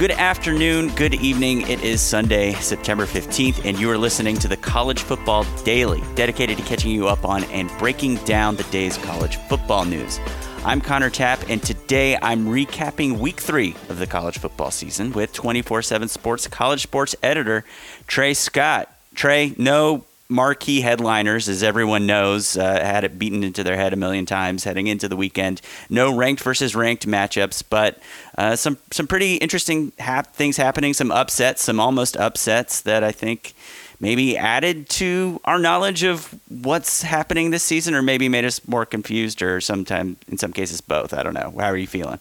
Good 0.00 0.12
afternoon, 0.12 0.94
good 0.94 1.12
evening. 1.16 1.68
It 1.68 1.84
is 1.84 2.00
Sunday, 2.00 2.54
September 2.54 3.04
15th, 3.04 3.66
and 3.66 3.78
you 3.78 3.90
are 3.90 3.98
listening 3.98 4.38
to 4.38 4.48
the 4.48 4.56
College 4.56 5.02
Football 5.02 5.44
Daily, 5.62 6.02
dedicated 6.14 6.56
to 6.56 6.64
catching 6.64 6.90
you 6.90 7.06
up 7.06 7.22
on 7.26 7.44
and 7.44 7.70
breaking 7.78 8.14
down 8.24 8.56
the 8.56 8.62
day's 8.70 8.96
college 8.96 9.36
football 9.36 9.84
news. 9.84 10.18
I'm 10.64 10.80
Connor 10.80 11.10
Tapp, 11.10 11.50
and 11.50 11.62
today 11.62 12.16
I'm 12.22 12.46
recapping 12.46 13.18
week 13.18 13.40
three 13.40 13.74
of 13.90 13.98
the 13.98 14.06
college 14.06 14.38
football 14.38 14.70
season 14.70 15.12
with 15.12 15.34
24 15.34 15.82
7 15.82 16.08
Sports 16.08 16.48
college 16.48 16.80
sports 16.80 17.14
editor 17.22 17.66
Trey 18.06 18.32
Scott. 18.32 18.88
Trey, 19.14 19.54
no 19.58 20.06
marquee 20.30 20.80
headliners, 20.80 21.48
as 21.48 21.62
everyone 21.62 22.06
knows, 22.06 22.56
uh, 22.56 22.80
had 22.80 23.04
it 23.04 23.18
beaten 23.18 23.42
into 23.42 23.64
their 23.64 23.76
head 23.76 23.92
a 23.92 23.96
million 23.96 24.24
times 24.24 24.64
heading 24.64 24.86
into 24.86 25.08
the 25.08 25.16
weekend. 25.16 25.60
No 25.90 26.14
ranked 26.14 26.42
versus 26.42 26.74
ranked 26.74 27.06
matchups, 27.06 27.62
but 27.68 27.98
uh, 28.38 28.56
some 28.56 28.78
some 28.90 29.06
pretty 29.06 29.36
interesting 29.36 29.90
things 30.32 30.56
happening. 30.56 30.94
Some 30.94 31.10
upsets, 31.10 31.62
some 31.62 31.80
almost 31.80 32.16
upsets 32.16 32.80
that 32.82 33.02
I 33.02 33.12
think 33.12 33.54
maybe 33.98 34.38
added 34.38 34.88
to 34.88 35.40
our 35.44 35.58
knowledge 35.58 36.04
of 36.04 36.34
what's 36.48 37.02
happening 37.02 37.50
this 37.50 37.62
season, 37.62 37.94
or 37.94 38.02
maybe 38.02 38.28
made 38.28 38.44
us 38.44 38.66
more 38.66 38.86
confused, 38.86 39.42
or 39.42 39.60
sometimes 39.60 40.16
in 40.28 40.38
some 40.38 40.52
cases 40.52 40.80
both. 40.80 41.12
I 41.12 41.22
don't 41.22 41.34
know. 41.34 41.52
How 41.58 41.66
are 41.66 41.76
you 41.76 41.88
feeling? 41.88 42.20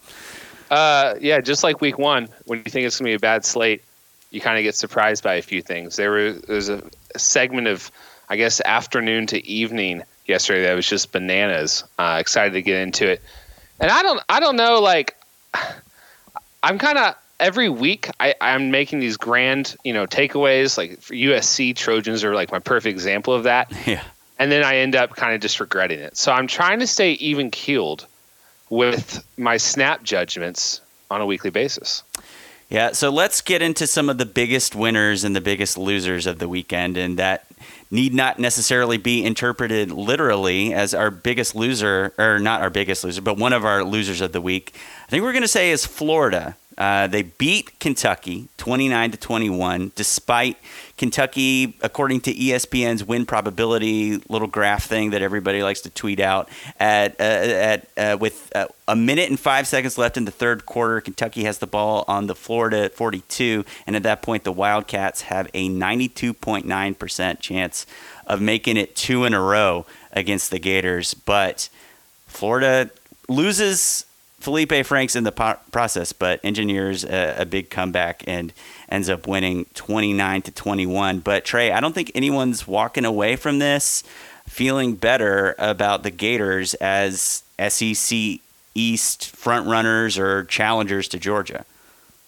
Uh, 0.69 1.15
yeah, 1.19 1.39
just 1.39 1.63
like 1.63 1.81
week 1.81 1.97
one, 1.97 2.27
when 2.45 2.59
you 2.59 2.71
think 2.71 2.85
it's 2.85 2.99
gonna 2.99 3.09
be 3.09 3.15
a 3.15 3.19
bad 3.19 3.45
slate, 3.45 3.83
you 4.31 4.41
kind 4.41 4.57
of 4.57 4.63
get 4.63 4.75
surprised 4.75 5.23
by 5.23 5.35
a 5.35 5.41
few 5.41 5.61
things. 5.61 5.95
There 5.95 6.11
was, 6.11 6.41
there 6.41 6.55
was 6.55 6.69
a, 6.69 6.83
segment 7.17 7.67
of, 7.67 7.91
I 8.29 8.37
guess, 8.37 8.61
afternoon 8.61 9.27
to 9.27 9.45
evening 9.47 10.03
yesterday 10.27 10.63
that 10.63 10.75
was 10.75 10.87
just 10.87 11.11
bananas. 11.11 11.83
Uh, 11.97 12.17
excited 12.19 12.53
to 12.53 12.61
get 12.61 12.81
into 12.81 13.09
it, 13.09 13.21
and 13.79 13.89
I 13.89 14.03
don't, 14.03 14.21
I 14.29 14.39
don't 14.39 14.55
know, 14.55 14.79
like, 14.79 15.15
I'm 16.63 16.77
kind 16.77 16.97
of 16.97 17.15
every 17.39 17.69
week 17.69 18.09
I, 18.19 18.35
I'm 18.41 18.71
making 18.71 18.99
these 18.99 19.17
grand, 19.17 19.75
you 19.83 19.93
know, 19.93 20.05
takeaways. 20.05 20.77
Like 20.77 20.99
for 21.01 21.13
USC 21.13 21.75
Trojans 21.75 22.23
are 22.23 22.35
like 22.35 22.51
my 22.51 22.59
perfect 22.59 22.91
example 22.91 23.33
of 23.33 23.43
that. 23.43 23.71
Yeah. 23.89 24.03
And 24.37 24.49
then 24.49 24.63
I 24.63 24.77
end 24.77 24.95
up 24.95 25.17
kind 25.17 25.33
of 25.35 25.41
just 25.41 25.59
regretting 25.59 25.99
it. 25.99 26.15
So 26.15 26.31
I'm 26.31 26.47
trying 26.47 26.79
to 26.79 26.87
stay 26.87 27.11
even 27.13 27.51
keeled 27.51 28.05
with 28.69 29.21
my 29.37 29.57
snap 29.57 30.01
judgments 30.03 30.79
on 31.11 31.19
a 31.19 31.25
weekly 31.25 31.49
basis. 31.49 32.03
Yeah, 32.69 32.91
so 32.91 33.09
let's 33.09 33.41
get 33.41 33.63
into 33.63 33.87
some 33.87 34.11
of 34.11 34.19
the 34.19 34.27
biggest 34.27 34.75
winners 34.75 35.23
and 35.23 35.35
the 35.35 35.41
biggest 35.41 35.75
losers 35.75 36.27
of 36.27 36.37
the 36.37 36.47
weekend, 36.47 36.97
and 36.97 37.17
that 37.17 37.47
need 37.89 38.13
not 38.13 38.37
necessarily 38.37 38.97
be 38.97 39.25
interpreted 39.25 39.89
literally 39.89 40.71
as 40.71 40.93
our 40.93 41.09
biggest 41.09 41.55
loser, 41.55 42.13
or 42.19 42.37
not 42.37 42.61
our 42.61 42.69
biggest 42.69 43.03
loser, 43.03 43.23
but 43.23 43.37
one 43.37 43.53
of 43.53 43.65
our 43.65 43.83
losers 43.83 44.21
of 44.21 44.33
the 44.33 44.41
week. 44.41 44.75
I 45.07 45.09
think 45.09 45.23
we're 45.23 45.31
going 45.31 45.41
to 45.41 45.47
say 45.47 45.71
is 45.71 45.87
Florida. 45.87 46.55
Uh, 46.77 47.07
they 47.07 47.23
beat 47.23 47.79
Kentucky 47.79 48.49
29 48.57 49.11
to 49.11 49.17
21, 49.17 49.91
despite 49.95 50.57
Kentucky, 50.99 51.77
according 51.81 52.19
to 52.19 52.33
ESPN's 52.33 53.05
win 53.05 53.25
probability 53.25 54.17
little 54.27 54.49
graph 54.49 54.83
thing 54.83 55.11
that 55.11 55.21
everybody 55.21 55.63
likes 55.63 55.79
to 55.79 55.89
tweet 55.89 56.19
out, 56.19 56.49
at 56.77 57.17
uh, 57.21 57.23
at 57.23 57.87
uh, 57.95 58.17
with 58.19 58.51
uh, 58.53 58.67
a 58.85 58.97
minute 58.97 59.29
and 59.29 59.39
five 59.39 59.65
seconds 59.65 59.97
left 59.97 60.17
in 60.17 60.25
the 60.25 60.31
third 60.31 60.65
quarter, 60.65 60.99
Kentucky 60.99 61.45
has 61.45 61.59
the 61.59 61.67
ball 61.67 62.03
on 62.09 62.27
the 62.27 62.35
Florida 62.35 62.89
42, 62.89 63.63
and 63.87 63.95
at 63.95 64.03
that 64.03 64.21
point, 64.21 64.43
the 64.43 64.51
Wildcats 64.51 65.21
have 65.21 65.49
a 65.53 65.69
92.9 65.69 66.99
percent 66.99 67.39
chance 67.39 67.85
of 68.27 68.41
making 68.41 68.75
it 68.75 68.93
two 68.93 69.23
in 69.23 69.33
a 69.33 69.39
row 69.39 69.85
against 70.11 70.51
the 70.51 70.59
Gators, 70.59 71.13
but 71.13 71.69
Florida 72.27 72.89
loses 73.29 74.05
Felipe 74.39 74.85
Franks 74.85 75.15
in 75.15 75.23
the 75.23 75.31
po- 75.31 75.57
process, 75.71 76.13
but 76.13 76.39
engineers 76.43 77.03
a, 77.03 77.41
a, 77.41 77.45
big 77.45 77.69
comeback 77.69 78.23
and 78.25 78.53
ends 78.89 79.09
up 79.09 79.27
winning 79.27 79.65
29 79.73 80.41
to 80.43 80.51
21. 80.51 81.19
But 81.19 81.45
Trey, 81.45 81.71
I 81.71 81.79
don't 81.79 81.93
think 81.93 82.11
anyone's 82.15 82.67
walking 82.67 83.05
away 83.05 83.35
from 83.35 83.59
this 83.59 84.03
feeling 84.47 84.95
better 84.95 85.55
about 85.59 86.03
the 86.03 86.09
Gators 86.09 86.73
as 86.75 87.43
SEC 87.67 88.39
East 88.75 89.35
front 89.35 89.67
runners 89.67 90.17
or 90.17 90.43
challengers 90.45 91.07
to 91.09 91.19
Georgia. 91.19 91.65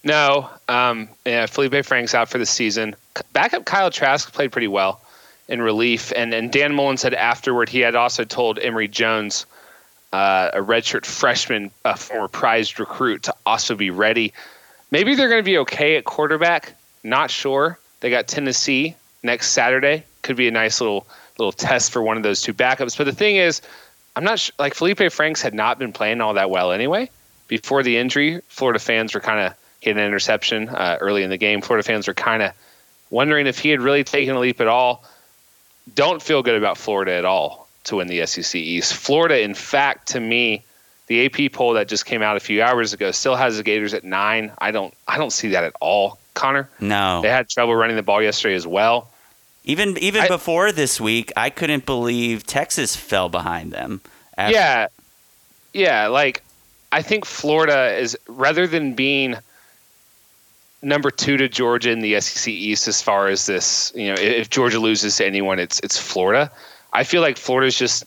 No, 0.03 0.49
um, 0.67 1.09
yeah, 1.25 1.45
Felipe 1.45 1.85
Franks 1.85 2.15
out 2.15 2.29
for 2.29 2.37
the 2.37 2.45
season. 2.45 2.95
Backup 3.33 3.65
Kyle 3.65 3.91
Trask 3.91 4.31
played 4.33 4.51
pretty 4.51 4.67
well 4.67 5.01
in 5.47 5.61
relief, 5.61 6.11
and 6.15 6.33
and 6.33 6.51
Dan 6.51 6.73
Mullen 6.73 6.97
said 6.97 7.13
afterward 7.13 7.69
he 7.69 7.79
had 7.79 7.95
also 7.95 8.23
told 8.23 8.57
Emory 8.57 8.87
Jones 8.87 9.45
uh, 10.11 10.49
a 10.53 10.59
redshirt 10.59 11.05
freshman, 11.05 11.71
a 11.85 11.95
former 11.95 12.27
prized 12.27 12.79
recruit, 12.79 13.23
to 13.23 13.35
also 13.45 13.75
be 13.75 13.89
ready. 13.89 14.33
Maybe 14.91 15.15
they're 15.15 15.29
going 15.29 15.41
to 15.41 15.45
be 15.45 15.57
okay 15.59 15.95
at 15.95 16.03
quarterback. 16.03 16.75
Not 17.03 17.31
sure. 17.31 17.79
They 18.01 18.09
got 18.09 18.27
Tennessee 18.27 18.95
next 19.23 19.51
Saturday. 19.51 20.03
Could 20.21 20.35
be 20.35 20.47
a 20.47 20.51
nice 20.51 20.81
little 20.81 21.07
little 21.37 21.51
test 21.51 21.91
for 21.91 22.03
one 22.03 22.17
of 22.17 22.23
those 22.23 22.41
two 22.41 22.53
backups. 22.53 22.97
But 22.97 23.05
the 23.05 23.13
thing 23.13 23.37
is, 23.37 23.61
I'm 24.15 24.23
not 24.23 24.39
sure, 24.39 24.53
like 24.59 24.73
Felipe 24.73 25.11
Franks 25.11 25.41
had 25.41 25.53
not 25.53 25.79
been 25.79 25.93
playing 25.93 26.21
all 26.21 26.33
that 26.35 26.49
well 26.49 26.71
anyway. 26.71 27.09
Before 27.47 27.83
the 27.83 27.97
injury, 27.97 28.41
Florida 28.47 28.79
fans 28.79 29.13
were 29.13 29.19
kind 29.19 29.39
of 29.39 29.53
hit 29.79 29.97
an 29.97 30.03
interception 30.03 30.69
uh, 30.69 30.97
early 31.01 31.23
in 31.23 31.29
the 31.29 31.37
game. 31.37 31.61
Florida 31.61 31.85
fans 31.85 32.07
were 32.07 32.13
kind 32.13 32.43
of 32.43 32.51
wondering 33.09 33.47
if 33.47 33.59
he 33.59 33.69
had 33.69 33.81
really 33.81 34.03
taken 34.03 34.35
a 34.35 34.39
leap 34.39 34.61
at 34.61 34.67
all. 34.67 35.03
Don't 35.95 36.21
feel 36.21 36.43
good 36.43 36.55
about 36.55 36.77
Florida 36.77 37.13
at 37.13 37.25
all 37.25 37.67
to 37.85 37.97
win 37.97 38.07
the 38.07 38.25
SEC 38.25 38.55
East. 38.55 38.93
Florida, 38.93 39.41
in 39.41 39.53
fact, 39.55 40.09
to 40.09 40.19
me, 40.19 40.63
the 41.11 41.25
AP 41.25 41.51
poll 41.51 41.73
that 41.73 41.89
just 41.89 42.05
came 42.05 42.21
out 42.21 42.37
a 42.37 42.39
few 42.39 42.63
hours 42.63 42.93
ago 42.93 43.11
still 43.11 43.35
has 43.35 43.57
the 43.57 43.63
Gators 43.63 43.93
at 43.93 44.05
nine. 44.05 44.53
I 44.59 44.71
don't, 44.71 44.93
I 45.09 45.17
don't 45.17 45.31
see 45.31 45.49
that 45.49 45.65
at 45.65 45.73
all, 45.81 46.17
Connor. 46.35 46.69
No, 46.79 47.21
they 47.21 47.27
had 47.27 47.49
trouble 47.49 47.75
running 47.75 47.97
the 47.97 48.03
ball 48.03 48.21
yesterday 48.21 48.55
as 48.55 48.65
well. 48.65 49.09
Even 49.65 49.97
even 49.97 50.21
I, 50.23 50.27
before 50.29 50.71
this 50.71 51.01
week, 51.01 51.33
I 51.35 51.49
couldn't 51.49 51.85
believe 51.85 52.45
Texas 52.45 52.95
fell 52.95 53.27
behind 53.27 53.73
them. 53.73 53.99
After- 54.37 54.53
yeah, 54.53 54.87
yeah. 55.73 56.07
Like 56.07 56.43
I 56.93 57.01
think 57.01 57.25
Florida 57.25 57.93
is 57.97 58.17
rather 58.27 58.65
than 58.65 58.93
being 58.93 59.35
number 60.81 61.11
two 61.11 61.35
to 61.37 61.49
Georgia 61.49 61.91
in 61.91 61.99
the 61.99 62.21
SEC 62.21 62.47
East 62.47 62.87
as 62.87 63.01
far 63.01 63.27
as 63.27 63.47
this. 63.47 63.91
You 63.95 64.07
know, 64.07 64.15
if 64.17 64.49
Georgia 64.49 64.79
loses 64.79 65.17
to 65.17 65.25
anyone, 65.25 65.59
it's 65.59 65.81
it's 65.81 65.99
Florida. 65.99 66.49
I 66.93 67.03
feel 67.03 67.21
like 67.21 67.37
Florida's 67.37 67.77
just. 67.77 68.05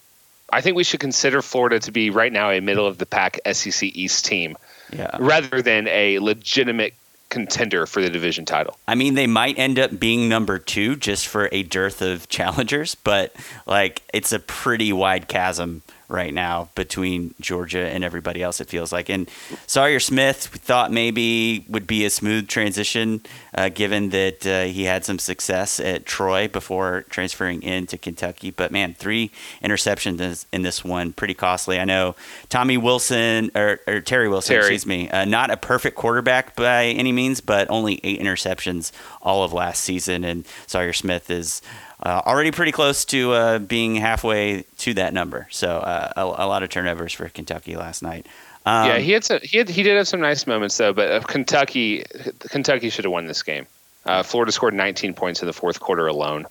I 0.50 0.60
think 0.60 0.76
we 0.76 0.84
should 0.84 1.00
consider 1.00 1.42
Florida 1.42 1.80
to 1.80 1.92
be 1.92 2.10
right 2.10 2.32
now 2.32 2.50
a 2.50 2.60
middle 2.60 2.86
of 2.86 2.98
the 2.98 3.06
pack 3.06 3.40
SEC 3.52 3.82
East 3.82 4.24
team, 4.24 4.56
yeah. 4.92 5.16
rather 5.18 5.62
than 5.62 5.88
a 5.88 6.18
legitimate 6.18 6.94
contender 7.30 7.84
for 7.86 8.00
the 8.00 8.10
division 8.10 8.44
title. 8.44 8.78
I 8.86 8.94
mean, 8.94 9.14
they 9.14 9.26
might 9.26 9.58
end 9.58 9.78
up 9.78 9.98
being 9.98 10.28
number 10.28 10.58
two 10.58 10.94
just 10.94 11.26
for 11.26 11.48
a 11.50 11.64
dearth 11.64 12.00
of 12.00 12.28
challengers, 12.28 12.94
but 12.94 13.34
like 13.66 14.02
it's 14.12 14.32
a 14.32 14.38
pretty 14.38 14.92
wide 14.92 15.26
chasm 15.28 15.82
right 16.08 16.34
now 16.34 16.68
between 16.74 17.34
Georgia 17.40 17.88
and 17.88 18.04
everybody 18.04 18.42
else. 18.42 18.60
It 18.60 18.68
feels 18.68 18.92
like, 18.92 19.08
and 19.08 19.30
Sawyer 19.66 20.00
Smith 20.00 20.46
thought 20.46 20.92
maybe 20.92 21.64
would 21.68 21.86
be 21.86 22.04
a 22.04 22.10
smooth 22.10 22.48
transition, 22.48 23.22
uh, 23.54 23.68
given 23.68 24.10
that 24.10 24.46
uh, 24.46 24.64
he 24.64 24.84
had 24.84 25.04
some 25.04 25.18
success 25.18 25.80
at 25.80 26.06
Troy 26.06 26.48
before 26.48 27.04
transferring 27.08 27.62
into 27.62 27.96
Kentucky. 27.96 28.50
But 28.50 28.70
man, 28.70 28.94
three 28.94 29.30
interceptions 29.62 30.46
in 30.52 30.62
this 30.62 30.84
one, 30.84 31.12
pretty 31.12 31.34
costly. 31.34 31.78
I 31.78 31.84
know 31.84 32.16
Tommy 32.48 32.76
Wilson 32.76 33.50
or, 33.54 33.80
or 33.86 34.00
Terry 34.00 34.28
Wilson, 34.28 34.54
Terry. 34.54 34.74
excuse 34.74 34.86
me, 34.86 35.08
uh, 35.10 35.24
not 35.24 35.50
a 35.50 35.56
perfect 35.56 35.96
quarterback 35.96 36.54
by 36.56 36.86
any 36.86 37.12
means, 37.12 37.40
but 37.40 37.68
only 37.70 38.00
eight 38.04 38.20
interceptions 38.20 38.92
all 39.22 39.42
of 39.42 39.52
last 39.52 39.82
season, 39.82 40.24
and 40.24 40.46
Sawyer 40.66 40.92
Smith 40.92 41.30
is 41.30 41.62
uh, 42.04 42.20
already 42.26 42.50
pretty 42.50 42.72
close 42.72 43.04
to 43.06 43.32
uh, 43.32 43.58
being 43.58 43.96
halfway 43.96 44.64
to 44.78 44.94
that 44.94 45.14
number. 45.14 45.48
So 45.50 45.78
uh, 45.78 46.12
a, 46.16 46.22
a, 46.22 46.46
lot 46.46 46.62
of 46.62 46.68
turnovers 46.68 47.12
for 47.12 47.28
Kentucky 47.28 47.76
last 47.76 48.02
night. 48.02 48.26
Um, 48.66 48.88
yeah, 48.88 48.98
he 48.98 49.12
had 49.12 49.24
some. 49.24 49.40
He 49.42 49.58
had, 49.58 49.68
he 49.68 49.82
did 49.82 49.96
have 49.96 50.08
some 50.08 50.20
nice 50.20 50.46
moments 50.46 50.76
though, 50.76 50.92
but 50.92 51.10
uh, 51.10 51.20
Kentucky 51.20 52.04
Kentucky 52.40 52.90
should 52.90 53.04
have 53.04 53.12
won 53.12 53.26
this 53.26 53.42
game. 53.42 53.66
Uh, 54.06 54.22
Florida 54.22 54.52
scored 54.52 54.74
19 54.74 55.14
points 55.14 55.40
in 55.40 55.46
the 55.46 55.52
fourth 55.52 55.80
quarter 55.80 56.06
alone. 56.06 56.46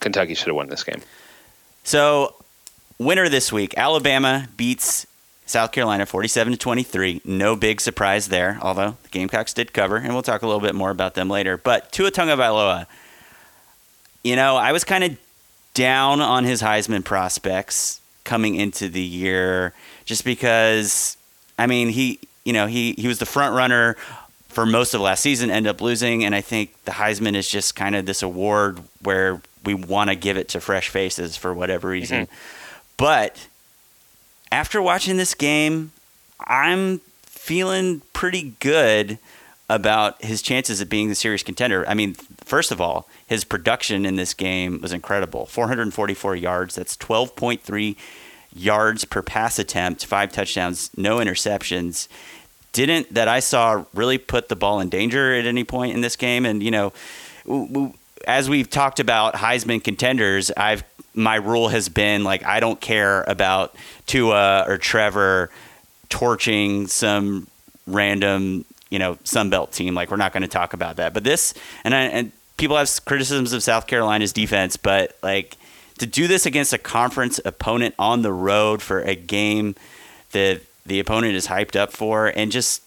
Kentucky 0.00 0.34
should 0.34 0.48
have 0.48 0.56
won 0.56 0.68
this 0.68 0.84
game. 0.84 1.00
So, 1.84 2.34
winner 2.98 3.30
this 3.30 3.50
week, 3.50 3.74
Alabama 3.78 4.48
beats 4.56 5.06
South 5.46 5.72
Carolina 5.72 6.04
47 6.04 6.52
to 6.52 6.58
23. 6.58 7.22
No 7.24 7.56
big 7.56 7.80
surprise 7.80 8.28
there, 8.28 8.58
although 8.60 8.96
the 9.02 9.08
Gamecocks 9.08 9.54
did 9.54 9.72
cover, 9.72 9.96
and 9.96 10.12
we'll 10.12 10.22
talk 10.22 10.42
a 10.42 10.46
little 10.46 10.60
bit 10.60 10.74
more 10.74 10.90
about 10.90 11.14
them 11.14 11.30
later. 11.30 11.56
But 11.56 11.92
Tua 11.92 12.10
Tagovailoa 12.10 12.86
you 14.26 14.34
know, 14.34 14.56
I 14.56 14.72
was 14.72 14.82
kind 14.82 15.04
of 15.04 15.16
down 15.72 16.20
on 16.20 16.42
his 16.42 16.60
Heisman 16.60 17.04
prospects 17.04 18.00
coming 18.24 18.56
into 18.56 18.88
the 18.88 19.00
year 19.00 19.72
just 20.04 20.24
because 20.24 21.16
I 21.56 21.68
mean, 21.68 21.90
he, 21.90 22.18
you 22.44 22.52
know, 22.52 22.66
he 22.66 22.92
he 22.98 23.06
was 23.06 23.20
the 23.20 23.26
front 23.26 23.54
runner 23.54 23.96
for 24.48 24.66
most 24.66 24.94
of 24.94 25.00
last 25.00 25.20
season, 25.20 25.50
ended 25.50 25.70
up 25.70 25.80
losing, 25.80 26.24
and 26.24 26.34
I 26.34 26.40
think 26.40 26.72
the 26.84 26.92
Heisman 26.92 27.36
is 27.36 27.48
just 27.48 27.76
kind 27.76 27.94
of 27.94 28.04
this 28.06 28.22
award 28.22 28.80
where 29.02 29.40
we 29.64 29.74
want 29.74 30.10
to 30.10 30.16
give 30.16 30.36
it 30.36 30.48
to 30.48 30.60
fresh 30.60 30.88
faces 30.88 31.36
for 31.36 31.54
whatever 31.54 31.88
reason. 31.88 32.26
Mm-hmm. 32.26 32.34
But 32.96 33.46
after 34.50 34.82
watching 34.82 35.18
this 35.18 35.34
game, 35.34 35.92
I'm 36.40 36.98
feeling 37.22 38.02
pretty 38.12 38.54
good 38.58 39.18
about 39.68 40.22
his 40.24 40.42
chances 40.42 40.80
of 40.80 40.88
being 40.88 41.08
the 41.08 41.14
serious 41.14 41.42
contender. 41.42 41.84
I 41.88 41.94
mean, 41.94 42.14
first 42.44 42.70
of 42.70 42.80
all, 42.80 43.08
his 43.26 43.44
production 43.44 44.06
in 44.06 44.16
this 44.16 44.32
game 44.34 44.80
was 44.80 44.92
incredible 44.92 45.46
444 45.46 46.36
yards, 46.36 46.74
that's 46.76 46.96
12.3 46.96 47.96
yards 48.54 49.04
per 49.04 49.22
pass 49.22 49.58
attempt, 49.58 50.06
five 50.06 50.32
touchdowns, 50.32 50.90
no 50.96 51.18
interceptions. 51.18 52.08
Didn't, 52.72 53.12
that 53.14 53.26
I 53.26 53.40
saw, 53.40 53.84
really 53.94 54.18
put 54.18 54.48
the 54.48 54.56
ball 54.56 54.80
in 54.80 54.88
danger 54.88 55.34
at 55.34 55.46
any 55.46 55.64
point 55.64 55.94
in 55.94 56.02
this 56.02 56.14
game. 56.14 56.44
And, 56.44 56.62
you 56.62 56.70
know, 56.70 56.92
as 58.26 58.50
we've 58.50 58.68
talked 58.68 59.00
about 59.00 59.34
Heisman 59.34 59.82
contenders, 59.82 60.50
I've 60.56 60.84
my 61.16 61.36
rule 61.36 61.68
has 61.68 61.88
been 61.88 62.22
like 62.24 62.44
I 62.44 62.60
don't 62.60 62.80
care 62.80 63.24
about 63.26 63.74
Tua 64.06 64.66
or 64.68 64.76
Trevor 64.76 65.50
torching 66.10 66.86
some 66.86 67.46
random 67.86 68.64
you 68.90 68.98
know 68.98 69.18
Sun 69.24 69.50
Belt 69.50 69.72
team. 69.72 69.94
Like 69.94 70.10
we're 70.10 70.16
not 70.16 70.32
going 70.32 70.42
to 70.42 70.48
talk 70.48 70.72
about 70.72 70.96
that. 70.96 71.14
But 71.14 71.24
this 71.24 71.54
and 71.84 71.94
I, 71.94 72.02
and 72.02 72.32
people 72.56 72.76
have 72.76 72.90
criticisms 73.04 73.52
of 73.52 73.62
South 73.62 73.86
Carolina's 73.86 74.32
defense, 74.32 74.76
but 74.76 75.16
like 75.22 75.56
to 75.98 76.06
do 76.06 76.26
this 76.26 76.46
against 76.46 76.72
a 76.72 76.78
conference 76.78 77.40
opponent 77.44 77.94
on 77.98 78.22
the 78.22 78.32
road 78.32 78.82
for 78.82 79.00
a 79.00 79.14
game 79.14 79.74
that 80.32 80.60
the 80.84 81.00
opponent 81.00 81.34
is 81.34 81.46
hyped 81.48 81.76
up 81.76 81.92
for, 81.92 82.26
and 82.28 82.52
just 82.52 82.82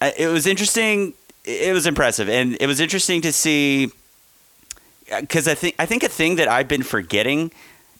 uh, 0.00 0.10
it 0.16 0.28
was 0.28 0.46
interesting. 0.46 1.14
It 1.44 1.72
was 1.72 1.86
impressive, 1.86 2.28
and 2.28 2.56
it 2.60 2.66
was 2.66 2.80
interesting 2.80 3.20
to 3.22 3.32
see 3.32 3.90
uh, 5.12 5.20
because 5.20 5.48
I 5.48 5.54
think 5.54 5.74
I 5.78 5.86
think 5.86 6.02
a 6.02 6.08
thing 6.08 6.36
that 6.36 6.48
I've 6.48 6.68
been 6.68 6.82
forgetting, 6.82 7.50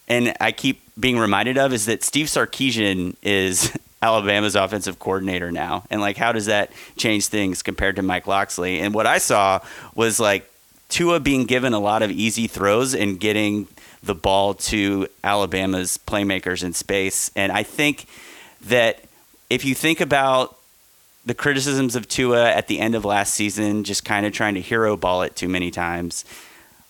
and 0.06 0.34
I 0.40 0.52
keep 0.52 0.82
being 0.98 1.18
reminded 1.18 1.58
of, 1.58 1.72
is 1.72 1.86
that 1.86 2.02
Steve 2.02 2.26
Sarkisian 2.26 3.16
is 3.22 3.76
Alabama's 4.00 4.54
offensive 4.54 4.98
coordinator 4.98 5.50
now, 5.50 5.84
and 5.90 6.00
like 6.00 6.16
how 6.16 6.32
does 6.32 6.46
that 6.46 6.72
change 6.96 7.26
things 7.26 7.62
compared 7.62 7.96
to 7.96 8.02
Mike 8.02 8.26
Locksley? 8.26 8.80
And 8.80 8.94
what 8.94 9.06
I 9.06 9.18
saw 9.18 9.60
was 9.94 10.20
like 10.20 10.50
Tua 10.88 11.20
being 11.20 11.44
given 11.44 11.72
a 11.72 11.80
lot 11.80 12.02
of 12.02 12.10
easy 12.10 12.46
throws 12.46 12.94
and 12.94 13.18
getting 13.18 13.66
the 14.02 14.14
ball 14.14 14.54
to 14.54 15.08
Alabama's 15.24 15.98
playmakers 16.06 16.62
in 16.62 16.72
space, 16.72 17.30
and 17.34 17.52
I 17.52 17.62
think 17.62 18.06
that 18.66 19.04
if 19.50 19.64
you 19.64 19.74
think 19.74 20.00
about 20.00 20.56
the 21.26 21.34
criticisms 21.34 21.94
of 21.96 22.08
Tua 22.08 22.50
at 22.50 22.68
the 22.68 22.80
end 22.80 22.94
of 22.94 23.04
last 23.04 23.34
season, 23.34 23.84
just 23.84 24.04
kind 24.04 24.24
of 24.24 24.32
trying 24.32 24.54
to 24.54 24.60
hero 24.60 24.96
ball 24.96 25.22
it 25.22 25.36
too 25.36 25.48
many 25.48 25.70
times 25.70 26.24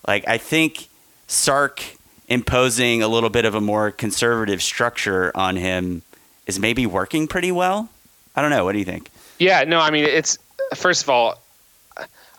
like 0.08 0.26
I 0.26 0.38
think 0.38 0.88
Sark 1.28 1.84
imposing 2.26 3.02
a 3.02 3.08
little 3.08 3.30
bit 3.30 3.44
of 3.44 3.54
a 3.54 3.60
more 3.60 3.90
conservative 3.90 4.62
structure 4.62 5.30
on 5.36 5.56
him 5.56 6.02
is 6.48 6.58
maybe 6.58 6.86
working 6.86 7.28
pretty 7.28 7.52
well. 7.52 7.88
I 8.34 8.42
don't 8.42 8.50
know. 8.50 8.64
What 8.64 8.72
do 8.72 8.78
you 8.78 8.84
think? 8.84 9.10
Yeah, 9.38 9.62
no, 9.64 9.78
I 9.78 9.90
mean 9.90 10.04
it's 10.04 10.38
first 10.74 11.04
of 11.04 11.10
all, 11.10 11.40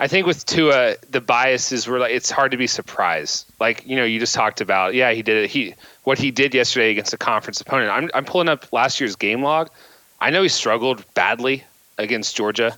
I 0.01 0.07
think 0.07 0.27
with 0.27 0.45
Tua 0.45 0.95
the 1.09 1.21
biases 1.21 1.87
were 1.87 1.99
like 1.99 2.11
it's 2.11 2.29
hard 2.29 2.51
to 2.51 2.57
be 2.57 2.67
surprised. 2.67 3.45
Like 3.61 3.87
you 3.87 3.95
know, 3.95 4.03
you 4.03 4.19
just 4.19 4.35
talked 4.35 4.59
about 4.59 4.93
yeah, 4.93 5.11
he 5.11 5.21
did 5.21 5.45
it. 5.45 5.49
He 5.49 5.75
what 6.03 6.17
he 6.17 6.31
did 6.31 6.53
yesterday 6.53 6.91
against 6.91 7.13
a 7.13 7.17
conference 7.17 7.61
opponent. 7.61 7.91
I'm 7.91 8.09
I'm 8.13 8.25
pulling 8.25 8.49
up 8.49 8.71
last 8.73 8.99
year's 8.99 9.15
game 9.15 9.43
log. 9.43 9.69
I 10.19 10.31
know 10.31 10.41
he 10.43 10.49
struggled 10.49 11.05
badly 11.13 11.63
against 11.97 12.35
Georgia 12.35 12.77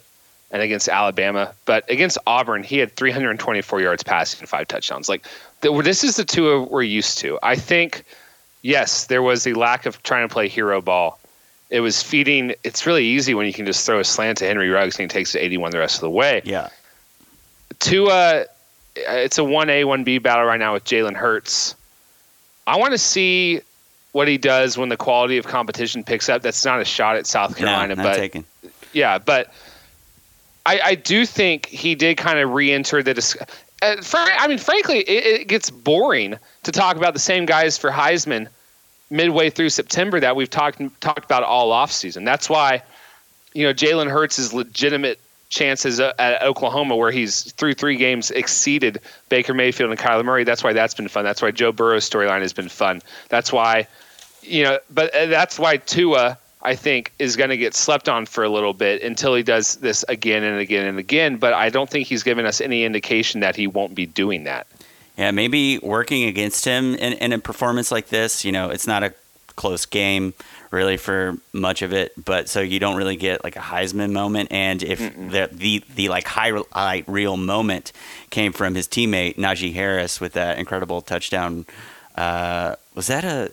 and 0.51 0.61
against 0.61 0.89
Alabama. 0.89 1.53
But 1.65 1.89
against 1.89 2.17
Auburn, 2.27 2.63
he 2.63 2.77
had 2.77 2.95
324 2.95 3.81
yards 3.81 4.03
passing 4.03 4.41
and 4.41 4.49
five 4.49 4.67
touchdowns. 4.67 5.09
Like 5.09 5.25
this 5.61 6.03
is 6.03 6.17
the 6.17 6.25
Tua 6.25 6.63
we're 6.63 6.83
used 6.83 7.17
to. 7.19 7.39
I 7.41 7.55
think, 7.55 8.03
yes, 8.61 9.05
there 9.07 9.21
was 9.21 9.47
a 9.47 9.53
lack 9.53 9.85
of 9.85 10.01
trying 10.03 10.27
to 10.27 10.33
play 10.33 10.47
hero 10.47 10.81
ball. 10.81 11.19
It 11.71 11.79
was 11.79 12.03
feeding. 12.03 12.53
It's 12.63 12.85
really 12.85 13.05
easy 13.05 13.33
when 13.33 13.47
you 13.47 13.53
can 13.53 13.65
just 13.65 13.85
throw 13.85 13.99
a 13.99 14.03
slant 14.03 14.37
to 14.39 14.45
Henry 14.45 14.69
Ruggs 14.69 14.99
and 14.99 15.11
he 15.11 15.13
takes 15.13 15.33
it 15.33 15.39
81 15.39 15.71
the 15.71 15.79
rest 15.79 15.95
of 15.95 16.01
the 16.01 16.09
way. 16.09 16.41
Yeah. 16.45 16.69
Tua, 17.79 18.45
it's 18.95 19.39
a 19.39 19.41
1A, 19.41 19.85
1B 19.85 20.21
battle 20.21 20.45
right 20.45 20.59
now 20.59 20.73
with 20.73 20.83
Jalen 20.83 21.15
Hurts. 21.15 21.75
I 22.67 22.77
want 22.77 22.91
to 22.91 22.99
see 22.99 23.61
what 24.11 24.27
he 24.27 24.37
does 24.37 24.77
when 24.77 24.89
the 24.89 24.97
quality 24.97 25.37
of 25.37 25.47
competition 25.47 26.03
picks 26.03 26.29
up. 26.29 26.43
That's 26.43 26.63
not 26.63 26.79
a 26.79 26.85
shot 26.85 27.15
at 27.15 27.25
South 27.25 27.57
Carolina, 27.57 27.95
no, 27.95 28.03
but 28.03 28.17
taken. 28.17 28.45
yeah, 28.93 29.17
but– 29.17 29.51
I, 30.65 30.79
I 30.83 30.95
do 30.95 31.25
think 31.25 31.65
he 31.67 31.95
did 31.95 32.17
kind 32.17 32.39
of 32.39 32.51
re-enter 32.51 33.01
the 33.01 33.13
discussion. 33.13 33.47
Uh, 33.81 33.95
I 34.13 34.47
mean, 34.47 34.59
frankly, 34.59 34.99
it, 34.99 35.41
it, 35.41 35.47
gets 35.47 35.71
boring 35.71 36.37
to 36.63 36.71
talk 36.71 36.97
about 36.97 37.13
the 37.13 37.19
same 37.19 37.47
guys 37.47 37.79
for 37.79 37.89
Heisman 37.89 38.47
midway 39.11 39.49
through 39.49 39.69
September 39.69 40.19
that 40.19 40.35
we've 40.35 40.49
talked 40.49 40.81
talked 41.01 41.25
about 41.25 41.43
all 41.43 41.71
off 41.71 41.91
season. 41.91 42.23
That's 42.23 42.49
why, 42.49 42.81
you 43.53 43.67
know, 43.67 43.73
Jalen 43.73 44.09
Hurts' 44.09 44.39
is 44.39 44.53
legitimate 44.53 45.19
chances 45.49 45.99
at 45.99 46.41
Oklahoma, 46.41 46.95
where 46.95 47.11
he's 47.11 47.51
through 47.51 47.73
three 47.73 47.97
games 47.97 48.31
exceeded 48.31 49.01
Baker 49.27 49.53
Mayfield 49.53 49.91
and 49.91 49.99
Kyler 49.99 50.23
Murray. 50.23 50.45
That's 50.45 50.63
why 50.63 50.73
that's 50.73 50.93
been 50.93 51.09
fun. 51.09 51.25
That's 51.25 51.41
why 51.41 51.51
Joe 51.51 51.73
Burrow's 51.73 52.09
storyline 52.09 52.41
has 52.41 52.53
been 52.53 52.69
fun. 52.69 53.01
That's 53.27 53.51
why, 53.51 53.87
you 54.41 54.63
know, 54.63 54.79
but 54.89 55.13
uh, 55.13 55.25
that's 55.25 55.59
why 55.59 55.77
Tua 55.77 56.37
I 56.63 56.75
think 56.75 57.11
is 57.19 57.35
going 57.35 57.49
to 57.49 57.57
get 57.57 57.73
slept 57.73 58.07
on 58.07 58.25
for 58.25 58.43
a 58.43 58.49
little 58.49 58.73
bit 58.73 59.01
until 59.01 59.35
he 59.35 59.43
does 59.43 59.75
this 59.77 60.05
again 60.07 60.43
and 60.43 60.59
again 60.59 60.87
and 60.87 60.99
again. 60.99 61.37
But 61.37 61.53
I 61.53 61.69
don't 61.69 61.89
think 61.89 62.07
he's 62.07 62.23
given 62.23 62.45
us 62.45 62.61
any 62.61 62.85
indication 62.85 63.41
that 63.41 63.55
he 63.55 63.67
won't 63.67 63.93
be 63.93 64.05
doing 64.05 64.45
that. 64.45 64.67
Yeah, 65.21 65.29
maybe 65.29 65.77
working 65.77 66.23
against 66.23 66.65
him 66.65 66.95
in, 66.95 67.13
in 67.13 67.31
a 67.31 67.37
performance 67.37 67.91
like 67.91 68.07
this, 68.07 68.43
you 68.43 68.51
know, 68.51 68.71
it's 68.71 68.87
not 68.87 69.03
a 69.03 69.13
close 69.55 69.85
game 69.85 70.33
really 70.71 70.97
for 70.97 71.37
much 71.53 71.83
of 71.83 71.93
it, 71.93 72.11
but 72.25 72.49
so 72.49 72.59
you 72.59 72.79
don't 72.79 72.95
really 72.95 73.17
get 73.17 73.43
like 73.43 73.55
a 73.55 73.59
Heisman 73.59 74.13
moment. 74.13 74.51
And 74.51 74.81
if 74.81 74.97
the, 74.97 75.47
the 75.51 75.83
the 75.93 76.09
like 76.09 76.25
highlight 76.25 77.07
reel 77.07 77.37
moment 77.37 77.91
came 78.31 78.51
from 78.51 78.73
his 78.73 78.87
teammate 78.87 79.35
Najee 79.35 79.75
Harris 79.75 80.19
with 80.19 80.33
that 80.33 80.57
incredible 80.57 81.03
touchdown, 81.03 81.67
uh, 82.15 82.77
was 82.95 83.05
that 83.05 83.23
a 83.23 83.51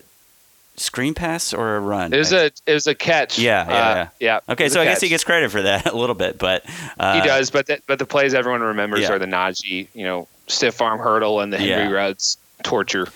screen 0.75 1.13
pass 1.13 1.53
or 1.53 1.75
a 1.75 1.79
run? 1.79 2.13
It 2.13 2.17
was 2.17 2.33
a 2.33 2.45
it 2.65 2.73
was 2.73 2.87
a 2.87 2.95
catch. 2.95 3.37
Yeah, 3.37 3.69
yeah, 3.69 3.75
uh, 3.75 3.95
yeah. 3.95 4.09
yeah. 4.19 4.39
Okay, 4.53 4.69
so 4.69 4.81
I 4.81 4.85
catch. 4.85 4.95
guess 4.95 5.01
he 5.01 5.09
gets 5.09 5.23
credit 5.23 5.51
for 5.51 5.61
that 5.61 5.85
a 5.93 5.95
little 5.95 6.15
bit, 6.15 6.39
but 6.39 6.65
uh, 6.97 7.21
he 7.21 7.27
does. 7.27 7.51
But 7.51 7.67
the, 7.67 7.79
but 7.85 7.99
the 7.99 8.07
plays 8.07 8.33
everyone 8.33 8.61
remembers 8.61 9.01
yeah. 9.01 9.11
are 9.11 9.19
the 9.19 9.27
Najee, 9.27 9.87
you 9.93 10.03
know, 10.03 10.27
stiff 10.49 10.81
arm 10.81 10.99
hurdle 10.99 11.39
and 11.39 11.53
the 11.53 11.57
Henry 11.57 11.85
yeah. 11.85 11.89
Ruggs 11.89 12.37
torture. 12.63 13.07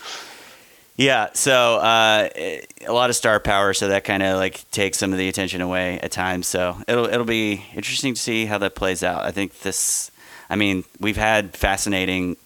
Yeah, 0.96 1.30
so 1.34 1.78
uh, 1.78 2.30
a 2.36 2.92
lot 2.94 3.10
of 3.10 3.16
star 3.16 3.40
power, 3.40 3.74
so 3.74 3.88
that 3.88 4.04
kind 4.04 4.22
of 4.22 4.38
like 4.38 4.70
takes 4.70 5.00
some 5.00 5.12
of 5.12 5.18
the 5.18 5.28
attention 5.28 5.60
away 5.60 6.00
at 6.00 6.12
times. 6.12 6.46
So 6.46 6.78
it'll 6.88 7.06
it'll 7.06 7.26
be 7.26 7.66
interesting 7.74 8.14
to 8.14 8.22
see 8.22 8.46
how 8.46 8.60
that 8.60 8.76
plays 8.76 9.04
out. 9.04 9.26
I 9.26 9.32
think 9.32 9.60
this. 9.62 10.12
I 10.50 10.56
mean, 10.56 10.84
we've 11.00 11.18
had 11.18 11.58
fascinating 11.58 12.38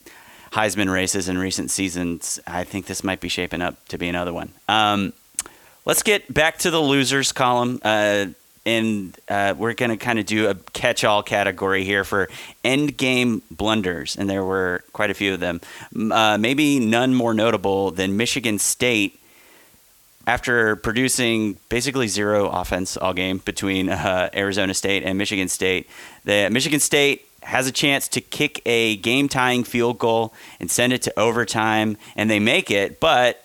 Heisman 0.54 0.92
races 0.92 1.28
in 1.28 1.38
recent 1.38 1.72
seasons. 1.72 2.40
I 2.48 2.64
think 2.64 2.86
this 2.86 3.04
might 3.04 3.20
be 3.20 3.28
shaping 3.28 3.62
up 3.62 3.86
to 3.90 3.98
be 3.98 4.08
another 4.08 4.32
one. 4.32 4.54
Um, 4.70 5.12
let's 5.84 6.04
get 6.04 6.34
back 6.34 6.58
to 6.60 6.72
the 6.72 6.80
losers 6.80 7.34
column. 7.34 7.82
Uh, 7.84 8.28
and 8.68 9.18
uh, 9.30 9.56
we're 9.58 9.74
going 9.74 9.92
to 9.92 9.98
kind 9.98 10.20
of 10.20 10.26
do 10.26 10.50
a 10.50 10.56
catch 10.74 11.06
all 11.06 11.24
category 11.24 11.86
here 11.86 12.04
for 12.04 12.30
end 12.66 12.98
game 12.98 13.42
blunders. 13.50 14.18
And 14.18 14.30
there 14.30 14.44
were 14.44 14.84
quite 14.92 15.10
a 15.10 15.14
few 15.14 15.34
of 15.34 15.40
them. 15.40 15.62
Uh, 16.12 16.38
maybe 16.38 16.80
none 16.80 17.14
more 17.14 17.34
notable 17.34 17.92
than 17.92 18.18
Michigan 18.18 18.60
State. 18.60 19.20
After 20.28 20.76
producing 20.76 21.58
basically 21.70 22.10
zero 22.10 22.50
offense 22.50 22.98
all 22.98 23.14
game 23.14 23.38
between 23.38 23.88
uh, 23.88 24.30
Arizona 24.36 24.74
State 24.74 25.04
and 25.04 25.18
Michigan 25.18 25.48
State, 25.48 25.90
the 26.26 26.50
Michigan 26.52 26.82
State 26.82 27.26
has 27.44 27.66
a 27.66 27.72
chance 27.72 28.10
to 28.10 28.20
kick 28.20 28.62
a 28.66 28.98
game 28.98 29.30
tying 29.30 29.64
field 29.64 29.98
goal 29.98 30.34
and 30.60 30.70
send 30.70 30.92
it 30.92 31.02
to 31.04 31.18
overtime, 31.18 31.96
and 32.18 32.30
they 32.30 32.40
make 32.40 32.70
it, 32.70 33.00
but 33.00 33.42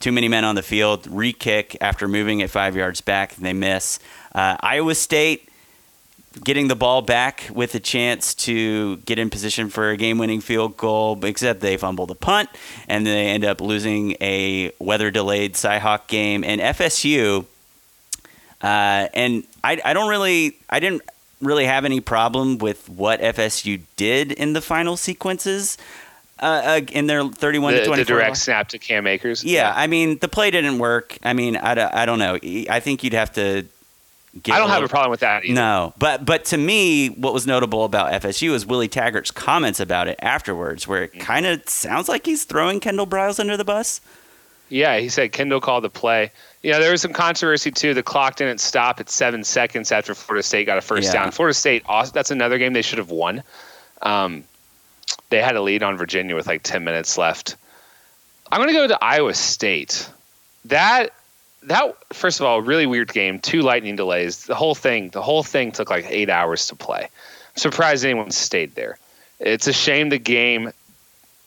too 0.00 0.12
many 0.12 0.28
men 0.28 0.44
on 0.44 0.54
the 0.54 0.62
field, 0.62 1.06
re 1.10 1.32
kick 1.32 1.76
after 1.80 2.06
moving 2.06 2.40
it 2.40 2.50
five 2.50 2.76
yards 2.76 3.00
back, 3.00 3.36
and 3.36 3.46
they 3.46 3.54
miss. 3.54 3.98
Uh, 4.34 4.56
Iowa 4.60 4.94
State 4.94 5.48
getting 6.44 6.68
the 6.68 6.76
ball 6.76 7.02
back 7.02 7.48
with 7.52 7.74
a 7.74 7.80
chance 7.80 8.34
to 8.34 8.96
get 8.98 9.18
in 9.18 9.30
position 9.30 9.68
for 9.68 9.90
a 9.90 9.96
game 9.96 10.18
winning 10.18 10.40
field 10.40 10.76
goal, 10.76 11.22
except 11.24 11.60
they 11.60 11.76
fumble 11.76 12.06
the 12.06 12.14
punt 12.14 12.48
and 12.86 13.06
they 13.06 13.28
end 13.28 13.44
up 13.44 13.60
losing 13.60 14.12
a 14.20 14.72
weather 14.78 15.10
delayed 15.10 15.54
Cyhawk 15.54 16.06
game. 16.06 16.44
And 16.44 16.60
FSU, 16.60 17.44
uh, 18.62 19.08
and 19.14 19.44
I, 19.64 19.80
I 19.84 19.92
don't 19.92 20.08
really, 20.08 20.56
I 20.68 20.80
didn't 20.80 21.02
really 21.40 21.64
have 21.64 21.84
any 21.84 22.00
problem 22.00 22.58
with 22.58 22.88
what 22.88 23.20
FSU 23.20 23.80
did 23.96 24.32
in 24.32 24.52
the 24.52 24.60
final 24.60 24.96
sequences. 24.96 25.78
Uh, 26.40 26.62
uh 26.64 26.80
in 26.92 27.08
their 27.08 27.24
31 27.24 27.72
the, 27.72 27.80
to 27.80 27.86
24 27.86 28.04
the 28.04 28.08
direct 28.08 28.36
snap 28.36 28.68
to 28.68 28.78
Cam 28.78 29.08
Akers. 29.08 29.42
Yeah, 29.42 29.62
yeah, 29.62 29.72
I 29.74 29.88
mean 29.88 30.18
the 30.18 30.28
play 30.28 30.52
didn't 30.52 30.78
work. 30.78 31.18
I 31.24 31.32
mean 31.32 31.56
I, 31.56 32.02
I 32.02 32.06
don't 32.06 32.20
know. 32.20 32.38
I 32.70 32.78
think 32.78 33.02
you'd 33.02 33.12
have 33.12 33.32
to. 33.32 33.66
I 34.46 34.58
don't 34.58 34.68
have 34.68 34.82
a 34.82 34.88
problem 34.88 35.10
with 35.10 35.20
that. 35.20 35.44
Either. 35.44 35.54
No, 35.54 35.94
but 35.98 36.24
but 36.24 36.44
to 36.46 36.56
me, 36.56 37.08
what 37.08 37.32
was 37.32 37.46
notable 37.46 37.84
about 37.84 38.12
FSU 38.22 38.52
is 38.52 38.66
Willie 38.66 38.88
Taggart's 38.88 39.30
comments 39.30 39.80
about 39.80 40.08
it 40.08 40.18
afterwards, 40.20 40.86
where 40.86 41.04
it 41.04 41.14
mm. 41.14 41.20
kind 41.20 41.46
of 41.46 41.68
sounds 41.68 42.08
like 42.08 42.26
he's 42.26 42.44
throwing 42.44 42.80
Kendall 42.80 43.06
Briles 43.06 43.40
under 43.40 43.56
the 43.56 43.64
bus. 43.64 44.00
Yeah, 44.68 44.98
he 44.98 45.08
said 45.08 45.32
Kendall 45.32 45.60
called 45.60 45.84
the 45.84 45.90
play. 45.90 46.30
Yeah, 46.62 46.78
there 46.78 46.90
was 46.90 47.00
some 47.00 47.12
controversy 47.12 47.70
too. 47.70 47.94
The 47.94 48.02
clock 48.02 48.36
didn't 48.36 48.60
stop 48.60 49.00
at 49.00 49.08
seven 49.08 49.44
seconds 49.44 49.92
after 49.92 50.14
Florida 50.14 50.42
State 50.42 50.66
got 50.66 50.78
a 50.78 50.80
first 50.80 51.06
Yeah. 51.06 51.24
down. 51.24 51.30
Florida 51.30 51.54
State, 51.54 51.84
that's 52.12 52.30
another 52.30 52.58
game 52.58 52.72
they 52.72 52.82
should 52.82 52.98
have 52.98 53.10
won. 53.10 53.42
Um, 54.02 54.44
they 55.30 55.40
had 55.40 55.56
a 55.56 55.62
lead 55.62 55.82
on 55.82 55.96
Virginia 55.96 56.34
with 56.34 56.46
like 56.46 56.62
10 56.62 56.84
minutes 56.84 57.16
left. 57.16 57.56
I'm 58.50 58.58
going 58.58 58.68
to 58.68 58.74
go 58.74 58.86
to 58.86 58.98
Iowa 59.02 59.34
State. 59.34 60.08
That 60.64 61.12
that 61.64 61.96
first 62.12 62.40
of 62.40 62.46
all, 62.46 62.62
really 62.62 62.86
weird 62.86 63.12
game. 63.12 63.38
Two 63.38 63.62
lightning 63.62 63.96
delays. 63.96 64.44
The 64.44 64.54
whole 64.54 64.74
thing, 64.74 65.10
the 65.10 65.22
whole 65.22 65.42
thing 65.42 65.72
took 65.72 65.90
like 65.90 66.06
eight 66.08 66.30
hours 66.30 66.66
to 66.68 66.76
play. 66.76 67.02
I'm 67.02 67.56
surprised 67.56 68.04
anyone 68.04 68.30
stayed 68.30 68.74
there. 68.74 68.98
It's 69.40 69.66
a 69.66 69.72
shame 69.72 70.08
the 70.08 70.18
game. 70.18 70.72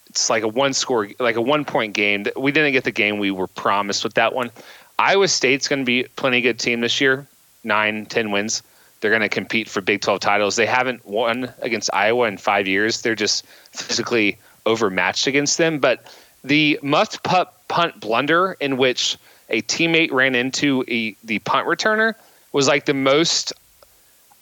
It's 0.10 0.30
like 0.30 0.44
a 0.44 0.48
one 0.48 0.74
score, 0.74 1.10
like 1.20 1.36
a 1.36 1.41
one 1.41 1.65
point 1.65 1.94
game. 1.94 2.25
We 2.36 2.51
didn't 2.51 2.74
get 2.74 2.84
the 2.84 2.91
game 2.91 3.18
we 3.18 3.32
were 3.32 3.48
promised 3.48 4.03
with 4.03 4.15
that 4.15 4.34
one. 4.34 4.51
Iowa 5.00 5.27
State's 5.27 5.68
going 5.68 5.80
to 5.80 5.86
be 5.86 6.03
plenty 6.15 6.41
good 6.41 6.60
team 6.60 6.82
this 6.82 7.01
year. 7.01 7.27
Nine, 7.63 8.06
ten 8.06 8.32
wins. 8.32 8.62
They're 9.00 9.12
going 9.12 9.22
to 9.22 9.30
compete 9.30 9.68
for 9.68 9.82
Big 9.82 10.01
12 10.01 10.20
titles. 10.20 10.56
They 10.56 10.68
haven't 10.68 11.06
won 11.06 11.51
against 11.62 11.89
Iowa 11.91 12.27
in 12.27 12.38
five 12.38 12.68
years. 12.68 13.01
They're 13.01 13.15
just 13.15 13.46
physically 13.72 14.38
overmatched 14.68 15.25
against 15.25 15.58
them. 15.58 15.80
But 15.80 16.06
the 16.44 16.80
punt, 17.24 17.50
punt 17.68 18.00
blunder 18.00 18.56
in 18.60 18.77
which 18.77 19.18
a 19.51 19.62
teammate 19.63 20.12
ran 20.12 20.34
into 20.34 20.84
a, 20.88 21.15
the 21.24 21.39
punt 21.39 21.67
returner 21.67 22.15
was 22.51 22.67
like 22.67 22.86
the 22.86 22.93
most 22.93 23.53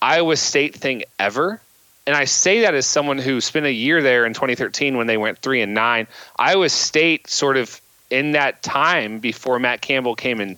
Iowa 0.01 0.37
State 0.37 0.75
thing 0.75 1.03
ever. 1.17 1.59
And 2.07 2.15
I 2.15 2.25
say 2.25 2.61
that 2.61 2.73
as 2.73 2.85
someone 2.85 3.17
who 3.17 3.41
spent 3.41 3.65
a 3.65 3.71
year 3.71 4.01
there 4.01 4.25
in 4.25 4.33
2013 4.33 4.97
when 4.97 5.07
they 5.07 5.17
went 5.17 5.39
three 5.39 5.61
and 5.61 5.73
nine. 5.73 6.07
Iowa 6.37 6.69
State 6.69 7.29
sort 7.29 7.57
of 7.57 7.81
in 8.09 8.31
that 8.31 8.63
time 8.63 9.19
before 9.19 9.59
Matt 9.59 9.81
Campbell 9.81 10.15
came 10.15 10.39
and 10.39 10.57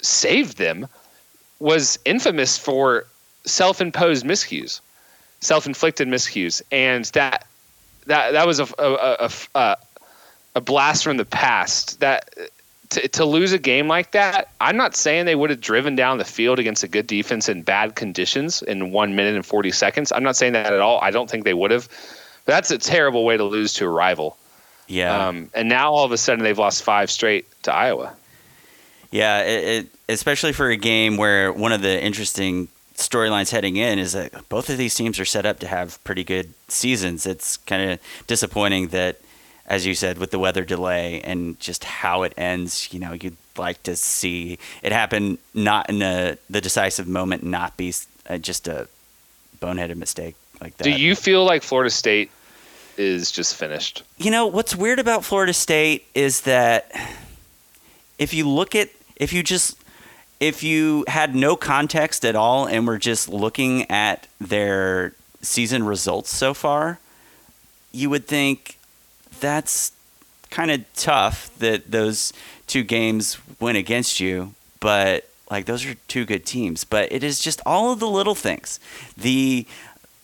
saved 0.00 0.56
them 0.58 0.86
was 1.58 1.98
infamous 2.04 2.56
for 2.56 3.06
self-imposed 3.44 4.24
miscues, 4.24 4.80
self-inflicted 5.40 6.06
miscues, 6.08 6.62
and 6.70 7.06
that 7.06 7.46
that 8.06 8.32
that 8.32 8.46
was 8.46 8.60
a 8.60 8.66
a, 8.78 9.16
a, 9.20 9.30
a, 9.54 9.76
a 10.56 10.60
blast 10.60 11.04
from 11.04 11.16
the 11.16 11.24
past. 11.24 12.00
That 12.00 12.30
to, 12.96 13.08
to 13.08 13.24
lose 13.26 13.52
a 13.52 13.58
game 13.58 13.88
like 13.88 14.12
that, 14.12 14.48
I'm 14.60 14.76
not 14.76 14.96
saying 14.96 15.26
they 15.26 15.34
would 15.34 15.50
have 15.50 15.60
driven 15.60 15.96
down 15.96 16.16
the 16.16 16.24
field 16.24 16.58
against 16.58 16.82
a 16.82 16.88
good 16.88 17.06
defense 17.06 17.46
in 17.48 17.60
bad 17.62 17.94
conditions 17.94 18.62
in 18.62 18.90
one 18.90 19.14
minute 19.14 19.34
and 19.34 19.44
40 19.44 19.70
seconds. 19.70 20.12
I'm 20.12 20.22
not 20.22 20.34
saying 20.34 20.54
that 20.54 20.72
at 20.72 20.80
all. 20.80 20.98
I 21.02 21.10
don't 21.10 21.28
think 21.28 21.44
they 21.44 21.54
would 21.54 21.70
have. 21.70 21.88
But 22.46 22.52
that's 22.52 22.70
a 22.70 22.78
terrible 22.78 23.26
way 23.26 23.36
to 23.36 23.44
lose 23.44 23.74
to 23.74 23.84
a 23.84 23.90
rival. 23.90 24.38
Yeah. 24.86 25.28
Um, 25.28 25.50
and 25.54 25.68
now 25.68 25.92
all 25.92 26.04
of 26.04 26.12
a 26.12 26.16
sudden 26.16 26.42
they've 26.42 26.58
lost 26.58 26.82
five 26.82 27.10
straight 27.10 27.46
to 27.64 27.74
Iowa. 27.74 28.14
Yeah, 29.10 29.42
it, 29.42 29.64
it, 29.64 29.86
especially 30.08 30.52
for 30.52 30.70
a 30.70 30.76
game 30.76 31.16
where 31.16 31.52
one 31.52 31.72
of 31.72 31.82
the 31.82 32.02
interesting 32.02 32.68
storylines 32.94 33.50
heading 33.50 33.76
in 33.76 33.98
is 33.98 34.12
that 34.12 34.48
both 34.48 34.70
of 34.70 34.78
these 34.78 34.94
teams 34.94 35.20
are 35.20 35.24
set 35.26 35.44
up 35.44 35.58
to 35.58 35.66
have 35.66 36.02
pretty 36.02 36.24
good 36.24 36.54
seasons. 36.68 37.26
It's 37.26 37.58
kind 37.58 37.90
of 37.90 38.00
disappointing 38.26 38.88
that, 38.88 39.20
as 39.66 39.84
you 39.84 39.94
said, 39.94 40.18
with 40.18 40.30
the 40.30 40.38
weather 40.38 40.64
delay 40.64 41.20
and 41.22 41.58
just 41.58 41.84
how 41.84 42.22
it 42.22 42.32
ends, 42.36 42.92
you 42.92 43.00
know, 43.00 43.12
you'd 43.12 43.36
like 43.56 43.82
to 43.82 43.96
see 43.96 44.58
it 44.82 44.92
happen 44.92 45.38
not 45.54 45.88
in 45.88 46.02
a, 46.02 46.38
the 46.48 46.60
decisive 46.60 47.08
moment, 47.08 47.42
not 47.42 47.76
be 47.76 47.92
uh, 48.28 48.38
just 48.38 48.68
a 48.68 48.88
boneheaded 49.60 49.96
mistake 49.96 50.36
like 50.60 50.76
that. 50.76 50.84
Do 50.84 50.90
you 50.90 51.14
feel 51.14 51.44
like 51.44 51.62
Florida 51.62 51.90
State 51.90 52.30
is 52.96 53.30
just 53.30 53.56
finished? 53.56 54.02
You 54.18 54.30
know, 54.30 54.46
what's 54.46 54.76
weird 54.76 54.98
about 54.98 55.24
Florida 55.24 55.52
State 55.52 56.06
is 56.14 56.42
that 56.42 56.90
if 58.18 58.32
you 58.32 58.48
look 58.48 58.74
at, 58.74 58.90
if 59.16 59.32
you 59.32 59.42
just, 59.42 59.78
if 60.38 60.62
you 60.62 61.04
had 61.08 61.34
no 61.34 61.56
context 61.56 62.24
at 62.24 62.36
all 62.36 62.66
and 62.66 62.86
were 62.86 62.98
just 62.98 63.28
looking 63.28 63.90
at 63.90 64.28
their 64.40 65.14
season 65.42 65.84
results 65.84 66.34
so 66.34 66.54
far, 66.54 66.98
you 67.90 68.10
would 68.10 68.26
think 68.26 68.75
that's 69.40 69.92
kind 70.50 70.70
of 70.70 70.84
tough 70.94 71.50
that 71.58 71.90
those 71.90 72.32
two 72.66 72.82
games 72.82 73.38
went 73.60 73.76
against 73.78 74.20
you, 74.20 74.54
but 74.80 75.28
like 75.50 75.66
those 75.66 75.84
are 75.86 75.94
two 76.08 76.24
good 76.24 76.44
teams. 76.46 76.84
But 76.84 77.12
it 77.12 77.22
is 77.22 77.40
just 77.40 77.60
all 77.66 77.92
of 77.92 78.00
the 78.00 78.08
little 78.08 78.34
things. 78.34 78.80
The 79.16 79.66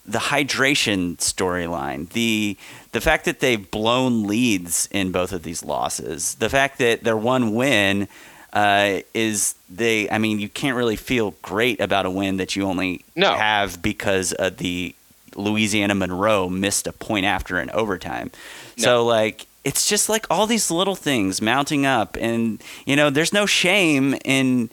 the 0.04 0.18
hydration 0.18 1.16
storyline, 1.18 2.08
the 2.10 2.56
the 2.90 3.00
fact 3.00 3.24
that 3.24 3.40
they've 3.40 3.70
blown 3.70 4.24
leads 4.26 4.88
in 4.90 5.12
both 5.12 5.32
of 5.32 5.42
these 5.44 5.64
losses, 5.64 6.34
the 6.36 6.48
fact 6.50 6.78
that 6.78 7.04
their 7.04 7.16
one 7.16 7.54
win 7.54 8.08
uh, 8.52 9.00
is 9.14 9.54
they. 9.70 10.10
I 10.10 10.18
mean, 10.18 10.38
you 10.40 10.48
can't 10.48 10.76
really 10.76 10.96
feel 10.96 11.34
great 11.40 11.80
about 11.80 12.04
a 12.04 12.10
win 12.10 12.36
that 12.38 12.54
you 12.56 12.64
only 12.64 13.04
No. 13.16 13.34
have 13.34 13.80
because 13.80 14.32
of 14.32 14.56
the 14.58 14.94
Louisiana 15.36 15.94
Monroe 15.94 16.48
missed 16.48 16.86
a 16.86 16.92
point 16.92 17.26
after 17.26 17.58
an 17.58 17.70
overtime. 17.70 18.30
So 18.76 19.04
like. 19.04 19.46
It's 19.64 19.88
just 19.88 20.08
like 20.08 20.26
all 20.28 20.48
these 20.48 20.72
little 20.72 20.96
things 20.96 21.40
mounting 21.40 21.86
up, 21.86 22.16
and 22.20 22.60
you 22.84 22.96
know, 22.96 23.10
there's 23.10 23.32
no 23.32 23.46
shame 23.46 24.16
in 24.24 24.70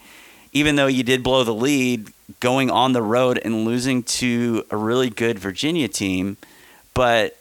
even 0.51 0.77
though 0.77 0.87
you 0.87 1.03
did 1.03 1.21
blow 1.21 1.43
the 1.43 1.53
lead, 1.53 2.11
going 2.39 2.71
on 2.71 2.93
the 2.93 3.01
road 3.03 3.39
and 3.43 3.65
losing 3.65 4.01
to 4.01 4.63
a 4.71 4.77
really 4.77 5.11
good 5.11 5.37
Virginia 5.37 5.87
team, 5.87 6.37
but 6.95 7.37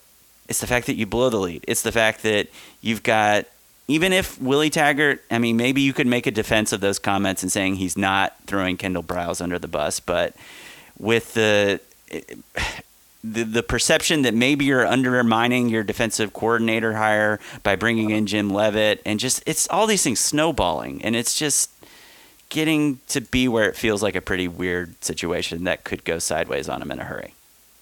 it's 0.47 0.61
the 0.61 0.67
fact 0.67 0.87
that 0.87 0.97
you 0.97 1.07
blow 1.07 1.31
the 1.31 1.39
lead. 1.39 1.65
It's 1.67 1.81
the 1.81 1.91
fact 1.91 2.23
that 2.23 2.49
you've 2.83 3.03
got 3.03 3.47
even 3.87 4.13
if 4.13 4.41
Willie 4.41 4.69
Taggart, 4.69 5.25
I 5.31 5.39
mean, 5.39 5.57
maybe 5.57 5.81
you 5.81 5.95
could 5.95 6.07
make 6.07 6.27
a 6.27 6.31
defense 6.31 6.73
of 6.73 6.83
those 6.83 6.99
comments 6.99 7.43
and 7.43 7.51
saying 7.51 7.77
he's 7.77 7.97
not 7.97 8.37
throwing 8.47 8.77
Kendall 8.77 9.03
Briles 9.03 9.41
under 9.41 9.59
the 9.59 9.69
bus, 9.69 10.01
but 10.01 10.37
with 10.99 11.33
the 11.33 11.81
the, 13.25 13.43
the 13.43 13.63
perception 13.63 14.23
that 14.23 14.35
maybe 14.35 14.65
you're 14.65 14.87
undermining 14.87 15.69
your 15.69 15.83
defensive 15.83 16.33
coordinator 16.33 16.95
hire 16.95 17.41
by 17.63 17.77
bringing 17.77 18.11
in 18.11 18.27
Jim 18.27 18.51
Leavitt 18.51 19.03
and 19.05 19.19
just 19.19 19.43
it's 19.47 19.69
all 19.71 19.87
these 19.87 20.03
things 20.03 20.21
snowballing 20.21 21.03
and 21.03 21.17
it's 21.17 21.37
just 21.39 21.71
getting 22.49 23.01
to 23.09 23.21
be 23.21 23.49
where 23.49 23.69
it 23.69 23.77
feels 23.77 24.03
like 24.03 24.15
a 24.15 24.21
pretty 24.21 24.49
weird 24.49 25.03
situation 25.05 25.65
that 25.65 25.85
could 25.85 26.05
go 26.05 26.19
sideways 26.19 26.69
on 26.69 26.81
him 26.81 26.91
in 26.91 26.99
a 27.01 27.05
hurry 27.05 27.35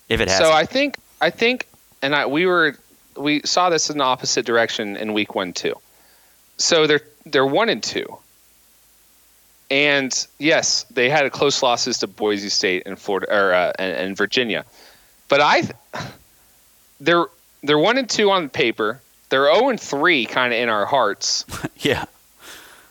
if 0.08 0.20
it 0.20 0.28
has 0.28 0.38
So 0.38 0.52
I 0.52 0.64
think 0.64 0.96
I 1.20 1.30
think, 1.30 1.66
and 2.02 2.14
I 2.14 2.26
we 2.26 2.46
were 2.46 2.76
we 3.16 3.40
saw 3.44 3.70
this 3.70 3.90
in 3.90 3.98
the 3.98 4.04
opposite 4.04 4.44
direction 4.44 4.96
in 4.96 5.12
week 5.12 5.34
one 5.34 5.52
too. 5.52 5.74
So 6.56 6.86
they're 6.86 7.00
they're 7.24 7.46
one 7.46 7.68
and 7.68 7.82
two, 7.82 8.18
and 9.70 10.26
yes, 10.38 10.84
they 10.84 11.08
had 11.08 11.30
close 11.32 11.62
losses 11.62 11.98
to 11.98 12.06
Boise 12.06 12.48
State 12.48 12.84
and 12.86 12.98
Florida 12.98 13.34
or 13.34 13.54
uh, 13.54 13.72
and, 13.78 13.96
and 13.96 14.16
Virginia, 14.16 14.64
but 15.28 15.40
I 15.40 15.62
they're 17.00 17.26
they're 17.62 17.78
one 17.78 17.98
and 17.98 18.08
two 18.08 18.30
on 18.30 18.48
paper. 18.48 19.00
They're 19.28 19.52
zero 19.52 19.68
and 19.70 19.80
three, 19.80 20.24
kind 20.26 20.52
of 20.52 20.60
in 20.60 20.68
our 20.68 20.86
hearts. 20.86 21.44
yeah 21.78 22.04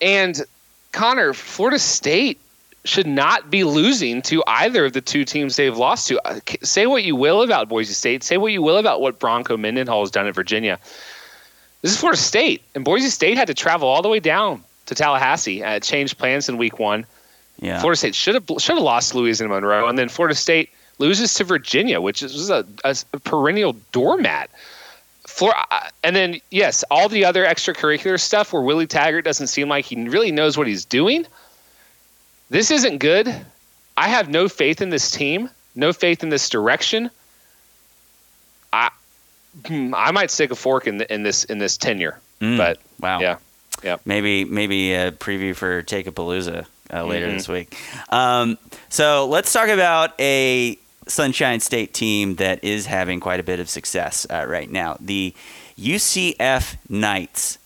And 0.01 0.44
Connor, 0.92 1.34
Florida 1.34 1.80
State 1.80 2.39
should 2.84 3.08
not 3.08 3.50
be 3.50 3.63
losing 3.63 4.22
to 4.24 4.44
either 4.48 4.86
of 4.86 4.94
the 4.94 5.01
two 5.01 5.25
teams 5.25 5.56
they've 5.56 5.75
lost 5.77 6.08
to. 6.08 6.22
Uh, 6.27 6.39
Say 6.62 6.86
what 6.88 7.04
you 7.04 7.15
will 7.15 7.42
about 7.42 7.68
Boise 7.70 7.94
State. 7.94 8.24
Say 8.24 8.38
what 8.38 8.51
you 8.51 8.62
will 8.62 8.77
about 8.77 9.01
what 9.01 9.18
Bronco 9.20 9.58
Mendenhall 9.58 10.01
has 10.01 10.12
done 10.12 10.27
at 10.27 10.36
Virginia. 10.36 10.77
This 11.82 11.92
is 11.92 12.00
Florida 12.00 12.20
State, 12.20 12.62
and 12.75 12.84
Boise 12.84 13.10
State 13.10 13.38
had 13.38 13.48
to 13.48 13.54
travel 13.54 13.88
all 13.88 14.01
the 14.01 14.10
way 14.10 14.20
down 14.20 14.63
to 14.88 14.96
Tallahassee. 14.96 15.63
Uh, 15.63 15.80
changed 15.80 16.18
plans 16.18 16.50
in 16.50 16.58
week 16.58 16.80
one. 16.80 17.06
yeah 17.60 17.80
Florida 17.80 17.98
State 17.98 18.15
should 18.15 18.36
have 18.36 18.46
should 18.60 18.75
have 18.75 18.84
lost 18.84 19.15
Louisiana 19.15 19.54
Monroe, 19.54 19.88
and 19.88 19.98
then 19.98 20.10
Florida 20.10 20.36
State 20.36 20.70
loses 20.98 21.34
to 21.36 21.44
Virginia, 21.44 22.00
which 22.02 22.24
is 22.24 22.50
a, 22.50 22.66
a 22.84 22.96
perennial 23.24 23.74
doormat. 23.92 24.50
Uh, 25.42 25.54
and 26.04 26.16
then 26.16 26.40
yes, 26.52 26.84
all 26.90 27.10
the 27.10 27.25
other 27.25 27.44
extracurricular 27.46 28.20
stuff 28.20 28.54
where 28.54 28.62
Willie 28.62 28.88
Taggart 28.88 29.25
doesn't 29.25 29.48
seem 29.48 29.68
like 29.68 29.84
he 29.86 30.08
really 30.08 30.32
knows 30.32 30.58
what 30.58 30.68
he's 30.68 30.86
doing. 30.86 31.25
This 32.50 32.72
isn't 32.72 33.00
good. 33.00 33.34
I 33.98 34.08
have 34.08 34.30
no 34.30 34.48
faith 34.48 34.82
in 34.82 34.90
this 34.92 35.12
team, 35.12 35.50
no 35.74 35.92
faith 35.94 36.22
in 36.24 36.30
this 36.30 36.48
direction. 36.48 37.10
I 38.72 38.90
hmm, 39.68 39.94
I 39.96 40.12
might 40.12 40.32
stick 40.32 40.52
a 40.52 40.56
fork 40.56 40.88
in, 40.88 40.98
the, 41.00 41.14
in 41.14 41.24
this 41.24 41.44
in 41.46 41.58
this 41.58 41.78
tenure, 41.78 42.20
Mm, 42.42 42.58
but 42.58 42.78
wow 43.00 43.20
yeah, 43.20 43.38
yeah. 43.84 43.98
maybe 44.06 44.44
maybe 44.46 44.94
a 44.94 45.12
preview 45.12 45.56
for 45.56 45.82
Take 45.82 46.08
a 46.08 46.12
Palooza 46.12 46.66
uh, 46.94 47.04
later 47.06 47.28
Mhm. 47.28 47.34
this 47.38 47.48
week. 47.48 47.78
Um, 48.10 48.58
so 48.90 49.25
let's 49.28 49.52
talk 49.54 49.70
about 49.70 50.14
a 50.20 50.78
Sunshine 51.08 51.60
State 51.60 51.94
team 51.94 52.36
that 52.36 52.64
is 52.64 52.88
having 52.88 53.20
quite 53.20 53.40
a 53.40 53.44
bit 53.44 53.60
of 53.60 53.70
success 53.70 54.26
uh, 54.30 54.46
right 54.48 54.70
now. 54.70 54.98
The 55.00 55.34
UCF 55.78 56.78
Knights 56.90 57.58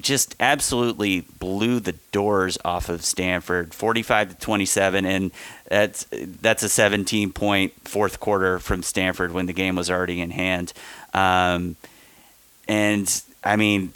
just 0.00 0.34
absolutely 0.40 1.22
blew 1.38 1.80
the 1.80 1.92
doors 2.12 2.58
off 2.64 2.88
of 2.88 3.04
Stanford, 3.04 3.74
45 3.74 4.30
to 4.30 4.34
27, 4.36 5.04
and 5.04 5.30
that's 5.68 6.06
that's 6.10 6.62
a 6.62 6.68
17 6.68 7.32
point 7.32 7.72
fourth 7.84 8.18
quarter 8.20 8.58
from 8.58 8.82
Stanford 8.82 9.32
when 9.32 9.46
the 9.46 9.52
game 9.52 9.76
was 9.76 9.90
already 9.90 10.20
in 10.20 10.30
hand. 10.30 10.72
Um, 11.12 11.76
and 12.66 13.22
I 13.44 13.56
mean, 13.56 13.92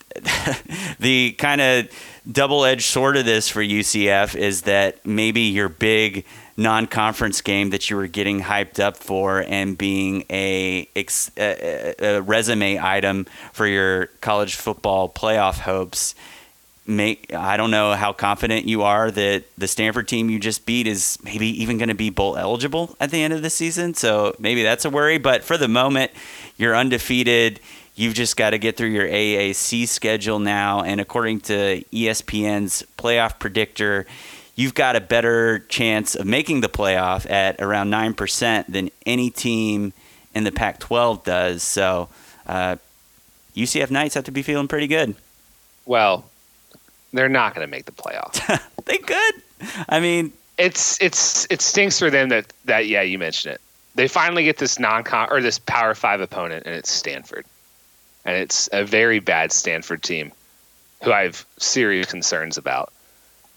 the 0.99 1.33
kind 1.33 1.61
of 1.61 1.88
double 2.31 2.64
edged 2.64 2.85
sword 2.85 3.17
of 3.17 3.25
this 3.25 3.49
for 3.49 3.62
UCF 3.62 4.35
is 4.35 4.62
that 4.62 5.05
maybe 5.07 5.43
your 5.43 5.69
big 5.69 6.25
non 6.56 6.87
conference 6.87 7.40
game 7.40 7.70
that 7.70 7.90
you 7.90 7.96
were 7.96 8.06
getting 8.06 8.40
hyped 8.40 8.78
up 8.78 8.96
for 8.96 9.44
and 9.46 9.76
being 9.76 10.25
a, 10.30 10.88
a, 10.96 11.94
a 11.99 12.23
resume 12.23 12.78
item 12.80 13.26
for 13.52 13.66
your 13.66 14.06
college 14.20 14.56
football 14.56 15.08
playoff 15.08 15.61
hopes. 15.61 16.14
Make 16.87 17.32
I 17.32 17.56
don't 17.56 17.70
know 17.70 17.94
how 17.94 18.12
confident 18.12 18.66
you 18.66 18.82
are 18.82 19.11
that 19.11 19.44
the 19.56 19.66
Stanford 19.66 20.06
team 20.06 20.28
you 20.28 20.38
just 20.38 20.66
beat 20.66 20.87
is 20.87 21.16
maybe 21.25 21.46
even 21.62 21.78
going 21.78 21.88
to 21.88 21.94
be 21.94 22.11
bowl 22.11 22.37
eligible 22.37 22.94
at 23.00 23.11
the 23.11 23.23
end 23.23 23.32
of 23.32 23.40
the 23.40 23.49
season. 23.49 23.94
So 23.94 24.37
maybe 24.38 24.62
that's 24.62 24.84
a 24.84 24.90
worry. 24.90 25.16
But 25.16 25.44
for 25.44 25.56
the 25.56 25.66
moment, 25.66 26.12
you're 26.58 26.76
undefeated 26.76 27.58
You've 27.96 28.14
just 28.14 28.37
got 28.37 28.50
to 28.50 28.58
get 28.58 28.76
through 28.76 28.88
your 28.88 29.06
AAC 29.06 29.87
schedule 29.87 30.40
now. 30.40 30.82
And 30.82 31.00
according 31.00 31.40
to 31.42 31.84
ESPN's 31.92 32.84
playoff 32.99 33.38
predictor, 33.38 34.06
you've 34.54 34.75
got 34.75 34.96
a 34.96 35.00
better 35.00 35.61
chance 35.68 36.14
of 36.14 36.26
making 36.26 36.61
the 36.61 36.68
playoff 36.68 37.28
at 37.30 37.61
around 37.61 37.90
9% 37.90 38.66
than 38.66 38.90
any 39.06 39.30
team 39.30 39.92
in 40.34 40.44
the 40.44 40.52
Pac 40.52 40.78
12 40.80 41.25
does. 41.25 41.62
So 41.62 42.08
uh, 42.46 42.76
UCF 43.54 43.90
Knights 43.90 44.14
have 44.14 44.25
to 44.25 44.32
be 44.32 44.42
feeling 44.42 44.68
pretty 44.68 44.87
good. 44.87 45.14
Well, 45.87 46.25
they're 47.12 47.28
not 47.28 47.54
going 47.54 47.66
to 47.66 47.70
make 47.70 47.84
the 47.84 47.92
playoff. 47.92 48.61
they 48.84 48.99
could. 48.99 49.34
I 49.88 50.00
mean, 50.00 50.32
it's 50.56 51.00
it's 51.00 51.46
it 51.50 51.61
stinks 51.61 51.99
for 51.99 52.11
them 52.11 52.28
that 52.28 52.52
that 52.64 52.87
yeah 52.87 53.02
you 53.02 53.18
mentioned 53.18 53.54
it. 53.54 53.61
They 53.94 54.08
finally 54.08 54.44
get 54.44 54.58
this 54.58 54.78
non 54.78 55.04
con 55.04 55.28
or 55.30 55.40
this 55.40 55.58
Power 55.58 55.94
Five 55.94 56.20
opponent, 56.20 56.66
and 56.66 56.75
it's 56.75 56.90
Stanford 56.90 57.44
and 58.25 58.37
it's 58.37 58.68
a 58.73 58.84
very 58.84 59.18
bad 59.18 59.52
Stanford 59.52 60.02
team 60.02 60.32
who 61.02 61.12
I 61.12 61.25
have 61.25 61.44
serious 61.58 62.11
concerns 62.11 62.56
about. 62.56 62.92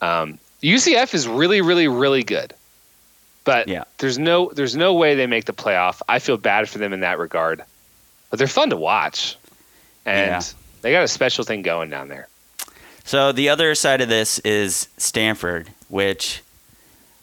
Um, 0.01 0.37
UCF 0.61 1.13
is 1.13 1.27
really, 1.27 1.61
really, 1.61 1.87
really 1.87 2.23
good, 2.23 2.53
but 3.43 3.67
yeah. 3.67 3.83
there's 3.99 4.17
no 4.17 4.51
there's 4.55 4.75
no 4.75 4.93
way 4.93 5.15
they 5.15 5.27
make 5.27 5.45
the 5.45 5.53
playoff. 5.53 6.01
I 6.07 6.19
feel 6.19 6.37
bad 6.37 6.67
for 6.67 6.79
them 6.79 6.93
in 6.93 7.01
that 7.01 7.19
regard, 7.19 7.63
but 8.29 8.39
they're 8.39 8.47
fun 8.47 8.71
to 8.71 8.77
watch, 8.77 9.37
and 10.05 10.27
yeah. 10.27 10.41
they 10.81 10.91
got 10.91 11.03
a 11.03 11.07
special 11.07 11.43
thing 11.43 11.61
going 11.61 11.89
down 11.89 12.07
there. 12.07 12.27
So 13.03 13.31
the 13.31 13.49
other 13.49 13.73
side 13.75 14.01
of 14.01 14.09
this 14.09 14.39
is 14.39 14.89
Stanford, 14.97 15.69
which 15.87 16.43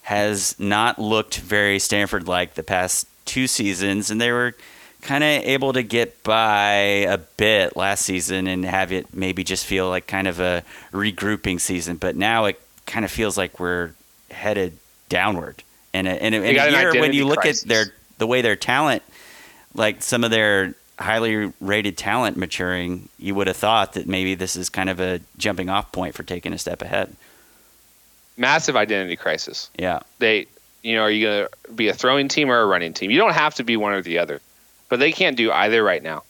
has 0.03 0.55
not 0.59 0.97
looked 0.97 1.37
very 1.37 1.77
Stanford 1.79 2.27
like 2.27 2.53
the 2.53 2.63
past 2.63 3.07
two 3.25 3.47
seasons, 3.47 4.09
and 4.09 4.21
they 4.21 4.31
were 4.31 4.55
kind 5.01 5.23
of 5.23 5.29
able 5.43 5.73
to 5.73 5.83
get 5.83 6.23
by 6.23 6.71
a 6.73 7.17
bit 7.17 7.77
last 7.77 8.03
season 8.03 8.47
and 8.47 8.65
have 8.65 8.91
it 8.91 9.13
maybe 9.13 9.43
just 9.43 9.65
feel 9.65 9.89
like 9.89 10.07
kind 10.07 10.27
of 10.27 10.39
a 10.39 10.63
regrouping 10.91 11.59
season. 11.59 11.97
But 11.97 12.15
now 12.15 12.45
it 12.45 12.59
kind 12.85 13.05
of 13.05 13.11
feels 13.11 13.37
like 13.37 13.59
we're 13.59 13.91
headed 14.31 14.77
downward. 15.09 15.63
And 15.93 16.07
in 16.07 16.33
a, 16.33 16.37
in 16.37 16.57
a 16.57 16.71
year 16.71 16.93
when 16.99 17.13
you 17.13 17.25
look 17.25 17.41
crisis. 17.41 17.63
at 17.63 17.69
their 17.69 17.85
the 18.17 18.27
way 18.27 18.41
their 18.41 18.55
talent, 18.55 19.03
like 19.73 20.01
some 20.01 20.23
of 20.23 20.31
their 20.31 20.73
highly 20.99 21.51
rated 21.59 21.97
talent 21.97 22.37
maturing, 22.37 23.09
you 23.17 23.35
would 23.35 23.47
have 23.47 23.57
thought 23.57 23.93
that 23.93 24.07
maybe 24.07 24.35
this 24.35 24.55
is 24.55 24.69
kind 24.69 24.89
of 24.89 24.99
a 24.99 25.19
jumping 25.37 25.69
off 25.69 25.91
point 25.91 26.15
for 26.15 26.23
taking 26.23 26.53
a 26.53 26.57
step 26.57 26.81
ahead. 26.81 27.15
Massive 28.37 28.75
identity 28.75 29.15
crisis. 29.15 29.69
Yeah. 29.77 29.99
They, 30.19 30.47
you 30.83 30.95
know, 30.95 31.03
are 31.03 31.11
you 31.11 31.25
going 31.25 31.47
to 31.65 31.71
be 31.73 31.87
a 31.87 31.93
throwing 31.93 32.27
team 32.27 32.49
or 32.49 32.59
a 32.59 32.65
running 32.65 32.93
team? 32.93 33.11
You 33.11 33.17
don't 33.17 33.33
have 33.33 33.55
to 33.55 33.63
be 33.63 33.77
one 33.77 33.93
or 33.93 34.01
the 34.01 34.19
other 34.19 34.41
but 34.89 34.99
they 34.99 35.11
can't 35.11 35.37
do 35.37 35.51
either 35.51 35.83
right 35.83 36.03
now. 36.03 36.23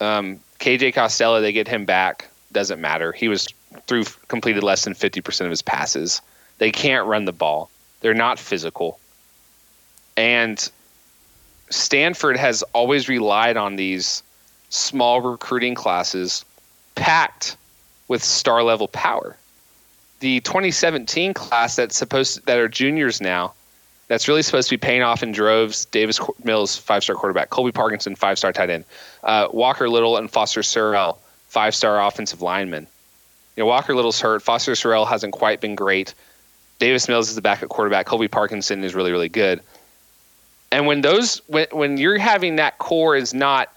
Um, 0.00 0.40
KJ 0.58 0.94
Costello, 0.94 1.40
they 1.40 1.52
get 1.52 1.68
him 1.68 1.84
back. 1.84 2.28
Doesn't 2.52 2.80
matter. 2.80 3.12
He 3.12 3.28
was 3.28 3.48
through 3.86 4.04
completed 4.28 4.62
less 4.62 4.84
than 4.84 4.94
50% 4.94 5.42
of 5.42 5.50
his 5.50 5.62
passes. 5.62 6.20
They 6.58 6.70
can't 6.70 7.06
run 7.06 7.24
the 7.24 7.32
ball. 7.32 7.70
They're 8.00 8.14
not 8.14 8.38
physical. 8.38 8.98
And 10.16 10.70
Stanford 11.70 12.36
has 12.36 12.62
always 12.74 13.08
relied 13.08 13.56
on 13.56 13.76
these 13.76 14.22
small 14.68 15.20
recruiting 15.20 15.74
classes 15.74 16.44
packed 16.94 17.56
with 18.08 18.22
star 18.22 18.62
level 18.62 18.88
power. 18.88 19.36
The 20.20 20.40
2017 20.40 21.32
class 21.32 21.76
that's 21.76 21.96
supposed 21.96 22.36
to, 22.36 22.42
that 22.46 22.58
are 22.58 22.68
juniors 22.68 23.20
now 23.20 23.54
that's 24.10 24.26
really 24.26 24.42
supposed 24.42 24.68
to 24.68 24.72
be 24.72 24.78
paying 24.78 25.02
off 25.02 25.22
in 25.22 25.30
droves. 25.30 25.84
Davis 25.84 26.18
Mills, 26.42 26.76
five 26.76 27.04
star 27.04 27.14
quarterback. 27.14 27.50
Colby 27.50 27.70
Parkinson, 27.70 28.16
five 28.16 28.38
star 28.38 28.52
tight 28.52 28.68
end. 28.68 28.84
Uh, 29.22 29.46
Walker 29.52 29.88
Little 29.88 30.16
and 30.16 30.28
Foster 30.28 30.62
Sarell, 30.62 31.16
five 31.46 31.76
star 31.76 32.04
offensive 32.04 32.42
linemen. 32.42 32.88
You 33.56 33.62
know, 33.62 33.66
Walker 33.66 33.94
Little's 33.94 34.20
hurt. 34.20 34.42
Foster 34.42 34.72
Sarell 34.72 35.06
hasn't 35.06 35.32
quite 35.32 35.60
been 35.60 35.74
great. 35.74 36.14
Davis 36.78 37.08
Mills 37.08 37.28
is 37.28 37.34
the 37.34 37.42
backup 37.42 37.68
quarterback. 37.68 38.06
Colby 38.06 38.28
Parkinson 38.28 38.82
is 38.84 38.94
really, 38.94 39.12
really 39.12 39.28
good. 39.28 39.60
And 40.72 40.86
when 40.86 41.00
those 41.00 41.42
when 41.46 41.66
when 41.72 41.98
you're 41.98 42.18
having 42.18 42.56
that 42.56 42.78
core 42.78 43.16
is 43.16 43.34
not 43.34 43.72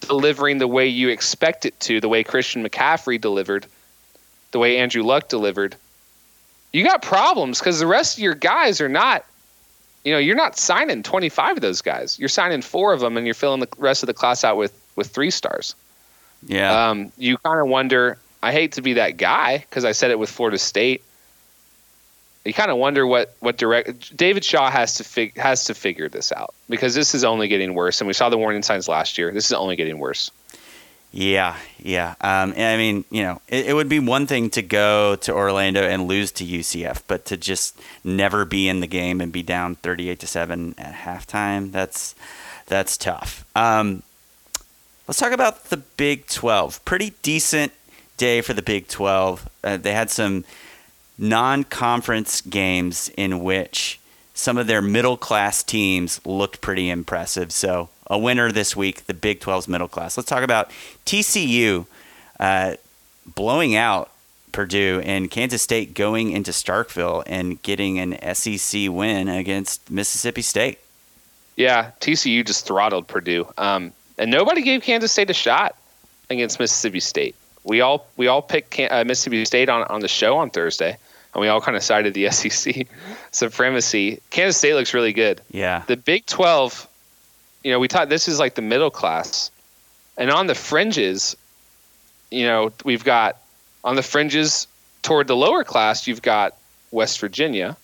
delivering 0.00 0.58
the 0.58 0.66
way 0.66 0.86
you 0.86 1.08
expect 1.08 1.64
it 1.64 1.78
to, 1.80 2.00
the 2.00 2.08
way 2.08 2.24
Christian 2.24 2.66
McCaffrey 2.66 3.20
delivered, 3.20 3.66
the 4.52 4.58
way 4.58 4.78
Andrew 4.78 5.02
Luck 5.02 5.28
delivered, 5.28 5.76
you 6.72 6.84
got 6.84 7.02
problems 7.02 7.58
because 7.58 7.78
the 7.78 7.86
rest 7.86 8.16
of 8.16 8.22
your 8.22 8.34
guys 8.34 8.80
are 8.80 8.88
not 8.88 9.24
you 10.04 10.12
know, 10.12 10.18
you're 10.18 10.36
not 10.36 10.56
signing 10.56 11.02
25 11.02 11.56
of 11.56 11.60
those 11.60 11.82
guys. 11.82 12.18
You're 12.18 12.28
signing 12.28 12.62
four 12.62 12.92
of 12.92 13.00
them, 13.00 13.16
and 13.16 13.26
you're 13.26 13.34
filling 13.34 13.60
the 13.60 13.68
rest 13.76 14.02
of 14.02 14.06
the 14.06 14.14
class 14.14 14.44
out 14.44 14.56
with 14.56 14.72
with 14.96 15.08
three 15.08 15.30
stars. 15.30 15.74
Yeah. 16.46 16.88
Um, 16.88 17.12
you 17.18 17.36
kind 17.38 17.60
of 17.60 17.66
wonder. 17.66 18.16
I 18.42 18.52
hate 18.52 18.72
to 18.72 18.82
be 18.82 18.94
that 18.94 19.16
guy 19.16 19.58
because 19.58 19.84
I 19.84 19.92
said 19.92 20.10
it 20.10 20.18
with 20.18 20.30
Florida 20.30 20.58
State. 20.58 21.02
You 22.44 22.54
kind 22.54 22.70
of 22.70 22.78
wonder 22.78 23.06
what 23.06 23.34
what 23.40 23.58
direct 23.58 24.16
David 24.16 24.44
Shaw 24.44 24.70
has 24.70 24.94
to 24.94 25.04
fig, 25.04 25.36
has 25.36 25.64
to 25.64 25.74
figure 25.74 26.08
this 26.08 26.32
out 26.32 26.54
because 26.68 26.94
this 26.94 27.14
is 27.14 27.24
only 27.24 27.48
getting 27.48 27.74
worse, 27.74 28.00
and 28.00 28.08
we 28.08 28.14
saw 28.14 28.28
the 28.28 28.38
warning 28.38 28.62
signs 28.62 28.88
last 28.88 29.18
year. 29.18 29.32
This 29.32 29.46
is 29.46 29.52
only 29.52 29.76
getting 29.76 29.98
worse. 29.98 30.30
Yeah, 31.10 31.56
yeah. 31.78 32.14
Um, 32.20 32.52
I 32.56 32.76
mean, 32.76 33.04
you 33.10 33.22
know, 33.22 33.40
it, 33.48 33.68
it, 33.68 33.72
would 33.74 33.88
be 33.88 33.98
one 33.98 34.26
thing 34.26 34.50
to 34.50 34.62
go 34.62 35.16
to 35.16 35.32
Orlando 35.32 35.80
and 35.80 36.06
lose 36.06 36.30
to 36.32 36.44
UCF, 36.44 37.02
but 37.06 37.24
to 37.26 37.36
just 37.36 37.80
never 38.04 38.44
be 38.44 38.68
in 38.68 38.80
the 38.80 38.86
game 38.86 39.20
and 39.20 39.32
be 39.32 39.42
down 39.42 39.74
thirty-eight 39.76 40.20
to 40.20 40.26
seven 40.26 40.74
at 40.76 40.94
halftime, 40.94 41.72
that's 41.72 42.14
that's 42.66 42.96
tough. 42.96 43.44
Um, 43.56 44.02
let's 45.06 45.18
talk 45.18 45.32
about 45.32 45.64
the 45.66 45.78
Big 45.78 46.26
Twelve. 46.28 46.84
Pretty 46.84 47.14
decent 47.22 47.72
day 48.18 48.42
for 48.42 48.52
the 48.52 48.62
Big 48.62 48.88
Twelve. 48.88 49.48
Uh, 49.64 49.78
they 49.78 49.92
had 49.92 50.10
some 50.10 50.44
non-conference 51.18 52.42
games 52.42 53.10
in 53.16 53.42
which 53.42 53.98
some 54.34 54.56
of 54.56 54.68
their 54.68 54.80
middle-class 54.80 55.64
teams 55.64 56.20
looked 56.24 56.60
pretty 56.60 56.90
impressive. 56.90 57.50
So 57.50 57.88
a 58.06 58.18
winner 58.18 58.52
this 58.52 58.76
week, 58.76 59.06
the 59.06 59.14
Big 59.14 59.40
12's 59.40 59.66
middle 59.66 59.88
class. 59.88 60.16
Let's 60.16 60.28
talk 60.28 60.44
about 60.44 60.70
TCU 61.04 61.86
uh, 62.38 62.76
blowing 63.34 63.74
out 63.74 64.10
Purdue 64.52 65.02
and 65.04 65.30
Kansas 65.30 65.62
State 65.62 65.94
going 65.94 66.30
into 66.30 66.52
Starkville 66.52 67.22
and 67.26 67.60
getting 67.62 67.98
an 67.98 68.34
SEC 68.34 68.90
win 68.90 69.28
against 69.28 69.90
Mississippi 69.90 70.42
State. 70.42 70.78
Yeah, 71.56 71.90
TCU 72.00 72.46
just 72.46 72.66
throttled 72.66 73.08
Purdue, 73.08 73.46
um, 73.58 73.92
and 74.16 74.30
nobody 74.30 74.62
gave 74.62 74.82
Kansas 74.82 75.10
State 75.10 75.28
a 75.28 75.34
shot 75.34 75.74
against 76.30 76.60
Mississippi 76.60 77.00
State. 77.00 77.34
We 77.64 77.80
all 77.80 78.06
we 78.16 78.26
all 78.26 78.42
picked 78.42 78.78
uh, 78.78 79.04
Mississippi 79.04 79.44
State 79.44 79.68
on 79.68 79.84
on 79.84 80.00
the 80.00 80.08
show 80.08 80.36
on 80.38 80.50
Thursday, 80.50 80.96
and 81.34 81.40
we 81.40 81.48
all 81.48 81.60
kind 81.60 81.76
of 81.76 81.82
cited 81.82 82.14
the 82.14 82.30
SEC 82.30 82.86
supremacy. 83.30 84.20
Kansas 84.30 84.56
State 84.56 84.74
looks 84.74 84.94
really 84.94 85.12
good. 85.12 85.40
Yeah, 85.50 85.82
the 85.86 85.96
Big 85.96 86.26
Twelve 86.26 86.88
you 87.62 87.72
know, 87.72 87.78
we 87.78 87.88
thought 87.88 88.08
this 88.08 88.28
is 88.28 88.38
like 88.38 88.54
the 88.54 88.62
middle 88.62 88.90
class, 88.90 89.50
and 90.16 90.30
on 90.30 90.46
the 90.46 90.54
fringes, 90.54 91.36
you 92.30 92.44
know, 92.46 92.72
we've 92.84 93.04
got 93.04 93.36
on 93.84 93.96
the 93.96 94.02
fringes 94.02 94.66
toward 95.02 95.26
the 95.26 95.36
lower 95.36 95.64
class, 95.64 96.06
you've 96.06 96.22
got 96.22 96.56
West 96.90 97.20
Virginia, 97.20 97.76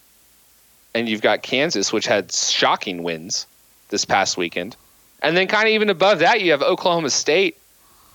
and 0.95 1.09
you've 1.09 1.23
got 1.23 1.43
Kansas, 1.43 1.93
which 1.93 2.07
had 2.07 2.33
shocking 2.33 3.03
wins 3.03 3.47
this 3.89 4.05
past 4.05 4.37
weekend, 4.37 4.77
and 5.23 5.37
then 5.37 5.49
kind 5.49 5.67
of 5.67 5.75
even 5.75 5.91
above 5.91 6.21
that, 6.21 6.41
you 6.41 6.51
have 6.53 6.63
Oklahoma 6.63 7.11
State, 7.11 7.59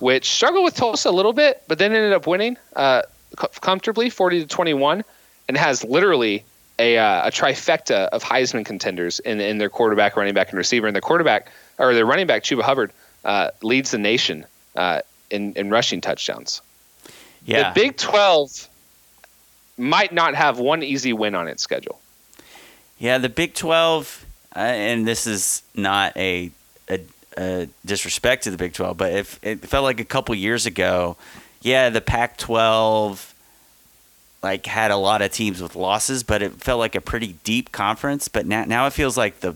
which 0.00 0.28
struggled 0.28 0.64
with 0.64 0.74
Tulsa 0.74 1.08
a 1.08 1.12
little 1.12 1.32
bit, 1.32 1.62
but 1.68 1.78
then 1.78 1.94
ended 1.94 2.12
up 2.12 2.26
winning 2.26 2.56
uh, 2.74 3.02
comfortably, 3.36 4.10
forty 4.10 4.40
to 4.40 4.46
twenty-one, 4.46 5.04
and 5.46 5.56
has 5.56 5.84
literally 5.84 6.44
a, 6.78 6.98
uh, 6.98 7.28
a 7.28 7.30
trifecta 7.30 8.08
of 8.08 8.24
Heisman 8.24 8.64
contenders 8.64 9.20
in, 9.20 9.40
in 9.40 9.58
their 9.58 9.68
quarterback, 9.68 10.16
running 10.16 10.34
back, 10.34 10.48
and 10.48 10.58
receiver. 10.58 10.86
And 10.86 10.94
their 10.94 11.02
quarterback 11.02 11.52
or 11.78 11.94
their 11.94 12.06
running 12.06 12.26
back, 12.26 12.42
Chuba 12.42 12.62
Hubbard, 12.62 12.90
uh, 13.24 13.50
leads 13.62 13.92
the 13.92 13.98
nation 13.98 14.44
uh, 14.74 15.02
in 15.30 15.52
in 15.54 15.70
rushing 15.70 16.00
touchdowns. 16.00 16.62
Yeah. 17.44 17.72
The 17.72 17.80
Big 17.80 17.96
Twelve 17.96 18.68
might 19.78 20.12
not 20.12 20.34
have 20.34 20.58
one 20.58 20.82
easy 20.82 21.12
win 21.12 21.34
on 21.34 21.48
its 21.48 21.62
schedule. 21.62 21.98
Yeah, 22.98 23.16
the 23.16 23.30
Big 23.30 23.54
Twelve, 23.54 24.26
uh, 24.54 24.58
and 24.58 25.08
this 25.08 25.26
is 25.26 25.62
not 25.74 26.14
a, 26.18 26.20
a 26.46 26.50
uh, 27.36 27.66
disrespect 27.84 28.44
to 28.44 28.50
the 28.50 28.56
Big 28.56 28.72
12, 28.72 28.96
but 28.96 29.12
if 29.12 29.38
it 29.42 29.60
felt 29.60 29.84
like 29.84 30.00
a 30.00 30.04
couple 30.04 30.34
years 30.34 30.66
ago, 30.66 31.16
yeah, 31.62 31.88
the 31.90 32.00
Pac-12 32.00 33.32
like 34.42 34.64
had 34.66 34.90
a 34.90 34.96
lot 34.96 35.20
of 35.20 35.30
teams 35.30 35.60
with 35.62 35.76
losses, 35.76 36.22
but 36.22 36.40
it 36.42 36.52
felt 36.54 36.78
like 36.78 36.94
a 36.94 37.00
pretty 37.00 37.34
deep 37.44 37.72
conference. 37.72 38.26
But 38.28 38.46
now, 38.46 38.64
now 38.64 38.86
it 38.86 38.92
feels 38.92 39.16
like 39.16 39.40
the 39.40 39.54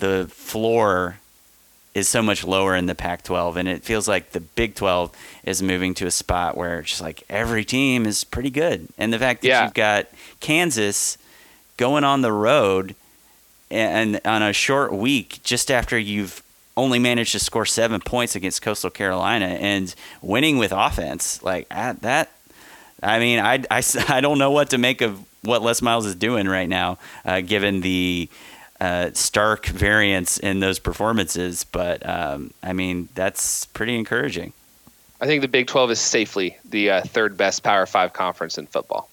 the 0.00 0.26
floor 0.30 1.18
is 1.94 2.08
so 2.08 2.22
much 2.22 2.44
lower 2.44 2.76
in 2.76 2.86
the 2.86 2.94
Pac-12, 2.94 3.56
and 3.56 3.68
it 3.68 3.82
feels 3.82 4.06
like 4.06 4.30
the 4.32 4.40
Big 4.40 4.74
12 4.74 5.10
is 5.44 5.62
moving 5.62 5.94
to 5.94 6.06
a 6.06 6.10
spot 6.10 6.56
where 6.56 6.80
it's 6.80 6.90
just 6.90 7.00
like 7.00 7.22
every 7.28 7.64
team 7.64 8.06
is 8.06 8.22
pretty 8.24 8.50
good, 8.50 8.88
and 8.98 9.12
the 9.12 9.18
fact 9.18 9.42
that 9.42 9.48
Yeah. 9.48 9.64
you've 9.64 9.74
got 9.74 10.06
Kansas 10.40 11.16
going 11.76 12.02
on 12.04 12.22
the 12.22 12.32
road 12.32 12.94
and 13.70 14.20
on 14.24 14.42
a 14.42 14.52
short 14.52 14.92
week 14.92 15.38
just 15.44 15.70
after 15.70 15.96
you've 15.98 16.42
only 16.78 16.98
managed 16.98 17.32
to 17.32 17.38
score 17.38 17.66
seven 17.66 18.00
points 18.00 18.36
against 18.36 18.62
Coastal 18.62 18.90
Carolina 18.90 19.46
and 19.46 19.94
winning 20.22 20.56
with 20.58 20.72
offense. 20.72 21.42
Like 21.42 21.66
at 21.70 22.02
that 22.02 22.30
I 23.02 23.18
mean 23.18 23.40
I, 23.40 23.64
I, 23.70 23.82
I 24.08 24.20
don't 24.20 24.38
know 24.38 24.50
what 24.50 24.70
to 24.70 24.78
make 24.78 25.00
of 25.00 25.20
what 25.42 25.62
Les 25.62 25.82
Miles 25.82 26.06
is 26.06 26.14
doing 26.14 26.48
right 26.48 26.68
now 26.68 26.98
uh, 27.24 27.40
given 27.40 27.80
the 27.80 28.28
uh, 28.80 29.10
stark 29.12 29.66
variance 29.66 30.38
in 30.38 30.60
those 30.60 30.78
performances. 30.78 31.64
But 31.64 32.08
um, 32.08 32.52
I 32.62 32.72
mean 32.72 33.08
that's 33.14 33.66
pretty 33.66 33.96
encouraging. 33.96 34.52
I 35.20 35.26
think 35.26 35.42
the 35.42 35.48
Big 35.48 35.66
12 35.66 35.90
is 35.90 36.00
safely 36.00 36.56
the 36.64 36.90
uh, 36.90 37.02
third 37.02 37.36
best 37.36 37.64
Power 37.64 37.86
Five 37.86 38.12
conference 38.12 38.56
in 38.56 38.66
football. 38.66 39.10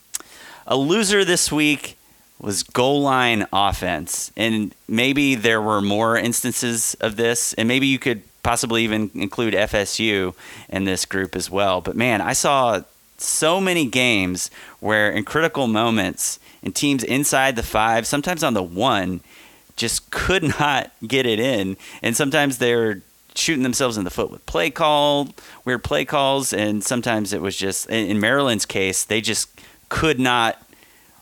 A 0.67 0.77
loser 0.77 1.25
this 1.25 1.51
week 1.51 1.97
was 2.45 2.61
goal 2.61 3.01
line 3.01 3.47
offense. 3.51 4.31
And 4.37 4.73
maybe 4.87 5.33
there 5.33 5.61
were 5.61 5.81
more 5.81 6.15
instances 6.15 6.95
of 7.01 7.15
this, 7.15 7.53
and 7.53 7.67
maybe 7.67 7.87
you 7.87 7.97
could 7.97 8.21
possibly 8.43 8.83
even 8.83 9.09
include 9.15 9.55
FSU 9.55 10.35
in 10.69 10.83
this 10.83 11.05
group 11.05 11.35
as 11.35 11.49
well. 11.49 11.81
But 11.81 11.95
man, 11.95 12.21
I 12.21 12.33
saw 12.33 12.81
so 13.17 13.59
many 13.59 13.87
games 13.87 14.51
where 14.79 15.09
in 15.09 15.23
critical 15.23 15.65
moments 15.65 16.39
and 16.61 16.75
teams 16.75 17.03
inside 17.03 17.55
the 17.55 17.63
five, 17.63 18.05
sometimes 18.05 18.43
on 18.43 18.53
the 18.53 18.61
one, 18.61 19.21
just 19.75 20.11
could 20.11 20.43
not 20.59 20.91
get 21.05 21.25
it 21.25 21.39
in. 21.39 21.77
And 22.03 22.15
sometimes 22.15 22.59
they're 22.59 23.01
shooting 23.33 23.63
themselves 23.63 23.97
in 23.97 24.03
the 24.03 24.11
foot 24.11 24.29
with 24.29 24.45
play 24.45 24.69
call, 24.69 25.29
weird 25.65 25.83
play 25.83 26.05
calls, 26.05 26.53
and 26.53 26.83
sometimes 26.83 27.33
it 27.33 27.41
was 27.41 27.57
just 27.57 27.89
in 27.89 28.07
in 28.07 28.19
Maryland's 28.19 28.67
case, 28.67 29.03
they 29.03 29.19
just 29.19 29.49
could 29.89 30.19
not 30.19 30.61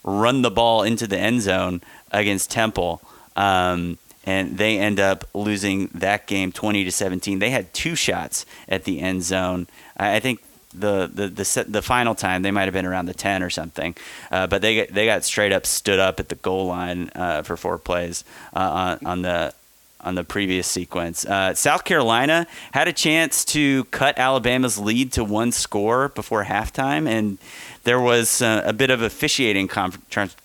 run 0.03 0.41
the 0.41 0.51
ball 0.51 0.83
into 0.83 1.07
the 1.07 1.17
end 1.17 1.41
zone 1.41 1.81
against 2.11 2.51
Temple. 2.51 3.01
Um, 3.35 3.97
and 4.25 4.57
they 4.57 4.79
end 4.79 4.99
up 4.99 5.25
losing 5.33 5.87
that 5.87 6.27
game 6.27 6.51
20 6.51 6.85
to 6.85 6.91
17. 6.91 7.39
They 7.39 7.49
had 7.49 7.73
two 7.73 7.95
shots 7.95 8.45
at 8.69 8.85
the 8.85 9.01
end 9.01 9.23
zone. 9.23 9.67
I 9.97 10.19
think 10.19 10.41
the 10.73 11.09
the 11.13 11.27
the, 11.27 11.65
the 11.67 11.81
final 11.81 12.15
time 12.15 12.41
they 12.41 12.51
might 12.51 12.63
have 12.63 12.73
been 12.73 12.85
around 12.85 13.05
the 13.05 13.13
10 13.13 13.43
or 13.43 13.49
something, 13.49 13.95
uh, 14.31 14.47
but 14.47 14.61
they 14.61 14.85
they 14.87 15.05
got 15.05 15.23
straight 15.23 15.51
up 15.51 15.65
stood 15.65 15.99
up 15.99 16.19
at 16.19 16.29
the 16.29 16.35
goal 16.35 16.67
line 16.67 17.11
uh, 17.15 17.43
for 17.43 17.57
four 17.57 17.77
plays 17.77 18.23
uh, 18.55 18.97
on, 19.01 19.05
on 19.05 19.21
the 19.21 19.53
on 20.01 20.15
the 20.15 20.23
previous 20.23 20.67
sequence. 20.67 21.25
Uh, 21.25 21.53
South 21.53 21.85
Carolina 21.85 22.45
had 22.73 22.87
a 22.87 22.93
chance 22.93 23.45
to 23.45 23.85
cut 23.85 24.17
Alabama's 24.17 24.77
lead 24.77 25.13
to 25.13 25.23
one 25.23 25.51
score 25.51 26.09
before 26.09 26.43
halftime, 26.43 27.07
and 27.07 27.37
there 27.83 27.99
was 27.99 28.41
uh, 28.41 28.61
a 28.65 28.73
bit 28.73 28.89
of 28.89 29.01
officiating 29.01 29.67
con- 29.67 29.93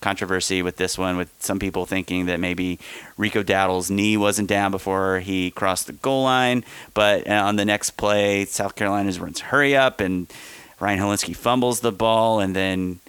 controversy 0.01 0.61
with 0.61 0.77
this 0.77 0.99
one, 0.99 1.17
with 1.17 1.31
some 1.39 1.59
people 1.59 1.87
thinking 1.87 2.27
that 2.27 2.41
maybe 2.41 2.79
Rico 3.17 3.43
Dowdle's 3.43 3.91
knee 3.91 4.17
wasn't 4.17 4.49
down 4.49 4.71
before 4.71 5.21
he 5.21 5.51
crossed 5.53 5.87
the 5.87 5.93
goal 5.93 6.25
line, 6.25 6.65
but 6.95 7.29
uh, 7.29 7.33
on 7.33 7.57
the 7.57 7.65
next 7.65 7.91
play, 7.93 8.45
South 8.45 8.75
Carolina's 8.75 9.21
runs 9.21 9.41
hurry 9.41 9.77
up, 9.77 10.01
and 10.01 10.27
Ryan 10.81 10.99
Hilinski 10.99 11.35
fumbles 11.35 11.81
the 11.81 11.93
ball, 11.93 12.41
and 12.41 12.55
then 12.57 13.01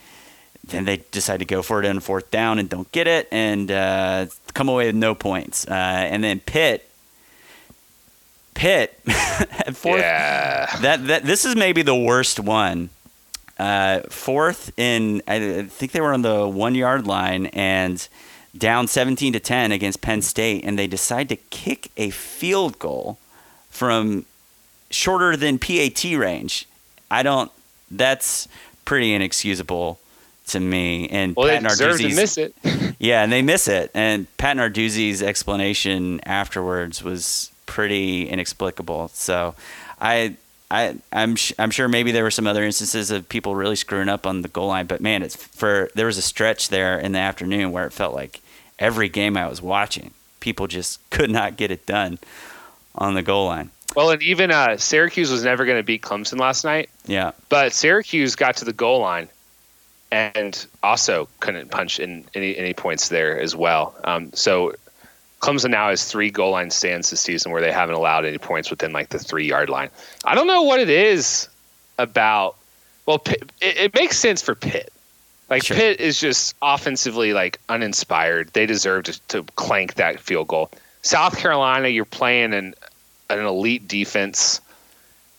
then 0.64 0.86
they 0.86 0.98
decide 1.12 1.40
to 1.40 1.46
go 1.46 1.64
for 1.64 1.82
it 1.82 1.88
on 1.88 2.00
fourth 2.00 2.30
down 2.30 2.60
and 2.60 2.70
don't 2.70 2.92
get 2.92 3.08
it 3.08 3.28
and 3.32 3.72
uh, 3.72 4.28
come 4.54 4.70
away 4.70 4.86
with 4.86 4.96
no 4.96 5.16
points. 5.16 5.68
Uh, 5.68 5.74
and 5.74 6.24
then 6.24 6.40
Pitt, 6.40 6.88
Pitt 8.54 9.00
at 9.08 9.76
fourth. 9.76 10.02
Yeah. 10.02 10.68
That 10.82 11.08
that 11.08 11.24
this 11.24 11.46
is 11.46 11.56
maybe 11.56 11.82
the 11.82 11.96
worst 11.96 12.40
one. 12.40 12.92
Uh, 13.60 14.02
fourth 14.10 14.72
in, 14.80 15.22
I 15.28 15.64
think 15.64 15.92
they 15.92 16.00
were 16.00 16.14
on 16.14 16.22
the 16.22 16.48
one 16.48 16.76
yard 16.76 17.06
line 17.06 17.48
and 17.48 18.08
down 18.58 18.88
17 18.88 19.34
to 19.34 19.40
10 19.40 19.72
against 19.72 20.02
Penn 20.02 20.22
State, 20.22 20.64
and 20.64 20.80
they 20.80 20.88
decide 20.88 21.30
to 21.30 21.36
kick 21.36 21.92
a 21.98 22.10
field 22.10 22.80
goal 22.80 23.18
from 23.70 24.26
shorter 24.90 25.36
than 25.36 25.60
PAT 25.60 26.04
range. 26.04 26.68
I 27.12 27.22
don't. 27.24 27.52
That's 27.92 28.48
pretty 28.86 29.14
inexcusable 29.14 30.00
to 30.48 30.60
me. 30.60 31.08
And 31.10 31.36
Well, 31.36 31.48
they 31.48 31.60
Pat 31.60 31.70
deserve 31.70 32.00
to 32.00 32.08
miss 32.16 32.38
it. 32.38 32.56
yeah, 33.00 33.24
and 33.24 33.32
they 33.32 33.42
miss 33.42 33.68
it. 33.68 33.92
And 33.94 34.26
Pat 34.38 34.58
Narduzzi's 34.58 35.22
explanation 35.22 36.20
afterwards 36.26 37.04
was 37.04 37.52
pretty 37.66 38.28
inexplicable. 38.28 39.10
So, 39.10 39.56
I, 40.02 40.36
I, 40.72 40.98
I'm, 41.12 41.36
sh- 41.36 41.54
I'm 41.58 41.72
sure 41.72 41.88
maybe 41.88 42.12
there 42.12 42.24
were 42.24 42.32
some 42.32 42.46
other 42.48 42.64
instances 42.64 43.10
of 43.10 43.28
people 43.28 43.56
really 43.56 43.76
screwing 43.76 44.10
up 44.10 44.28
on 44.28 44.42
the 44.42 44.48
goal 44.48 44.68
line. 44.68 44.86
But 44.86 45.02
man, 45.02 45.24
it's 45.24 45.36
for 45.36 45.90
there 45.96 46.06
was 46.06 46.18
a 46.18 46.22
stretch 46.22 46.70
there 46.70 47.00
in 47.00 47.12
the 47.12 47.20
afternoon 47.20 47.72
where 47.72 47.86
it 47.86 47.94
felt 47.94 48.14
like 48.14 48.42
every 48.78 49.10
game 49.10 49.36
I 49.36 49.48
was 49.48 49.62
watching, 49.62 50.12
people 50.40 50.68
just 50.68 51.00
could 51.10 51.32
not 51.32 51.58
get 51.58 51.72
it 51.72 51.86
done 51.86 52.20
on 52.96 53.14
the 53.16 53.24
goal 53.24 53.48
line. 53.48 53.72
Well, 53.96 54.12
and 54.12 54.22
even 54.22 54.52
uh, 54.52 54.78
Syracuse 54.78 55.32
was 55.32 55.44
never 55.44 55.66
going 55.66 55.80
to 55.80 55.84
beat 55.84 56.04
Clemson 56.04 56.40
last 56.40 56.64
night, 56.64 56.90
Yeah, 57.08 57.32
but 57.50 57.74
Syracuse 57.74 58.36
got 58.36 58.56
to 58.58 58.66
the 58.66 58.74
goal 58.74 59.00
line 59.00 59.28
and 60.12 60.66
also 60.84 61.28
couldn't 61.40 61.72
punch 61.72 62.00
in 62.00 62.26
any 62.36 62.56
any 62.58 62.74
points 62.74 63.10
there 63.10 63.40
as 63.40 63.56
well. 63.56 63.96
Um, 64.04 64.32
so 64.34 64.74
Clemson 65.40 65.72
now 65.72 65.90
has 65.90 66.06
three 66.06 66.30
goal 66.30 66.52
line 66.52 66.70
stands 66.70 67.10
this 67.10 67.22
season 67.22 67.52
where 67.52 67.62
they 67.62 67.72
haven't 67.72 67.96
allowed 67.96 68.26
any 68.26 68.38
points 68.38 68.70
within 68.70 68.92
like 68.92 69.10
the 69.10 69.20
three 69.20 69.46
yard 69.46 69.70
line. 69.70 69.90
I 70.26 70.36
don't 70.36 70.48
know 70.48 70.64
what 70.64 70.80
it 70.80 70.90
is 70.90 71.48
about. 71.98 72.58
Well, 73.06 73.20
Pitt, 73.20 73.52
it, 73.62 73.78
it 73.78 73.96
makes 73.96 74.18
sense 74.18 74.42
for 74.42 74.54
Pitt. 74.54 74.92
Like 75.50 75.64
Sure. 75.64 75.78
Pitt 75.78 76.00
is 76.00 76.20
just 76.20 76.56
offensively 76.62 77.34
like 77.34 77.60
uninspired. 77.70 78.50
They 78.54 78.66
deserve 78.66 79.06
to, 79.06 79.20
to 79.30 79.44
clank 79.56 79.96
that 79.96 80.20
field 80.20 80.50
goal. 80.50 80.70
South 81.02 81.38
Carolina, 81.38 81.88
you're 81.88 82.06
playing 82.06 82.54
an 82.54 82.76
an 83.30 83.46
elite 83.46 83.88
defense. 83.88 84.60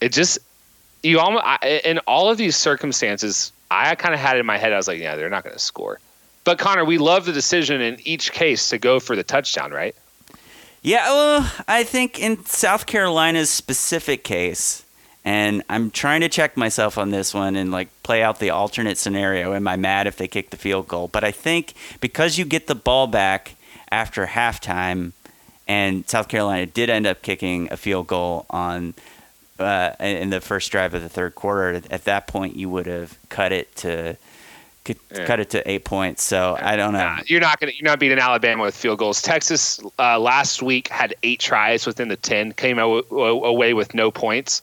It 0.01 0.13
just 0.13 0.39
you 1.03 1.21
almost 1.21 1.45
I, 1.45 1.83
in 1.85 1.99
all 2.01 2.31
of 2.31 2.39
these 2.39 2.57
circumstances, 2.57 3.53
I 3.71 3.95
kind 3.95 4.15
of 4.15 4.21
had 4.21 4.37
it 4.37 4.41
in 4.41 4.47
my 4.47 4.59
head. 4.59 4.73
I 4.73 4.77
was 4.77 4.89
like, 4.89 4.99
yeah, 4.99 5.17
they're 5.17 5.31
not 5.31 5.45
going 5.45 5.55
to 5.55 5.61
score. 5.61 6.01
But 6.45 6.59
Connor, 6.59 6.85
we 6.85 6.99
love 6.99 7.27
the 7.27 7.33
decision 7.33 7.81
in 7.81 7.99
each 8.05 8.33
case 8.33 8.71
to 8.71 8.79
go 8.79 8.99
for 9.01 9.15
the 9.15 9.23
touchdown, 9.23 9.73
right? 9.73 9.95
Yeah, 10.83 11.11
well, 11.11 11.53
I 11.69 11.85
think 11.85 12.19
in 12.19 12.45
South 12.47 12.87
Carolina's 12.87 13.51
specific 13.51 14.25
case, 14.25 14.85
and 15.25 15.63
I'm 15.69 15.91
trying 15.91 16.23
to 16.23 16.29
check 16.31 16.57
myself 16.57 16.97
on 16.97 17.11
this 17.11 17.35
one 17.35 17.55
and 17.57 17.71
like 17.71 17.89
play 18.03 18.23
out 18.23 18.39
the 18.39 18.49
alternate 18.49 18.97
scenario. 18.97 19.53
Am 19.53 19.69
I 19.69 19.77
mad 19.77 20.07
if 20.07 20.17
they 20.17 20.27
kick 20.27 20.49
the 20.49 20.57
field 20.57 20.89
goal? 20.89 21.09
But 21.09 21.25
I 21.25 21.33
think 21.33 21.75
because 22.01 22.39
you 22.39 22.47
get 22.47 22.67
the 22.67 22.75
ball 22.75 23.07
back 23.07 23.57
after 23.91 24.27
halftime, 24.27 25.13
and 25.69 26.09
South 26.09 26.29
Carolina 26.29 26.65
did 26.65 26.89
end 26.89 27.07
up 27.07 27.21
kicking 27.21 27.69
a 27.71 27.77
field 27.77 28.07
goal 28.07 28.47
on 28.49 28.95
uh, 29.59 29.93
in 30.01 30.31
the 30.31 30.41
first 30.41 30.73
drive 30.73 30.95
of 30.95 31.03
the 31.03 31.09
third 31.11 31.35
quarter. 31.35 31.83
At 31.91 32.05
that 32.05 32.27
point, 32.27 32.57
you 32.57 32.71
would 32.71 32.87
have 32.87 33.19
cut 33.29 33.53
it 33.53 33.77
to 33.77 34.17
could 34.85 34.99
Yeah. 35.15 35.25
cut 35.27 35.41
it 35.41 35.51
to 35.51 35.71
eight 35.71 35.85
points. 35.85 36.23
So 36.23 36.57
I 36.61 36.77
don't 36.77 36.93
know. 36.93 36.99
Nah, 37.01 37.19
you're 37.27 37.41
not 37.41 37.61
going 37.61 37.73
to 37.73 37.79
you're 37.79 37.89
not 37.91 37.99
beating 38.01 38.19
Alabama 38.19 38.63
with 38.63 38.75
field 38.77 38.99
goals. 38.99 39.21
Texas 39.23 39.81
uh, 39.99 40.19
last 40.19 40.63
week 40.63 40.89
had 40.89 41.15
eight 41.23 41.41
tries 41.41 41.87
within 41.87 42.09
the 42.09 42.17
ten, 42.17 42.53
came 42.53 42.79
aw- 42.79 43.03
aw- 43.11 43.45
away 43.45 43.75
with 43.75 43.95
no 43.95 44.11
points. 44.11 44.63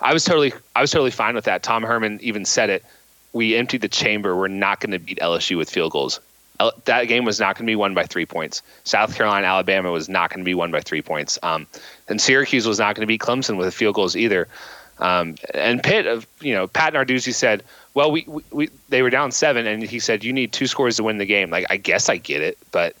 I 0.00 0.12
was 0.12 0.24
totally 0.24 0.52
I 0.76 0.80
was 0.80 0.90
totally 0.90 1.10
fine 1.10 1.34
with 1.34 1.44
that. 1.44 1.62
Tom 1.62 1.82
Herman 1.82 2.18
even 2.22 2.44
said 2.44 2.70
it. 2.70 2.84
We 3.32 3.56
emptied 3.56 3.82
the 3.82 3.88
chamber. 3.88 4.34
We're 4.36 4.48
not 4.48 4.80
going 4.80 4.92
to 4.92 4.98
beat 4.98 5.18
LSU 5.20 5.56
with 5.58 5.68
field 5.70 5.92
goals. 5.92 6.18
L- 6.60 6.72
That 6.86 7.04
game 7.04 7.24
was 7.26 7.38
not 7.38 7.56
going 7.56 7.66
to 7.66 7.70
be 7.70 7.76
won 7.76 7.92
by 7.94 8.04
three 8.04 8.24
points. 8.26 8.62
South 8.84 9.14
Carolina, 9.14 9.46
Alabama 9.46 9.90
was 9.90 10.08
not 10.08 10.30
going 10.30 10.40
to 10.40 10.44
be 10.44 10.54
won 10.54 10.70
by 10.70 10.80
three 10.80 11.02
points. 11.02 11.38
Um, 11.42 11.66
and 12.08 12.20
Syracuse 12.20 12.66
was 12.66 12.78
not 12.78 12.94
going 12.96 13.02
to 13.02 13.06
beat 13.06 13.20
Clemson 13.20 13.56
with 13.58 13.74
field 13.74 13.96
goals 13.96 14.16
either. 14.16 14.48
Um, 14.98 15.36
and 15.54 15.82
Pitt, 15.82 16.06
of 16.06 16.26
you 16.40 16.54
know, 16.54 16.66
Pat 16.66 16.94
Narduzzi 16.94 17.34
said, 17.34 17.62
"Well, 17.98 18.12
we, 18.12 18.24
we, 18.28 18.42
we 18.52 18.70
they 18.90 19.02
were 19.02 19.10
down 19.10 19.32
seven, 19.32 19.66
and 19.66 19.82
he 19.82 19.98
said 19.98 20.22
you 20.22 20.32
need 20.32 20.52
two 20.52 20.68
scores 20.68 20.98
to 20.98 21.02
win 21.02 21.18
the 21.18 21.26
game." 21.26 21.50
Like, 21.50 21.66
I 21.68 21.78
guess 21.78 22.08
I 22.08 22.16
get 22.16 22.42
it, 22.42 22.56
but 22.70 22.94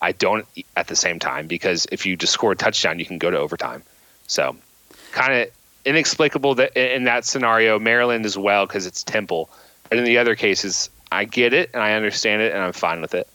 I 0.00 0.12
don't 0.12 0.46
at 0.76 0.86
the 0.86 0.94
same 0.94 1.18
time 1.18 1.48
because 1.48 1.88
if 1.90 2.06
you 2.06 2.14
just 2.14 2.32
score 2.32 2.52
a 2.52 2.56
touchdown, 2.56 3.00
you 3.00 3.04
can 3.04 3.18
go 3.18 3.32
to 3.32 3.36
overtime. 3.36 3.82
So, 4.28 4.54
kind 5.10 5.32
of 5.32 5.50
inexplicable 5.84 6.54
that 6.54 6.76
in 6.76 7.02
that 7.02 7.24
scenario, 7.24 7.80
Maryland 7.80 8.24
as 8.24 8.38
well 8.38 8.64
because 8.64 8.86
it's 8.86 9.02
Temple, 9.02 9.50
but 9.88 9.98
in 9.98 10.04
the 10.04 10.18
other 10.18 10.36
cases, 10.36 10.88
I 11.10 11.24
get 11.24 11.52
it 11.52 11.70
and 11.74 11.82
I 11.82 11.94
understand 11.94 12.40
it 12.40 12.52
and 12.52 12.62
I'm 12.62 12.72
fine 12.72 13.00
with 13.00 13.12
it. 13.12 13.26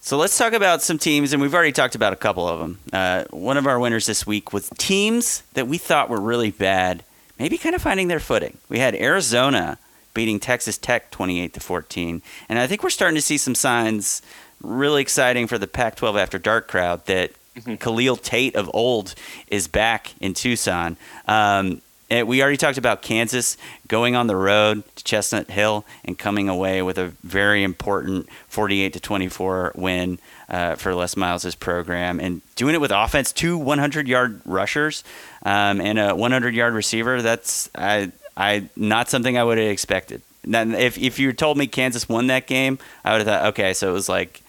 So 0.00 0.16
let's 0.16 0.38
talk 0.38 0.54
about 0.54 0.80
some 0.80 0.96
teams, 0.96 1.34
and 1.34 1.42
we've 1.42 1.52
already 1.52 1.72
talked 1.72 1.94
about 1.94 2.14
a 2.14 2.16
couple 2.16 2.48
of 2.48 2.60
them. 2.60 2.78
Uh, 2.94 3.24
one 3.28 3.58
of 3.58 3.66
our 3.66 3.78
winners 3.78 4.06
this 4.06 4.26
week 4.26 4.54
was 4.54 4.70
teams 4.78 5.42
that 5.52 5.68
we 5.68 5.76
thought 5.76 6.08
were 6.08 6.20
really 6.20 6.50
bad, 6.50 7.04
maybe 7.38 7.58
kind 7.58 7.74
of 7.74 7.82
finding 7.82 8.08
their 8.08 8.20
footing. 8.20 8.56
We 8.70 8.78
had 8.78 8.94
Arizona 8.94 9.76
beating 10.18 10.40
Texas 10.40 10.76
Tech 10.76 11.12
28 11.12 11.52
to 11.52 11.60
14, 11.60 12.22
and 12.48 12.58
I 12.58 12.66
think 12.66 12.82
we're 12.82 12.90
starting 12.90 13.14
to 13.14 13.22
see 13.22 13.38
some 13.38 13.54
signs 13.54 14.20
really 14.60 15.00
exciting 15.00 15.46
for 15.46 15.58
the 15.58 15.68
Pac-12 15.68 16.20
after 16.20 16.40
dark 16.40 16.66
crowd 16.66 17.06
that 17.06 17.30
mm-hmm. 17.54 17.76
Khalil 17.76 18.16
Tate 18.16 18.56
of 18.56 18.68
old 18.74 19.14
is 19.46 19.68
back 19.68 20.14
in 20.20 20.34
Tucson. 20.34 20.96
Um, 21.28 21.82
and 22.10 22.26
we 22.26 22.42
already 22.42 22.56
talked 22.56 22.78
about 22.78 23.00
Kansas 23.00 23.56
going 23.86 24.16
on 24.16 24.26
the 24.26 24.34
road 24.34 24.82
to 24.96 25.04
Chestnut 25.04 25.50
Hill 25.52 25.84
and 26.04 26.18
coming 26.18 26.48
away 26.48 26.82
with 26.82 26.98
a 26.98 27.12
very 27.22 27.62
important 27.62 28.28
48 28.48 28.94
to 28.94 29.00
24 29.00 29.72
win 29.76 30.18
uh, 30.48 30.74
for 30.74 30.96
Les 30.96 31.16
Miles' 31.16 31.54
program 31.54 32.18
and 32.18 32.40
doing 32.56 32.74
it 32.74 32.80
with 32.80 32.90
offense, 32.90 33.32
two 33.32 33.56
100 33.56 34.08
yard 34.08 34.40
rushers 34.44 35.04
um, 35.44 35.80
and 35.80 35.96
a 35.96 36.16
100 36.16 36.54
yard 36.54 36.74
receiver. 36.74 37.22
That's 37.22 37.70
I, 37.76 38.10
I 38.38 38.68
not 38.76 39.10
something 39.10 39.36
I 39.36 39.44
would 39.44 39.58
have 39.58 39.68
expected. 39.68 40.22
Now, 40.46 40.62
if 40.62 40.96
if 40.96 41.18
you 41.18 41.32
told 41.32 41.58
me 41.58 41.66
Kansas 41.66 42.08
won 42.08 42.28
that 42.28 42.46
game, 42.46 42.78
I 43.04 43.12
would 43.12 43.18
have 43.18 43.26
thought, 43.26 43.46
okay, 43.48 43.74
so 43.74 43.90
it 43.90 43.92
was 43.92 44.08
like 44.08 44.40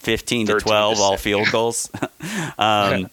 15 0.00 0.48
to 0.48 0.60
12 0.60 1.00
all 1.00 1.16
field 1.16 1.48
goals. 1.52 1.90
um, 2.58 3.08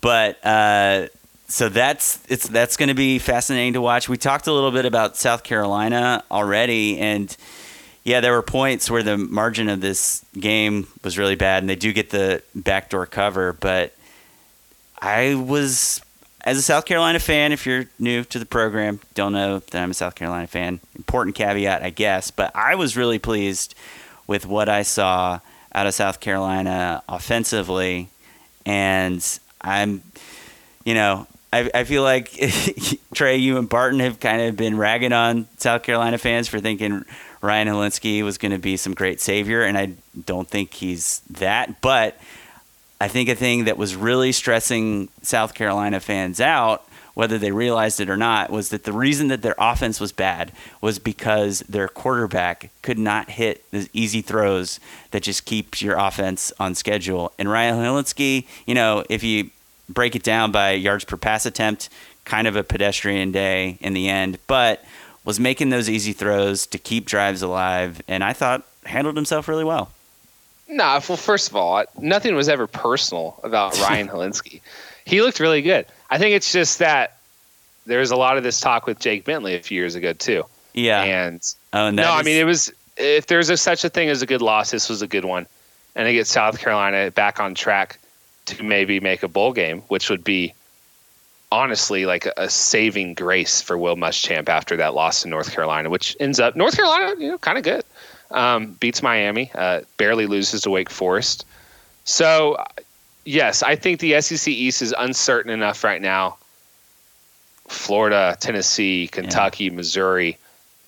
but 0.00 0.44
uh, 0.46 1.08
so 1.48 1.68
that's 1.68 2.20
it's 2.28 2.48
that's 2.48 2.76
going 2.76 2.88
to 2.88 2.94
be 2.94 3.18
fascinating 3.18 3.72
to 3.72 3.80
watch. 3.80 4.08
We 4.08 4.16
talked 4.16 4.46
a 4.46 4.52
little 4.52 4.70
bit 4.70 4.86
about 4.86 5.16
South 5.16 5.42
Carolina 5.42 6.22
already, 6.30 6.98
and 6.98 7.36
yeah, 8.04 8.20
there 8.20 8.32
were 8.32 8.42
points 8.42 8.90
where 8.90 9.02
the 9.02 9.18
margin 9.18 9.68
of 9.68 9.80
this 9.80 10.24
game 10.38 10.86
was 11.02 11.18
really 11.18 11.34
bad, 11.34 11.62
and 11.62 11.68
they 11.68 11.76
do 11.76 11.92
get 11.92 12.10
the 12.10 12.42
backdoor 12.54 13.06
cover. 13.06 13.52
But 13.52 13.94
I 15.02 15.34
was, 15.34 16.00
as 16.42 16.56
a 16.56 16.62
South 16.62 16.84
Carolina 16.84 17.18
fan, 17.18 17.52
if 17.52 17.66
you're 17.66 17.86
new 17.98 18.24
to 18.24 18.38
the 18.38 18.46
program, 18.46 19.00
don't 19.14 19.32
know 19.32 19.58
that 19.58 19.82
I'm 19.82 19.90
a 19.90 19.94
South 19.94 20.14
Carolina 20.14 20.46
fan. 20.46 20.80
Important 20.96 21.36
caveat, 21.36 21.82
I 21.82 21.90
guess, 21.90 22.30
but 22.30 22.54
I 22.54 22.74
was 22.74 22.96
really 22.96 23.18
pleased 23.18 23.74
with 24.26 24.46
what 24.46 24.68
I 24.68 24.82
saw 24.82 25.40
out 25.74 25.86
of 25.86 25.94
South 25.94 26.20
Carolina 26.20 27.02
offensively, 27.08 28.08
and 28.64 29.24
I'm, 29.60 30.02
you 30.84 30.94
know, 30.94 31.26
I, 31.52 31.70
I 31.74 31.84
feel 31.84 32.02
like 32.02 32.30
Trey, 33.14 33.36
you 33.36 33.58
and 33.58 33.68
Barton 33.68 34.00
have 34.00 34.20
kind 34.20 34.42
of 34.42 34.56
been 34.56 34.76
ragging 34.76 35.12
on 35.12 35.48
South 35.58 35.82
Carolina 35.82 36.18
fans 36.18 36.48
for 36.48 36.60
thinking 36.60 37.04
Ryan 37.42 37.68
Hilinski 37.68 38.22
was 38.22 38.38
going 38.38 38.52
to 38.52 38.58
be 38.58 38.76
some 38.76 38.94
great 38.94 39.20
savior, 39.20 39.62
and 39.62 39.76
I 39.76 39.94
don't 40.26 40.48
think 40.48 40.74
he's 40.74 41.20
that. 41.30 41.80
But 41.80 42.18
I 43.00 43.08
think 43.08 43.28
a 43.28 43.34
thing 43.34 43.64
that 43.64 43.78
was 43.78 43.96
really 43.96 44.30
stressing 44.30 45.08
South 45.22 45.54
Carolina 45.54 46.00
fans 46.00 46.40
out, 46.40 46.86
whether 47.14 47.38
they 47.38 47.50
realized 47.50 47.98
it 47.98 48.10
or 48.10 48.16
not, 48.16 48.50
was 48.50 48.68
that 48.68 48.84
the 48.84 48.92
reason 48.92 49.28
that 49.28 49.40
their 49.40 49.54
offense 49.58 49.98
was 50.00 50.12
bad 50.12 50.52
was 50.80 50.98
because 50.98 51.60
their 51.60 51.88
quarterback 51.88 52.70
could 52.82 52.98
not 52.98 53.30
hit 53.30 53.68
the 53.70 53.88
easy 53.94 54.20
throws 54.20 54.78
that 55.12 55.22
just 55.22 55.46
keeps 55.46 55.80
your 55.80 55.96
offense 55.96 56.52
on 56.60 56.74
schedule. 56.74 57.32
And 57.38 57.50
Ryan 57.50 57.76
Hilinski, 57.76 58.46
you 58.66 58.74
know, 58.74 59.04
if 59.08 59.22
you 59.22 59.50
break 59.88 60.14
it 60.14 60.22
down 60.22 60.52
by 60.52 60.72
yards 60.72 61.04
per 61.04 61.16
pass 61.16 61.46
attempt, 61.46 61.88
kind 62.24 62.46
of 62.46 62.54
a 62.54 62.62
pedestrian 62.62 63.32
day 63.32 63.78
in 63.80 63.94
the 63.94 64.08
end, 64.08 64.38
but 64.46 64.84
was 65.24 65.40
making 65.40 65.70
those 65.70 65.88
easy 65.88 66.12
throws 66.12 66.66
to 66.66 66.78
keep 66.78 67.06
drives 67.06 67.42
alive, 67.42 68.02
and 68.08 68.22
I 68.22 68.32
thought 68.32 68.66
handled 68.84 69.16
himself 69.16 69.48
really 69.48 69.64
well. 69.64 69.90
No, 70.70 70.84
nah, 70.84 71.00
well, 71.08 71.16
first 71.16 71.50
of 71.50 71.56
all, 71.56 71.84
nothing 71.98 72.34
was 72.34 72.48
ever 72.48 72.66
personal 72.66 73.40
about 73.42 73.78
Ryan 73.82 74.08
Hilinski. 74.08 74.60
He 75.04 75.20
looked 75.20 75.40
really 75.40 75.62
good. 75.62 75.86
I 76.10 76.18
think 76.18 76.34
it's 76.34 76.52
just 76.52 76.78
that 76.78 77.18
there 77.86 77.98
was 77.98 78.12
a 78.12 78.16
lot 78.16 78.36
of 78.36 78.44
this 78.44 78.60
talk 78.60 78.86
with 78.86 79.00
Jake 79.00 79.24
Bentley 79.24 79.56
a 79.56 79.62
few 79.62 79.76
years 79.76 79.96
ago 79.96 80.12
too. 80.12 80.44
Yeah, 80.72 81.02
and, 81.02 81.54
oh, 81.72 81.86
and 81.86 81.96
no, 81.96 82.02
is... 82.04 82.08
I 82.08 82.22
mean 82.22 82.36
it 82.36 82.44
was 82.44 82.72
if 82.96 83.26
there's 83.26 83.50
a, 83.50 83.56
such 83.56 83.84
a 83.84 83.88
thing 83.88 84.08
as 84.08 84.22
a 84.22 84.26
good 84.26 84.42
loss, 84.42 84.70
this 84.70 84.88
was 84.88 85.02
a 85.02 85.06
good 85.06 85.24
one, 85.24 85.46
and 85.96 86.06
it 86.06 86.12
gets 86.12 86.30
South 86.30 86.58
Carolina 86.58 87.10
back 87.10 87.40
on 87.40 87.54
track 87.54 87.98
to 88.46 88.62
maybe 88.62 89.00
make 89.00 89.22
a 89.22 89.28
bowl 89.28 89.52
game, 89.52 89.80
which 89.88 90.10
would 90.10 90.22
be 90.22 90.54
honestly 91.50 92.06
like 92.06 92.26
a, 92.36 92.48
saving 92.48 93.14
grace 93.14 93.60
for 93.60 93.76
Will 93.76 93.96
Muschamp 93.96 94.48
after 94.48 94.76
that 94.76 94.94
loss 94.94 95.22
to 95.22 95.28
North 95.28 95.52
Carolina, 95.52 95.90
which 95.90 96.16
ends 96.20 96.38
up 96.38 96.54
North 96.54 96.76
Carolina, 96.76 97.14
you 97.18 97.28
know, 97.28 97.38
kind 97.38 97.58
of 97.58 97.64
good. 97.64 97.82
Um, 98.30 98.72
beats 98.80 99.02
Miami, 99.02 99.50
uh, 99.54 99.80
barely 99.96 100.26
loses 100.26 100.62
to 100.62 100.70
Wake 100.70 100.90
Forest. 100.90 101.44
So, 102.04 102.64
yes, 103.24 103.62
I 103.62 103.76
think 103.76 104.00
the 104.00 104.20
SEC 104.20 104.48
East 104.48 104.82
is 104.82 104.94
uncertain 104.96 105.50
enough 105.50 105.82
right 105.82 106.00
now. 106.00 106.36
Florida, 107.68 108.36
Tennessee, 108.40 109.08
Kentucky, 109.08 109.64
yeah. 109.64 109.72
Missouri, 109.72 110.38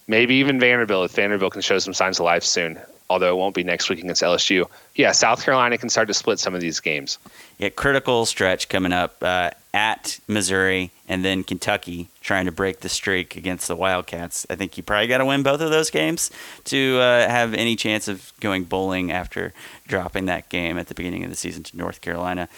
maybe 0.07 0.35
even 0.37 0.59
Vanderbilt. 0.59 1.11
If 1.11 1.17
Vanderbilt 1.17 1.53
can 1.53 1.63
show 1.63 1.79
some 1.79 1.95
signs 1.95 2.19
of 2.19 2.25
life 2.25 2.45
soon, 2.45 2.79
although 3.09 3.35
it 3.35 3.39
won't 3.39 3.55
be 3.55 3.63
next 3.63 3.89
week 3.89 4.01
against 4.01 4.23
LSU. 4.23 4.67
Yeah, 4.95 5.13
South 5.13 5.45
Carolina 5.45 5.79
can 5.79 5.91
start 5.91 6.09
to 6.09 6.15
split 6.15 6.39
some 6.39 6.55
of 6.55 6.61
these 6.61 6.81
games. 6.81 7.19
Yeah, 7.59 7.69
critical 7.69 8.27
stretch 8.27 8.69
coming 8.69 8.93
up 8.93 9.17
uh, 9.23 9.51
at 9.75 10.21
Missouri 10.29 10.91
and 11.09 11.25
then 11.25 11.43
Kentucky 11.43 12.09
trying 12.21 12.45
to 12.45 12.53
break 12.53 12.81
the 12.81 12.89
streak 12.89 13.37
against 13.37 13.69
the 13.69 13.77
Wildcats. 13.77 14.47
I 14.51 14.57
think 14.57 14.77
you 14.77 14.83
probably 14.83 15.07
got 15.07 15.19
to 15.19 15.25
win 15.25 15.43
both 15.43 15.61
of 15.61 15.71
those 15.71 15.91
games 15.91 16.31
to 16.65 16.99
uh, 17.01 17.29
have 17.29 17.55
any 17.55 17.75
chance 17.77 18.07
of 18.09 18.33
going 18.41 18.65
bowling 18.65 19.11
after 19.11 19.53
dropping 19.87 20.27
that 20.27 20.49
game 20.49 20.79
at 20.79 20.89
the 20.89 20.95
beginning 20.95 21.25
of 21.25 21.31
the 21.31 21.37
season 21.37 21.63
to 21.65 21.77
North 21.77 22.01
Carolina. 22.01 22.49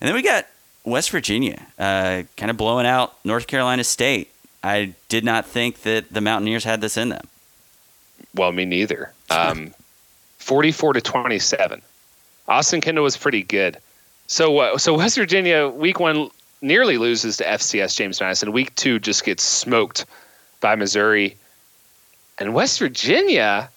And 0.00 0.08
then 0.08 0.14
we 0.14 0.22
got 0.22 0.46
West 0.84 1.10
Virginia 1.10 1.66
uh, 1.78 2.22
kind 2.36 2.50
of 2.50 2.56
blowing 2.56 2.86
out 2.86 3.14
North 3.24 3.46
Carolina 3.46 3.84
State. 3.84 4.30
I 4.62 4.94
did 5.08 5.24
not 5.24 5.46
think 5.46 5.82
that 5.82 6.12
the 6.12 6.20
Mountaineers 6.20 6.64
had 6.64 6.80
this 6.80 6.96
in 6.96 7.10
them. 7.10 7.28
Well, 8.34 8.50
me 8.50 8.64
neither. 8.64 9.12
Um, 9.30 9.74
44 10.38 10.94
to 10.94 11.00
27. 11.00 11.82
Austin 12.48 12.80
Kendall 12.80 13.04
was 13.04 13.16
pretty 13.16 13.42
good. 13.42 13.78
So, 14.26 14.58
uh, 14.58 14.78
so 14.78 14.96
West 14.96 15.16
Virginia 15.16 15.68
week 15.68 16.00
one 16.00 16.30
nearly 16.64 16.98
loses 16.98 17.36
to 17.36 17.44
FCS 17.44 17.94
James 17.96 18.20
Madison. 18.20 18.50
Week 18.50 18.74
two 18.74 18.98
just 18.98 19.24
gets 19.24 19.44
smoked 19.44 20.06
by 20.60 20.74
Missouri, 20.74 21.36
and 22.38 22.54
West 22.54 22.78
Virginia 22.78 23.70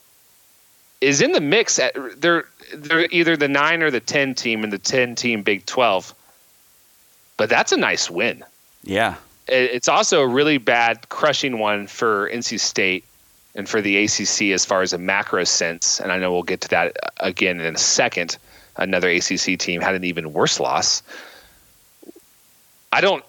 is 1.02 1.22
in 1.22 1.34
the 1.34 1.42
mix. 1.42 1.78
At 1.78 1.94
they're 2.20 2.46
they're 2.74 3.08
either 3.12 3.38
the 3.38 3.48
nine 3.48 3.84
or 3.84 3.92
the 3.92 4.00
ten 4.00 4.34
team 4.34 4.64
in 4.64 4.72
the 4.72 4.80
ten 4.80 5.14
team 5.16 5.44
Big 5.44 5.66
Twelve, 5.66 6.16
but 7.36 7.50
that's 7.50 7.72
a 7.72 7.78
nice 7.78 8.10
win. 8.10 8.44
Yeah, 8.84 9.16
it's 9.48 9.90
also 9.90 10.22
a 10.22 10.28
really 10.28 10.58
bad 10.58 11.10
crushing 11.10 11.60
one 11.60 11.88
for 11.88 12.30
NC 12.30 12.60
State 12.60 13.04
and 13.54 13.68
for 13.68 13.82
the 13.82 14.04
ACC 14.04 14.54
as 14.54 14.66
far 14.66 14.82
as 14.82 14.94
a 14.94 14.98
macro 14.98 15.44
sense, 15.44 16.00
and 16.00 16.12
I 16.12 16.18
know 16.18 16.32
we'll 16.32 16.44
get 16.44 16.62
to 16.62 16.70
that 16.70 16.96
again 17.20 17.60
in 17.60 17.76
a 17.76 17.78
second. 17.78 18.38
Another 18.78 19.10
ACC 19.10 19.58
team 19.58 19.82
had 19.82 19.96
an 19.96 20.04
even 20.04 20.34
worse 20.34 20.60
loss. 20.60 21.02
I 22.98 23.02
don't, 23.02 23.24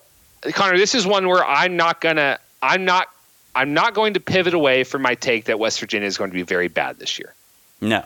Connor. 0.53 0.79
This 0.79 0.95
is 0.95 1.07
one 1.07 1.29
where 1.29 1.45
I'm 1.45 1.77
not 1.77 2.01
gonna. 2.01 2.39
I'm 2.63 2.85
not. 2.85 3.09
I'm 3.55 3.75
not 3.75 3.95
going 3.95 4.15
to 4.15 4.21
pivot 4.21 4.55
away 4.55 4.85
from 4.85 5.03
my 5.03 5.15
take 5.15 5.47
that 5.47 5.59
West 5.59 5.81
Virginia 5.81 6.07
is 6.07 6.17
going 6.17 6.31
to 6.31 6.35
be 6.35 6.43
very 6.43 6.69
bad 6.69 6.99
this 6.99 7.19
year. 7.19 7.35
No. 7.81 8.05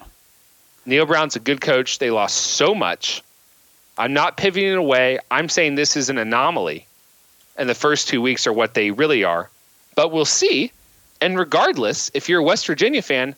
Neal 0.86 1.04
Brown's 1.04 1.36
a 1.36 1.40
good 1.40 1.60
coach. 1.60 1.98
They 1.98 2.10
lost 2.10 2.36
so 2.36 2.74
much. 2.74 3.22
I'm 3.98 4.12
not 4.12 4.36
pivoting 4.36 4.74
away. 4.74 5.18
I'm 5.30 5.48
saying 5.48 5.74
this 5.74 5.96
is 5.96 6.08
an 6.08 6.18
anomaly, 6.18 6.86
and 7.56 7.68
the 7.68 7.74
first 7.74 8.08
two 8.08 8.22
weeks 8.22 8.46
are 8.46 8.52
what 8.52 8.74
they 8.74 8.90
really 8.90 9.24
are. 9.24 9.50
But 9.94 10.10
we'll 10.10 10.24
see 10.24 10.72
and 11.22 11.38
regardless, 11.38 12.10
if 12.14 12.28
you're 12.28 12.40
a 12.40 12.44
West 12.44 12.66
Virginia 12.66 13.00
fan, 13.00 13.36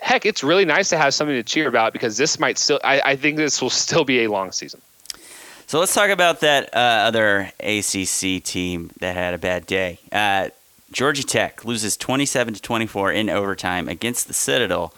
heck, 0.00 0.26
it's 0.26 0.42
really 0.42 0.64
nice 0.64 0.88
to 0.88 0.98
have 0.98 1.14
something 1.14 1.36
to 1.36 1.44
cheer 1.44 1.68
about 1.68 1.92
because 1.92 2.16
this 2.16 2.40
might 2.40 2.58
still, 2.58 2.80
I, 2.82 3.00
I 3.04 3.16
think 3.16 3.36
this 3.36 3.62
will 3.62 3.70
still 3.70 4.04
be 4.04 4.24
a 4.24 4.30
long 4.30 4.50
season. 4.50 4.82
So 5.70 5.78
let's 5.78 5.94
talk 5.94 6.10
about 6.10 6.40
that 6.40 6.74
uh, 6.74 6.78
other 7.06 7.52
ACC 7.60 8.42
team 8.42 8.90
that 8.98 9.14
had 9.14 9.34
a 9.34 9.38
bad 9.38 9.66
day. 9.66 10.00
Uh, 10.10 10.48
Georgia 10.90 11.22
Tech 11.22 11.64
loses 11.64 11.96
27 11.96 12.54
to 12.54 12.60
24 12.60 13.12
in 13.12 13.30
overtime 13.30 13.88
against 13.88 14.26
the 14.26 14.34
Citadel. 14.34 14.92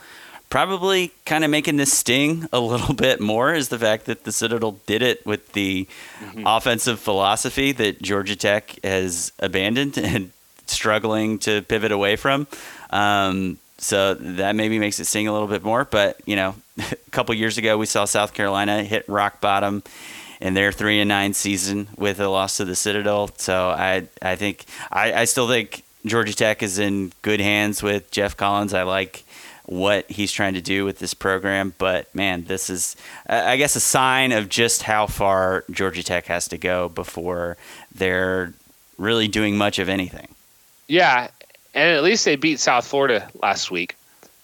Probably 0.49 1.13
kind 1.27 1.45
of 1.45 1.51
making 1.51 1.77
this 1.77 1.93
sting 1.93 2.49
a 2.55 2.59
little 2.59 2.95
bit 3.05 3.21
more 3.21 3.53
is 3.53 3.69
the 3.69 3.79
fact 3.79 4.07
that 4.07 4.25
the 4.25 4.33
Citadel 4.33 4.79
did 4.87 5.03
it 5.03 5.27
with 5.27 5.53
the 5.53 5.87
mm-hmm. 6.21 6.47
offensive 6.47 6.99
philosophy 6.99 7.73
that 7.73 8.01
Georgia 8.01 8.35
Tech 8.35 8.83
has 8.83 9.31
abandoned 9.41 9.99
and 10.03 10.31
struggling 10.67 11.39
to 11.41 11.61
pivot 11.61 11.93
away 11.93 12.17
from. 12.17 12.47
Um, 12.89 13.59
so 13.77 14.15
that 14.15 14.57
maybe 14.57 14.79
makes 14.79 14.99
it 15.01 15.05
sting 15.05 15.29
a 15.29 15.35
little 15.35 15.49
bit 15.49 15.63
more. 15.63 15.85
But 15.85 16.19
you 16.25 16.37
know, 16.37 16.55
a 16.79 17.11
couple 17.11 17.35
years 17.35 17.59
ago 17.59 17.77
we 17.77 17.85
saw 17.85 18.07
South 18.07 18.33
Carolina 18.33 18.83
hit 18.83 19.07
rock 19.07 19.43
bottom 19.43 19.83
in 20.43 20.55
their 20.55 20.73
three 20.73 21.01
and 21.01 21.09
nine 21.09 21.33
season 21.33 21.87
with 21.97 22.19
a 22.19 22.29
loss 22.29 22.57
to 22.57 22.65
the 22.65 22.75
Citadel. 22.75 23.31
So 23.37 23.71
I 23.71 24.09
I 24.21 24.37
think 24.37 24.65
I, 24.91 25.13
I 25.13 25.25
still 25.25 25.49
think 25.49 25.85
Georgia 26.05 26.35
Tech 26.35 26.63
is 26.63 26.79
in 26.79 27.13
good 27.23 27.41
hands 27.41 27.83
with 27.83 28.11
Geoff 28.11 28.37
Collins. 28.37 28.75
I 28.75 28.83
like 28.83 29.25
what 29.67 30.11
he's 30.11 30.33
trying 30.33 30.55
to 30.55 30.61
do 30.61 30.85
with 30.85 30.99
this 30.99 31.15
program. 31.15 31.75
But 31.79 32.13
man, 32.13 32.45
this 32.45 32.69
is, 32.69 32.97
I 33.29 33.57
guess, 33.57 33.77
a 33.77 33.81
sign 33.81 34.33
of 34.33 34.49
just 34.49 34.83
how 34.83 35.07
far 35.07 35.65
Georgia 35.71 36.03
Tech 36.03 36.27
has 36.27 36.49
to 36.49 36.59
go 36.59 36.89
before 36.89 37.57
they're 37.95 38.53
really 38.99 39.29
doing 39.29 39.57
much 39.57 39.79
of 39.79 39.89
anything. 39.89 40.29
Yeah, 40.89 41.29
and 41.73 41.97
at 41.97 42.03
least 42.03 42.25
they 42.25 42.35
beat 42.35 42.59
South 42.59 42.85
Florida 42.85 43.29
last 43.41 43.71
week. 43.71 43.97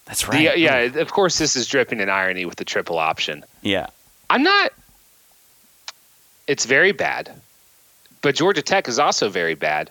That's 0.07 0.29
right. 0.29 0.55
The, 0.55 0.59
yeah, 0.61 0.77
of 0.77 1.11
course, 1.11 1.39
this 1.39 1.57
is 1.57 1.67
dripping 1.67 1.99
in 1.99 2.09
irony 2.09 2.45
with 2.45 2.57
the 2.57 2.65
triple 2.65 2.99
option. 2.99 3.45
Yeah. 3.63 3.89
I'm 4.31 4.45
not. 4.45 4.73
It's 6.49 6.65
very 6.65 6.93
bad, 6.93 7.31
but 8.23 8.35
Georgia 8.35 8.63
Tech 8.63 8.89
is 8.89 8.99
also 8.99 9.29
very 9.29 9.55
bad, 9.55 9.91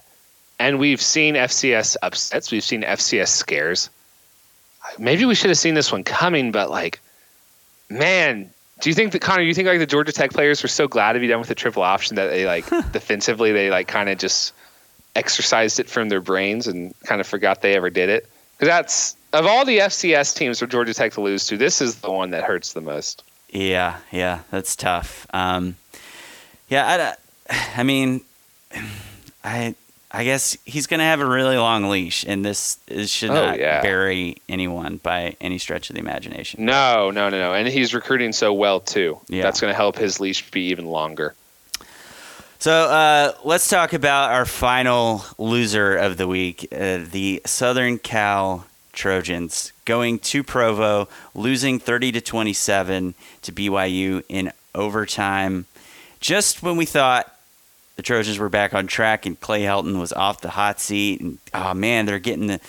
and 0.60 0.80
we've 0.80 1.02
seen 1.02 1.36
FCS 1.36 1.96
upsets. 2.02 2.52
We've 2.52 2.64
seen 2.64 2.82
FCS 2.82 3.30
scares. 3.30 3.90
Maybe 4.98 5.24
we 5.24 5.36
should 5.36 5.50
have 5.50 5.58
seen 5.58 5.76
this 5.76 5.92
one 5.92 6.04
coming, 6.04 6.52
but 6.52 6.70
like, 6.70 7.00
man, 7.90 8.50
do 8.82 8.90
you 8.90 8.96
think 8.96 9.12
that 9.12 9.20
Connor? 9.20 9.44
Do 9.44 9.48
you 9.48 9.54
think 9.54 9.68
like 9.68 9.80
the 9.80 9.86
Georgia 9.86 10.12
Tech 10.12 10.32
players 10.32 10.62
were 10.64 10.70
so 10.70 10.88
glad 10.88 11.14
to 11.14 11.20
be 11.20 11.28
done 11.28 11.40
with 11.40 11.50
the 11.50 11.56
triple 11.56 11.84
option 11.84 12.16
that 12.16 12.30
they 12.30 12.46
like 12.46 12.68
defensively 12.92 13.52
they 13.52 13.70
like 13.70 13.88
kind 13.88 14.10
of 14.10 14.18
just 14.18 14.54
exercised 15.16 15.80
it 15.80 15.90
from 15.90 16.10
their 16.10 16.22
brains 16.22 16.68
and 16.68 16.94
kind 17.06 17.22
of 17.22 17.28
forgot 17.28 17.62
they 17.62 17.76
ever 17.76 17.90
did 17.90 18.10
it? 18.10 18.28
Because 18.54 18.68
that's 18.68 19.16
of 19.34 19.46
all 19.46 19.64
the 19.64 19.80
FCS 19.80 20.36
teams 20.36 20.60
for 20.60 20.68
Georgia 20.68 20.94
Tech 20.94 21.14
to 21.14 21.22
lose 21.22 21.46
to, 21.48 21.58
this 21.58 21.82
is 21.82 21.98
the 21.98 22.12
one 22.12 22.32
that 22.32 22.44
hurts 22.44 22.74
the 22.74 22.82
most. 22.82 23.24
Yeah, 23.50 23.98
yeah, 24.12 24.42
that's 24.52 24.76
tough. 24.76 25.26
Um, 25.34 25.76
yeah, 26.68 27.16
I, 27.50 27.56
I 27.80 27.84
mean, 27.84 28.22
I 29.44 29.76
I 30.10 30.24
guess 30.24 30.58
he's 30.66 30.88
going 30.88 31.00
to 31.00 31.06
have 31.06 31.20
a 31.20 31.26
really 31.26 31.58
long 31.58 31.90
leash, 31.90 32.24
and 32.26 32.44
this, 32.44 32.76
this 32.88 33.12
should 33.12 33.30
Oh, 33.30 33.34
not 33.34 33.60
yeah. 33.60 33.82
bury 33.82 34.38
anyone 34.48 34.98
by 34.98 35.36
any 35.42 35.58
stretch 35.58 35.90
of 35.90 35.96
the 35.96 36.00
imagination. 36.00 36.64
No, 36.66 37.12
no, 37.12 37.28
no, 37.30 37.38
no. 37.38 37.54
And 37.54 37.68
he's 37.68 37.94
recruiting 37.94 38.32
so 38.32 38.54
well 38.54 38.80
too. 38.80 39.20
Yeah. 39.28 39.44
That's 39.44 39.60
going 39.60 39.72
to 39.72 39.76
help 39.76 39.98
his 39.98 40.20
leash 40.22 40.50
be 40.50 40.62
even 40.70 40.86
longer. 40.86 41.36
So 42.60 42.72
uh, 42.72 43.34
let's 43.44 43.68
talk 43.68 43.94
about 43.94 44.32
our 44.32 44.46
final 44.46 45.24
loser 45.38 45.96
of 45.96 46.18
the 46.18 46.28
week, 46.28 46.68
uh, 46.72 47.00
the 47.12 47.42
Southern 47.46 48.00
Cal 48.00 48.66
Trojans, 48.94 49.74
going 49.86 50.18
to 50.20 50.42
Provo, 50.44 51.08
losing 51.36 51.80
30 51.80 52.14
to 52.14 52.22
27 52.22 53.14
to 53.44 53.52
BYU 53.52 54.24
in 54.30 54.52
overtime. 54.74 55.66
Just 56.20 56.64
when 56.64 56.78
we 56.78 56.86
thought 56.86 57.34
the 57.98 58.04
Trojans 58.04 58.38
were 58.38 58.50
back 58.50 58.74
on 58.74 58.88
track 58.88 59.26
and 59.26 59.40
Clay 59.40 59.62
Helton 59.64 60.00
was 60.00 60.14
off 60.14 60.42
the 60.42 60.52
hot 60.52 60.80
seat, 60.80 61.20
and 61.20 61.40
oh 61.54 61.74
man, 61.74 62.06
they're 62.06 62.20
getting 62.20 62.48
the 62.48 62.60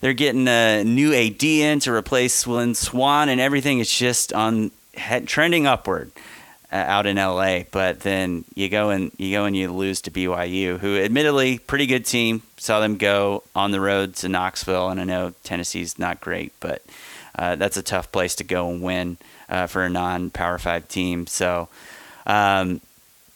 they're 0.00 0.14
getting 0.14 0.46
a 0.48 0.84
new 0.84 1.12
AD 1.12 1.42
in 1.42 1.80
to 1.80 1.92
replace 1.92 2.46
Lynn 2.46 2.74
Swann, 2.74 3.28
and 3.28 3.40
everything 3.40 3.80
is 3.80 3.92
just 3.92 4.32
on 4.32 4.70
head, 4.94 5.26
trending 5.26 5.66
upward 5.66 6.12
uh, 6.72 6.76
out 6.76 7.06
in 7.06 7.16
LA. 7.16 7.60
But 7.70 8.00
then 8.00 8.44
you 8.54 8.68
go 8.68 8.90
and 8.90 9.10
you 9.18 9.32
go 9.32 9.44
and 9.44 9.56
you 9.56 9.72
lose 9.72 10.00
to 10.02 10.10
BYU, 10.12 10.78
who 10.78 10.96
admittedly 10.96 11.58
pretty 11.58 11.86
good 11.86 12.06
team. 12.06 12.42
Saw 12.56 12.78
them 12.78 12.96
go 12.96 13.42
on 13.56 13.72
the 13.72 13.80
road 13.80 14.14
to 14.16 14.28
Knoxville, 14.28 14.88
and 14.88 15.00
I 15.00 15.04
know 15.04 15.34
Tennessee's 15.42 15.98
not 15.98 16.20
great, 16.20 16.52
but 16.60 16.84
uh, 17.36 17.56
that's 17.56 17.76
a 17.76 17.82
tough 17.82 18.12
place 18.12 18.36
to 18.36 18.44
go 18.44 18.70
and 18.70 18.80
win 18.80 19.18
uh, 19.48 19.66
for 19.66 19.82
a 19.82 19.90
non-Power 19.90 20.58
Five 20.58 20.86
team. 20.86 21.26
So. 21.26 21.68
Um, 22.24 22.80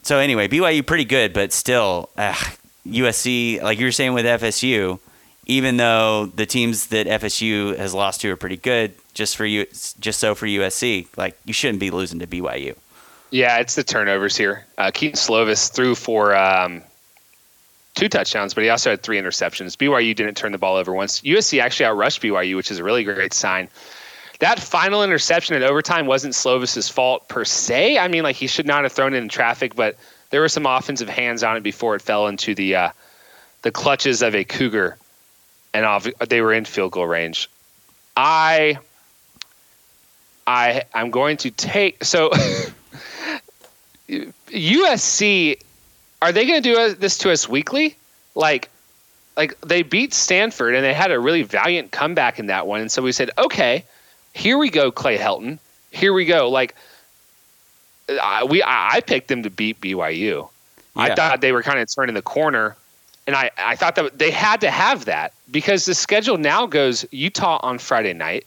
so 0.02 0.18
anyway, 0.18 0.48
BYU 0.48 0.86
pretty 0.86 1.04
good, 1.04 1.32
but 1.32 1.52
still, 1.52 2.10
ugh, 2.16 2.56
USC, 2.86 3.62
like 3.62 3.78
you 3.78 3.86
were 3.86 3.92
saying 3.92 4.14
with 4.14 4.24
FSU, 4.24 4.98
even 5.46 5.76
though 5.76 6.26
the 6.26 6.46
teams 6.46 6.88
that 6.88 7.06
FSU 7.06 7.76
has 7.76 7.92
lost 7.92 8.20
to 8.22 8.30
are 8.30 8.36
pretty 8.36 8.56
good, 8.56 8.94
just 9.14 9.36
for 9.36 9.44
you, 9.44 9.66
just 10.00 10.20
so 10.20 10.34
for 10.34 10.46
USC, 10.46 11.06
like 11.16 11.38
you 11.44 11.52
shouldn't 11.52 11.80
be 11.80 11.90
losing 11.90 12.20
to 12.20 12.26
BYU. 12.26 12.76
Yeah, 13.30 13.58
it's 13.58 13.74
the 13.74 13.84
turnovers 13.84 14.36
here. 14.36 14.64
Uh, 14.78 14.90
Kedon 14.92 15.16
Slovis 15.16 15.72
threw 15.72 15.94
for 15.94 16.34
um, 16.34 16.82
two 17.94 18.08
touchdowns, 18.08 18.54
but 18.54 18.64
he 18.64 18.70
also 18.70 18.90
had 18.90 19.02
three 19.02 19.18
interceptions. 19.18 19.76
BYU 19.76 20.14
didn't 20.14 20.36
turn 20.36 20.52
the 20.52 20.58
ball 20.58 20.76
over 20.76 20.92
once. 20.92 21.20
USC 21.20 21.60
actually 21.60 21.86
outrushed 21.86 22.20
BYU, 22.20 22.56
which 22.56 22.70
is 22.70 22.78
a 22.78 22.84
really 22.84 23.04
great 23.04 23.32
sign. 23.32 23.68
That 24.40 24.58
final 24.58 25.04
interception 25.04 25.54
in 25.54 25.62
overtime 25.62 26.06
wasn't 26.06 26.34
Slovis's 26.34 26.88
fault 26.88 27.28
per 27.28 27.44
se. 27.44 27.98
I 27.98 28.08
mean, 28.08 28.22
like 28.22 28.36
he 28.36 28.46
should 28.46 28.66
not 28.66 28.84
have 28.84 28.92
thrown 28.92 29.12
it 29.14 29.18
in 29.18 29.28
traffic, 29.28 29.76
but 29.76 29.96
there 30.30 30.40
were 30.40 30.48
some 30.48 30.64
offensive 30.64 31.10
hands 31.10 31.42
on 31.42 31.58
it 31.58 31.62
before 31.62 31.94
it 31.94 32.02
fell 32.02 32.26
into 32.26 32.54
the 32.54 32.74
uh, 32.74 32.90
the 33.62 33.70
clutches 33.70 34.22
of 34.22 34.34
a 34.34 34.44
Cougar, 34.44 34.96
and 35.74 35.84
obvi- 35.84 36.16
they 36.28 36.40
were 36.40 36.54
in 36.54 36.64
field 36.64 36.92
goal 36.92 37.06
range. 37.06 37.50
I 38.16 38.78
I 40.46 40.84
I'm 40.94 41.10
going 41.10 41.36
to 41.38 41.50
take 41.50 42.02
so 42.02 42.30
USC 44.08 45.62
are 46.22 46.32
they 46.32 46.46
going 46.46 46.62
to 46.62 46.68
do 46.74 46.94
this 46.94 47.18
to 47.18 47.30
us 47.30 47.46
weekly? 47.46 47.94
Like 48.34 48.70
like 49.36 49.60
they 49.60 49.82
beat 49.82 50.14
Stanford 50.14 50.74
and 50.74 50.82
they 50.82 50.94
had 50.94 51.10
a 51.10 51.20
really 51.20 51.42
valiant 51.42 51.90
comeback 51.92 52.38
in 52.38 52.46
that 52.46 52.66
one 52.66 52.80
and 52.80 52.90
so 52.90 53.02
we 53.02 53.12
said, 53.12 53.30
"Okay, 53.36 53.84
here 54.32 54.58
we 54.58 54.70
go 54.70 54.90
Clay 54.90 55.18
Helton. 55.18 55.58
Here 55.90 56.12
we 56.12 56.24
go." 56.24 56.50
Like 56.50 56.74
I, 58.08 58.44
we 58.44 58.62
I 58.62 58.96
I 58.96 59.00
picked 59.00 59.28
them 59.28 59.42
to 59.42 59.50
beat 59.50 59.80
BYU. 59.80 60.48
I 60.96 61.14
thought 61.14 61.40
they 61.40 61.52
were 61.52 61.62
kind 61.62 61.78
of 61.78 61.92
turning 61.94 62.14
the 62.14 62.22
corner 62.22 62.76
and 63.30 63.36
I, 63.36 63.50
I 63.58 63.76
thought 63.76 63.94
that 63.94 64.18
they 64.18 64.32
had 64.32 64.60
to 64.62 64.70
have 64.72 65.04
that 65.04 65.32
because 65.52 65.84
the 65.84 65.94
schedule 65.94 66.36
now 66.36 66.66
goes 66.66 67.06
Utah 67.12 67.60
on 67.62 67.78
Friday 67.78 68.12
night, 68.12 68.44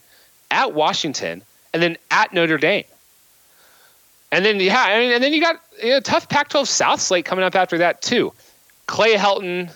at 0.51 0.73
Washington, 0.73 1.41
and 1.73 1.81
then 1.81 1.97
at 2.11 2.33
Notre 2.33 2.57
Dame. 2.57 2.83
And 4.33 4.43
then 4.43 4.59
yeah, 4.59 4.89
and, 4.89 5.13
and 5.13 5.23
then 5.23 5.31
you 5.31 5.39
got 5.39 5.61
you 5.81 5.91
know, 5.91 5.99
tough 6.01 6.27
Pac-12 6.27 6.67
South 6.67 6.99
slate 6.99 7.23
coming 7.23 7.45
up 7.45 7.55
after 7.55 7.77
that 7.77 8.01
too. 8.01 8.33
Clay 8.87 9.15
Helton. 9.15 9.71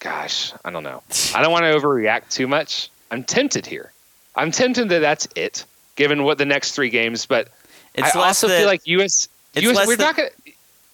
Gosh, 0.00 0.52
I 0.64 0.70
don't 0.70 0.82
know. 0.82 1.02
I 1.34 1.42
don't 1.42 1.52
want 1.52 1.64
to 1.64 1.72
overreact 1.72 2.30
too 2.30 2.48
much. 2.48 2.90
I'm 3.12 3.22
tempted 3.22 3.66
here. 3.66 3.92
I'm 4.36 4.50
tempted 4.50 4.88
that 4.90 5.00
that's 5.00 5.26
it, 5.34 5.64
given 5.96 6.22
what 6.24 6.38
the 6.38 6.44
next 6.44 6.72
three 6.72 6.90
games. 6.90 7.26
But 7.26 7.48
It's 7.94 8.14
I 8.14 8.20
also 8.28 8.48
that- 8.48 8.58
feel 8.58 8.66
like 8.66 8.82
US. 8.86 9.28
US 9.54 9.86
we're 9.86 9.96
that- 9.96 10.04
not 10.04 10.16
gonna. 10.16 10.28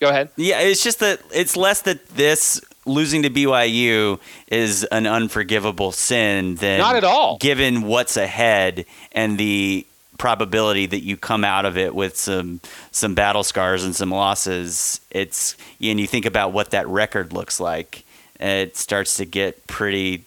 Go 0.01 0.09
ahead. 0.09 0.31
Yeah, 0.37 0.61
it's 0.61 0.83
just 0.83 0.99
that 1.01 1.21
it's 1.33 1.57
less 1.57 1.83
that 1.83 2.09
this 2.17 2.61
losing 2.87 3.23
to 3.23 3.31
BYU 3.31 4.19
is 4.49 4.83
an 4.85 5.07
unforgivable 5.07 5.93
sin 5.93 6.57
than 6.57 6.79
Not 6.81 6.97
at 6.97 7.05
all. 7.05 7.37
Given 7.39 7.83
what's 7.83 8.17
ahead 8.17 8.85
and 9.13 9.39
the 9.39 9.87
probability 10.19 10.87
that 10.87 11.03
you 11.05 11.17
come 11.17 11.45
out 11.45 11.65
of 11.65 11.77
it 11.79 11.95
with 11.95 12.17
some 12.17 12.61
some 12.91 13.15
battle 13.15 13.45
scars 13.45 13.85
and 13.85 13.95
some 13.95 14.11
losses, 14.11 15.01
it's 15.11 15.57
and 15.81 16.01
you 16.01 16.07
think 16.09 16.27
about 16.27 16.53
what 16.53 16.71
that 16.71 16.87
record 16.89 17.33
looks 17.33 17.61
like, 17.61 18.05
it 18.41 18.77
starts 18.77 19.17
to 19.19 19.25
get 19.25 19.67
pretty. 19.69 20.25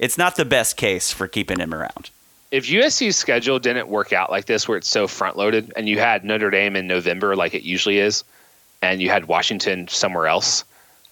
It's 0.00 0.18
not 0.18 0.34
the 0.36 0.44
best 0.44 0.76
case 0.76 1.12
for 1.12 1.26
keeping 1.28 1.60
him 1.60 1.72
around. 1.72 2.10
If 2.50 2.66
USC's 2.66 3.16
schedule 3.16 3.58
didn't 3.58 3.88
work 3.88 4.12
out 4.12 4.30
like 4.30 4.46
this, 4.46 4.66
where 4.66 4.78
it's 4.78 4.88
so 4.88 5.06
front 5.06 5.36
loaded, 5.36 5.72
and 5.76 5.88
you 5.88 5.98
had 5.98 6.24
Notre 6.24 6.50
Dame 6.50 6.76
in 6.76 6.86
November, 6.86 7.36
like 7.36 7.54
it 7.54 7.62
usually 7.62 7.98
is, 7.98 8.24
and 8.80 9.02
you 9.02 9.10
had 9.10 9.26
Washington 9.26 9.86
somewhere 9.88 10.26
else, 10.26 10.64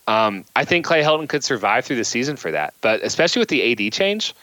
um, 0.06 0.44
I 0.54 0.64
think 0.64 0.84
Clay 0.84 1.02
Helton 1.02 1.28
could 1.28 1.42
survive 1.42 1.84
through 1.84 1.96
the 1.96 2.04
season 2.04 2.36
for 2.36 2.50
that. 2.52 2.74
But 2.80 3.02
especially 3.02 3.40
with 3.40 3.48
the 3.48 3.72
AD 3.72 3.92
change, 3.92 4.34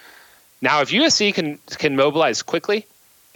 now 0.62 0.82
if 0.82 0.90
USC 0.90 1.34
can 1.34 1.58
can 1.78 1.96
mobilize 1.96 2.42
quickly 2.42 2.86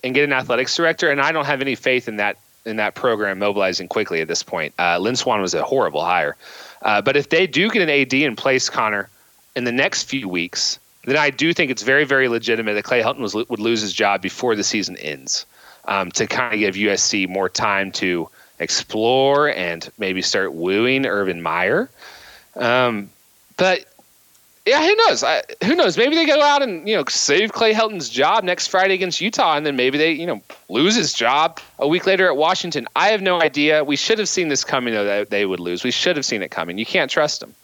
and 0.04 0.14
get 0.14 0.24
an 0.24 0.34
athletics 0.34 0.76
director, 0.76 1.10
and 1.10 1.22
I 1.22 1.32
don't 1.32 1.46
have 1.46 1.62
any 1.62 1.76
faith 1.76 2.08
in 2.08 2.18
that 2.18 2.38
in 2.66 2.76
that 2.78 2.96
program 2.96 3.40
mobilizing 3.40 3.88
quickly 3.88 4.20
at 4.20 4.28
this 4.28 4.44
point. 4.44 4.74
Uh, 4.78 5.16
Swann 5.16 5.42
was 5.42 5.54
a 5.54 5.64
horrible 5.64 6.04
hire, 6.04 6.36
uh, 6.82 7.02
but 7.02 7.16
if 7.16 7.30
they 7.30 7.48
do 7.48 7.70
get 7.70 7.82
an 7.82 7.90
AD 7.90 8.14
in 8.14 8.36
place, 8.36 8.70
Connor, 8.70 9.10
in 9.56 9.64
the 9.64 9.72
next 9.72 10.04
few 10.04 10.28
weeks, 10.28 10.80
then 11.08 11.18
I 11.18 11.30
do 11.30 11.54
think 11.54 11.72
it's 11.72 11.84
very, 11.84 12.04
very 12.04 12.28
legitimate 12.28 12.74
that 12.74 12.84
Clay 12.84 13.02
Helton 13.02 13.20
was, 13.20 13.34
would 13.34 13.60
lose 13.60 13.82
his 13.82 13.94
job 13.94 14.22
before 14.22 14.56
the 14.56 14.64
season 14.64 14.98
ends 14.98 15.46
um, 15.86 16.12
to 16.12 16.28
kind 16.28 16.54
of 16.54 16.60
give 16.60 16.76
USC 16.76 17.30
more 17.30 17.48
time 17.48 17.94
to 17.94 18.30
explore 18.60 19.50
and 19.50 19.90
maybe 19.98 20.22
start 20.22 20.54
wooing 20.54 21.06
Urban 21.06 21.42
Meyer. 21.42 21.90
Um, 22.58 23.10
but 23.56 23.86
yeah, 24.66 24.86
who 24.86 24.94
knows? 24.96 25.24
I, 25.24 25.44
who 25.64 25.76
knows? 25.76 25.98
Maybe 25.98 26.16
they 26.16 26.26
go 26.26 26.42
out 26.42 26.62
and 26.62 26.88
you 26.90 26.98
know 26.98 27.06
save 27.08 27.54
Clay 27.54 27.74
Helton's 27.74 28.10
job 28.10 28.44
next 28.44 28.68
Friday 28.68 28.94
against 28.96 29.22
Utah, 29.22 29.56
and 29.56 29.66
then 29.66 29.78
maybe 29.78 29.98
they 29.98 30.12
you 30.12 30.28
know 30.28 30.42
lose 30.68 30.94
his 30.94 31.14
job 31.14 31.62
a 31.80 31.88
week 31.88 32.06
later 32.06 32.28
at 32.28 32.36
Washington. 32.36 32.86
I 32.98 33.10
have 33.10 33.22
no 33.22 33.42
idea. 33.42 33.86
We 33.86 33.96
should 33.96 34.20
have 34.20 34.28
seen 34.28 34.50
this 34.50 34.66
coming 34.66 34.94
though 34.94 35.06
that 35.06 35.30
they 35.30 35.46
would 35.46 35.62
lose. 35.62 35.86
We 35.86 35.92
should 35.92 36.18
have 36.18 36.26
seen 36.26 36.44
it 36.44 36.52
coming. 36.52 36.78
You 36.78 36.86
can't 36.86 37.10
trust 37.10 37.40
them. 37.40 37.56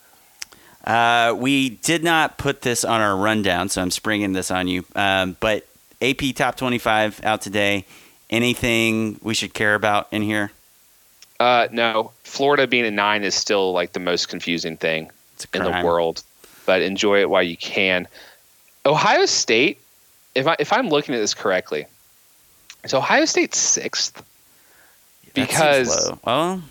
Uh, 0.83 1.33
we 1.37 1.69
did 1.69 2.03
not 2.03 2.37
put 2.37 2.61
this 2.61 2.83
on 2.83 2.99
our 2.99 3.15
rundown, 3.15 3.69
so 3.69 3.81
I'm 3.81 3.91
springing 3.91 4.33
this 4.33 4.51
on 4.51 4.67
you. 4.67 4.85
Um, 4.95 5.37
but 5.39 5.65
AP 6.01 6.35
Top 6.35 6.55
25 6.57 7.23
out 7.23 7.41
today. 7.41 7.85
Anything 8.29 9.19
we 9.21 9.33
should 9.33 9.53
care 9.53 9.75
about 9.75 10.07
in 10.11 10.21
here? 10.23 10.51
Uh, 11.39 11.67
no, 11.71 12.11
Florida 12.23 12.65
being 12.67 12.85
a 12.85 12.91
nine 12.91 13.23
is 13.23 13.35
still 13.35 13.71
like 13.73 13.93
the 13.93 13.99
most 13.99 14.27
confusing 14.27 14.75
thing 14.75 15.11
in 15.53 15.63
the 15.63 15.81
world, 15.83 16.23
but 16.65 16.81
enjoy 16.81 17.19
it 17.21 17.29
while 17.29 17.43
you 17.43 17.57
can. 17.57 18.07
Ohio 18.85 19.25
State 19.25 19.79
if 20.35 20.47
I 20.47 20.55
if 20.59 20.73
I'm 20.73 20.89
looking 20.89 21.15
at 21.15 21.19
this 21.19 21.33
correctly, 21.33 21.85
is 22.83 22.93
Ohio 22.93 23.25
State 23.25 23.53
sixth? 23.53 24.15
That 24.15 25.33
Because 25.33 26.11
well, 26.25 26.61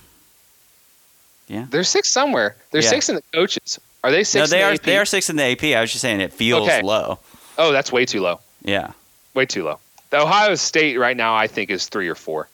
yeah. 1.48 1.66
they're 1.70 1.84
sixth 1.84 2.12
somewhere. 2.12 2.56
They're 2.70 2.82
Yeah. 2.82 2.88
sixth 2.90 3.08
in 3.08 3.16
the 3.16 3.22
coaches. 3.32 3.78
Are 4.04 4.10
they 4.10 4.24
six? 4.24 4.50
No, 4.50 4.56
they 4.56 4.62
in 4.62 4.66
the 4.66 4.70
are 4.70 4.74
AP? 4.74 4.82
they 4.82 4.98
are 4.98 5.04
six 5.04 5.30
in 5.30 5.36
the 5.36 5.44
AP. 5.44 5.64
I 5.76 5.80
was 5.80 5.90
just 5.92 6.02
saying 6.02 6.20
it 6.20 6.32
feels 6.32 6.68
Okay. 6.68 6.82
low. 6.82 7.18
Oh, 7.58 7.72
that's 7.72 7.92
way 7.92 8.04
too 8.04 8.20
low. 8.20 8.40
Yeah. 8.62 8.92
Way 9.34 9.46
too 9.46 9.64
low. 9.64 9.78
The 10.10 10.20
Ohio 10.20 10.54
State 10.56 10.98
right 10.98 11.16
now, 11.16 11.34
I 11.34 11.46
think, 11.46 11.70
is 11.70 11.86
three 11.88 12.08
or 12.08 12.14
four. 12.14 12.48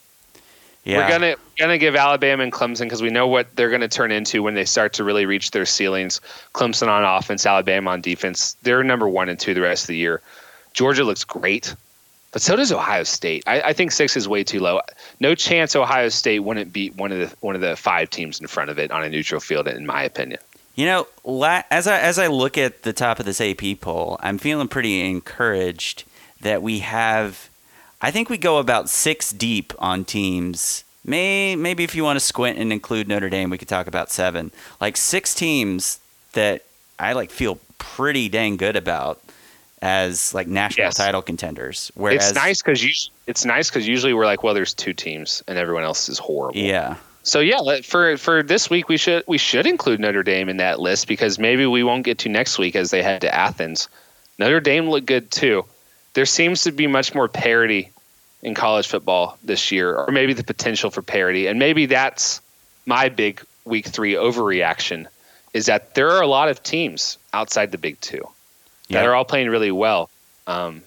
Yeah. 0.84 0.98
We're 0.98 1.08
gonna 1.08 1.36
gonna 1.58 1.78
give 1.78 1.96
Alabama 1.96 2.42
and 2.44 2.52
Clemson 2.52 2.84
because 2.84 3.02
we 3.02 3.10
know 3.10 3.26
what 3.26 3.54
they're 3.56 3.68
gonna 3.70 3.88
turn 3.88 4.10
into 4.12 4.42
when 4.42 4.54
they 4.54 4.64
start 4.64 4.92
to 4.94 5.04
really 5.04 5.26
reach 5.26 5.50
their 5.50 5.66
ceilings. 5.66 6.20
Clemson 6.54 6.88
on 6.88 7.04
offense, 7.04 7.44
Alabama 7.44 7.90
on 7.90 8.00
defense. 8.00 8.56
They're 8.62 8.82
number 8.84 9.08
one 9.08 9.28
and 9.28 9.38
two 9.38 9.54
the 9.54 9.60
rest 9.60 9.84
of 9.84 9.88
the 9.88 9.96
year. 9.96 10.22
Georgia 10.72 11.02
looks 11.04 11.24
great, 11.24 11.74
but 12.32 12.40
so 12.40 12.56
does 12.56 12.72
Ohio 12.72 13.02
State. 13.02 13.42
I, 13.46 13.60
I 13.60 13.72
think 13.72 13.90
six 13.92 14.16
is 14.16 14.28
way 14.28 14.44
too 14.44 14.60
low. 14.60 14.80
No 15.20 15.34
chance 15.34 15.74
Ohio 15.76 16.08
State 16.08 16.38
wouldn't 16.40 16.72
beat 16.72 16.94
one 16.94 17.10
of 17.12 17.18
the 17.18 17.36
one 17.40 17.54
of 17.54 17.60
the 17.60 17.76
five 17.76 18.08
teams 18.08 18.40
in 18.40 18.46
front 18.46 18.70
of 18.70 18.78
it 18.78 18.90
on 18.90 19.02
a 19.02 19.08
neutral 19.10 19.40
field, 19.40 19.66
in 19.68 19.84
my 19.84 20.02
opinion. 20.04 20.38
You 20.78 20.86
know, 20.86 21.08
la- 21.24 21.62
as 21.72 21.88
I 21.88 21.98
as 21.98 22.20
I 22.20 22.28
look 22.28 22.56
at 22.56 22.84
the 22.84 22.92
top 22.92 23.18
of 23.18 23.26
this 23.26 23.40
AP 23.40 23.80
poll, 23.80 24.16
I'm 24.22 24.38
feeling 24.38 24.68
pretty 24.68 25.04
encouraged 25.10 26.04
that 26.40 26.62
we 26.62 26.78
have. 26.78 27.48
I 28.00 28.12
think 28.12 28.30
we 28.30 28.38
go 28.38 28.58
about 28.58 28.88
six 28.88 29.32
deep 29.32 29.72
on 29.80 30.04
teams. 30.04 30.84
May 31.04 31.56
maybe 31.56 31.82
if 31.82 31.96
you 31.96 32.04
want 32.04 32.16
to 32.16 32.24
squint 32.24 32.58
and 32.60 32.72
include 32.72 33.08
Notre 33.08 33.28
Dame, 33.28 33.50
we 33.50 33.58
could 33.58 33.66
talk 33.66 33.88
about 33.88 34.12
seven. 34.12 34.52
Like 34.80 34.96
six 34.96 35.34
teams 35.34 35.98
that 36.34 36.62
I 36.96 37.12
like 37.12 37.32
feel 37.32 37.58
pretty 37.78 38.28
dang 38.28 38.56
good 38.56 38.76
about 38.76 39.20
as 39.82 40.32
like 40.32 40.46
national 40.46 40.86
Yes. 40.86 40.96
title 40.96 41.22
contenders. 41.22 41.90
Whereas, 41.96 42.28
it's 42.30 42.34
nice 42.36 42.62
because 42.62 43.10
it's 43.26 43.44
nice 43.44 43.68
because 43.68 43.88
usually 43.88 44.14
we're 44.14 44.26
like, 44.26 44.44
well, 44.44 44.54
there's 44.54 44.74
two 44.74 44.92
teams 44.92 45.42
and 45.48 45.58
everyone 45.58 45.82
else 45.82 46.08
is 46.08 46.20
horrible. 46.20 46.56
Yeah, 46.56 46.94
So 47.28 47.40
yeah, 47.40 47.82
for 47.82 48.16
for 48.16 48.42
this 48.42 48.70
week 48.70 48.88
we 48.88 48.96
should 48.96 49.22
we 49.26 49.36
should 49.36 49.66
include 49.66 50.00
Notre 50.00 50.22
Dame 50.22 50.48
in 50.48 50.56
that 50.56 50.80
list 50.80 51.06
because 51.06 51.38
maybe 51.38 51.66
we 51.66 51.82
won't 51.82 52.02
get 52.04 52.16
to 52.20 52.30
next 52.30 52.58
week 52.58 52.74
as 52.74 52.90
they 52.90 53.02
head 53.02 53.20
to 53.20 53.34
Athens. 53.34 53.86
Notre 54.38 54.60
Dame 54.60 54.88
looked 54.88 55.06
good 55.06 55.30
too. 55.30 55.66
There 56.14 56.24
seems 56.24 56.62
to 56.62 56.72
be 56.72 56.86
much 56.86 57.14
more 57.14 57.28
parity 57.28 57.90
in 58.42 58.54
college 58.54 58.88
football 58.88 59.36
this 59.44 59.70
year, 59.70 59.94
or 59.94 60.10
maybe 60.10 60.32
the 60.32 60.42
potential 60.42 60.90
for 60.90 61.02
parity, 61.02 61.46
and 61.46 61.58
maybe 61.58 61.84
that's 61.84 62.40
my 62.86 63.10
big 63.10 63.42
week 63.66 63.86
three 63.86 64.14
overreaction. 64.14 65.06
Is 65.52 65.66
that 65.66 65.94
there 65.96 66.10
are 66.10 66.22
a 66.22 66.26
lot 66.26 66.48
of 66.48 66.62
teams 66.62 67.18
outside 67.34 67.72
the 67.72 67.78
Big 67.78 68.00
Two 68.00 68.26
that 68.88 69.04
are 69.04 69.14
all 69.14 69.26
playing 69.26 69.50
really 69.50 69.70
well, 69.70 70.08
um, 70.46 70.80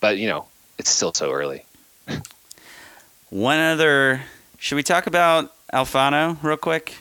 but 0.00 0.18
you 0.18 0.28
know 0.28 0.44
it's 0.76 0.90
still 0.90 1.14
so 1.14 1.32
early. 1.32 1.64
One 3.30 3.58
other. 3.58 4.20
Should 4.58 4.76
we 4.76 4.82
talk 4.82 5.06
about 5.06 5.54
Alfano 5.72 6.36
real 6.42 6.56
quick? 6.56 6.96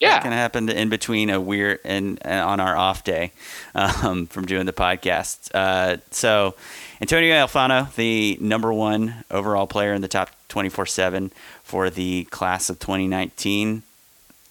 Yeah, 0.00 0.14
That 0.14 0.22
kind 0.22 0.34
of 0.34 0.38
happened 0.38 0.68
in 0.70 0.88
between 0.88 1.30
a 1.30 1.40
weird 1.40 1.78
and 1.84 2.18
uh, 2.26 2.44
on 2.44 2.58
our 2.58 2.76
off 2.76 3.04
day 3.04 3.30
um, 3.76 4.26
from 4.26 4.46
doing 4.46 4.66
the 4.66 4.72
podcast. 4.72 5.48
Uh, 5.54 5.98
so 6.10 6.54
Antonio 7.00 7.32
Alfano, 7.34 7.94
the 7.94 8.36
number 8.40 8.72
one 8.72 9.24
overall 9.30 9.68
player 9.68 9.92
in 9.94 10.02
the 10.02 10.08
top 10.08 10.30
24/7 10.48 11.30
for 11.62 11.88
the 11.88 12.24
class 12.30 12.68
of 12.68 12.80
2019, 12.80 13.84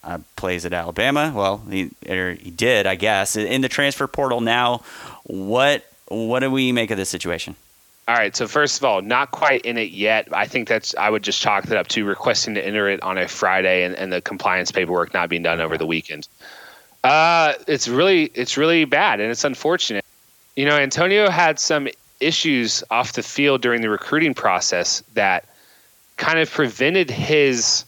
uh, 0.06 0.20
plays 0.38 0.66
at 0.66 0.72
Alabama. 0.72 1.34
Well, 1.36 1.62
he 1.70 1.92
or 2.08 2.32
he 2.34 2.50
did, 2.50 2.88
I 2.88 2.96
guess, 2.96 3.36
in 3.36 3.60
the 3.62 3.70
transfer 3.70 4.08
portal 4.08 4.40
now. 4.40 4.84
What 5.24 5.86
what 6.08 6.40
do 6.40 6.50
we 6.50 6.72
make 6.72 6.92
of 6.92 6.98
this 6.98 7.10
situation? 7.10 7.56
All 8.08 8.16
right. 8.16 8.36
So 8.36 8.48
first 8.48 8.78
of 8.78 8.84
all, 8.84 9.02
not 9.02 9.32
quite 9.32 9.62
in 9.62 9.78
it 9.78 9.92
yet. 9.92 10.28
I 10.32 10.46
think 10.46 10.68
that's 10.68 10.96
I 10.96 11.10
would 11.10 11.24
just 11.24 11.40
chalk 11.40 11.66
that 11.66 11.78
up 11.78 11.88
to 11.90 12.04
requesting 12.04 12.56
to 12.56 12.66
enter 12.66 12.90
it 12.90 13.02
on 13.04 13.18
a 13.18 13.28
Friday 13.28 13.84
and, 13.84 13.96
and 13.96 14.12
the 14.12 14.22
compliance 14.22 14.72
paperwork 14.72 15.14
not 15.14 15.30
being 15.30 15.44
done 15.44 15.62
over 15.62 15.78
the 15.78 15.86
weekend. 15.86 16.28
Uh, 17.04 17.54
it's 17.68 17.88
really 17.88 18.32
it's 18.34 18.58
really 18.58 18.86
bad 18.86 19.20
and 19.20 19.32
it's 19.32 19.44
unfortunate. 19.44 20.04
You 20.56 20.66
know, 20.66 20.78
Antonio 20.78 21.30
had 21.30 21.60
some 21.60 21.88
issues 22.20 22.84
off 22.92 23.14
the 23.14 23.24
field 23.24 23.62
during 23.62 23.82
the 23.82 23.90
recruiting 23.90 24.34
process 24.34 25.02
that 25.14 25.46
kind 26.18 26.40
of 26.40 26.52
prevented 26.52 27.10
his 27.10 27.86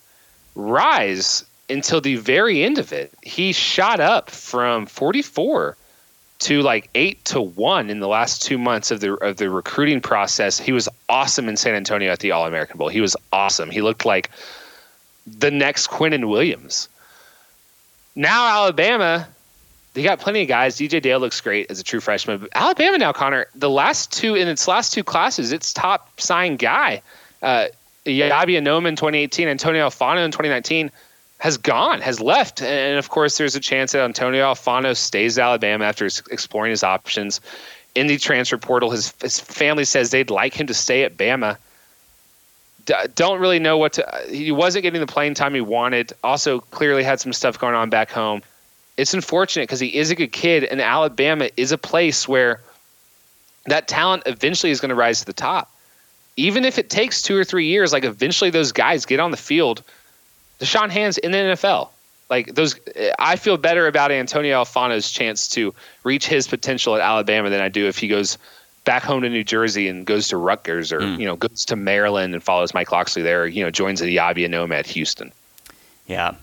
rise 0.56 1.46
until 1.70 2.02
the 2.02 2.16
very 2.16 2.64
end 2.64 2.78
of 2.78 2.94
it. 2.94 3.12
He 3.22 3.52
shot 3.52 4.00
up 4.00 4.30
from 4.30 4.86
44 4.86 5.78
to 6.40 6.62
like 6.62 6.90
eight 6.96 7.24
to 7.26 7.42
one 7.42 7.90
in 7.90 8.00
the 8.00 8.08
last 8.08 8.42
two 8.42 8.58
months 8.58 8.92
of 8.92 9.00
the 9.00 9.14
of 9.16 9.38
the 9.38 9.50
recruiting 9.50 10.02
process. 10.02 10.60
He 10.60 10.72
was 10.72 10.90
awesome 11.10 11.48
in 11.48 11.58
San 11.58 11.76
Antonio 11.76 12.12
at 12.12 12.20
the 12.20 12.32
All 12.32 12.46
American 12.46 12.78
Bowl. 12.78 12.90
He 12.90 13.02
was 13.02 13.16
awesome. 13.32 13.70
He 13.70 13.82
looked 13.82 14.06
like 14.06 14.30
the 15.26 15.52
next 15.52 15.90
Quinnen 15.90 16.30
Williams. 16.30 16.90
Now 18.16 18.48
Alabama, 18.48 19.28
they 19.94 20.04
got 20.04 20.20
plenty 20.20 20.42
of 20.42 20.48
guys. 20.48 20.78
DJ 20.78 21.02
Dale 21.02 21.20
looks 21.20 21.40
great 21.40 21.70
as 21.72 21.80
a 21.80 21.84
true 21.84 22.00
freshman. 22.00 22.40
But 22.40 22.50
Alabama 22.54 22.98
now, 22.98 23.14
Connor, 23.14 23.48
the 23.56 23.70
last 23.70 24.12
two 24.12 24.36
in 24.36 24.48
its 24.48 24.68
last 24.68 24.94
two 24.94 25.04
classes, 25.04 25.52
its 25.52 25.72
top 25.72 26.20
signed 26.20 26.60
guy, 26.60 27.02
uh, 27.42 27.68
Eyabi 28.06 28.60
Anoma 28.60 28.90
in 28.90 28.96
2018, 28.96 29.48
Antonio 29.48 29.88
Alfano 29.88 30.26
in 30.26 30.32
2019 30.32 30.92
has 31.44 31.58
gone, 31.58 32.00
has 32.00 32.22
left. 32.22 32.62
And 32.62 32.98
of 32.98 33.10
course, 33.10 33.38
there's 33.38 33.54
a 33.54 33.60
chance 33.60 33.92
that 33.92 34.02
Antonio 34.02 34.46
Alfano 34.46 34.96
stays 34.96 35.38
Alabama 35.38 35.84
after 35.84 36.06
exploring 36.06 36.70
his 36.70 36.86
options 36.86 37.42
in 37.96 38.08
the 38.08 38.18
transfer 38.18 38.58
portal. 38.58 38.92
His, 38.92 39.14
his 39.22 39.42
family 39.42 39.84
says 39.84 40.12
they'd 40.12 40.30
like 40.30 40.54
him 40.54 40.68
to 40.68 40.74
stay 40.74 41.04
at 41.04 41.18
Bama. 41.18 41.58
D- 42.86 42.94
don't 43.16 43.42
really 43.42 43.60
know 43.60 43.78
what 43.78 43.92
to. 43.94 44.10
He 44.30 44.54
wasn't 44.54 44.84
getting 44.84 45.02
the 45.02 45.06
playing 45.06 45.34
time 45.34 45.54
he 45.54 45.60
wanted. 45.60 46.14
Also, 46.24 46.62
clearly 46.62 47.04
had 47.04 47.20
some 47.20 47.34
stuff 47.34 47.60
going 47.60 47.76
on 47.76 47.90
back 47.90 48.10
home. 48.10 48.42
It's 48.96 49.14
unfortunate 49.14 49.64
because 49.64 49.82
he 49.82 49.94
is 49.94 50.12
a 50.12 50.16
good 50.16 50.32
kid, 50.32 50.64
and 50.64 50.80
Alabama 50.80 51.50
is 51.58 51.74
a 51.74 51.78
place 51.78 52.26
where 52.26 52.62
that 53.66 53.90
talent 53.90 54.24
eventually 54.28 54.72
is 54.72 54.80
going 54.80 54.92
to 54.92 54.96
rise 54.96 55.20
to 55.20 55.26
the 55.26 55.34
top. 55.34 55.70
Even 56.38 56.64
if 56.64 56.80
it 56.80 56.90
takes 56.90 57.22
two 57.22 57.36
or 57.36 57.44
three 57.44 57.66
years, 57.66 57.92
like 57.92 58.06
eventually 58.06 58.50
those 58.50 58.72
guys 58.72 59.06
get 59.06 59.20
on 59.20 59.32
the 59.32 59.38
field. 59.38 59.84
Da'Shawn 60.64 60.90
Hands 60.90 61.18
in 61.18 61.32
the 61.32 61.38
NFL. 61.38 61.90
Like 62.30 62.56
those, 62.56 62.80
I 63.20 63.36
feel 63.36 63.58
better 63.58 63.86
about 63.88 64.12
Antonio 64.12 64.64
Alfano's 64.64 65.12
chance 65.12 65.48
to 65.50 65.74
reach 66.04 66.26
his 66.28 66.48
potential 66.48 66.96
at 66.96 67.02
Alabama 67.02 67.50
than 67.50 67.62
I 67.62 67.70
do 67.70 67.88
if 67.88 67.98
he 67.98 68.08
goes 68.08 68.38
back 68.86 69.04
home 69.04 69.22
to 69.22 69.30
New 69.30 69.44
Jersey 69.44 69.88
and 69.88 70.06
goes 70.06 70.30
to 70.30 70.38
Rutgers 70.38 70.92
or 70.92 71.00
Mm. 71.00 71.20
you 71.20 71.26
know 71.26 71.36
goes 71.36 71.66
to 71.66 71.76
Maryland 71.76 72.34
and 72.34 72.42
follows 72.44 72.74
Mike 72.74 72.92
Locksley 72.92 73.22
there. 73.22 73.44
Or, 73.44 73.48
you 73.48 73.64
know, 73.64 73.70
joins 73.72 74.00
the 74.00 74.16
Eyabi 74.18 74.48
Anoma 74.48 74.80
at 74.80 74.88
Houston. 74.88 75.32
Yeah, 76.08 76.36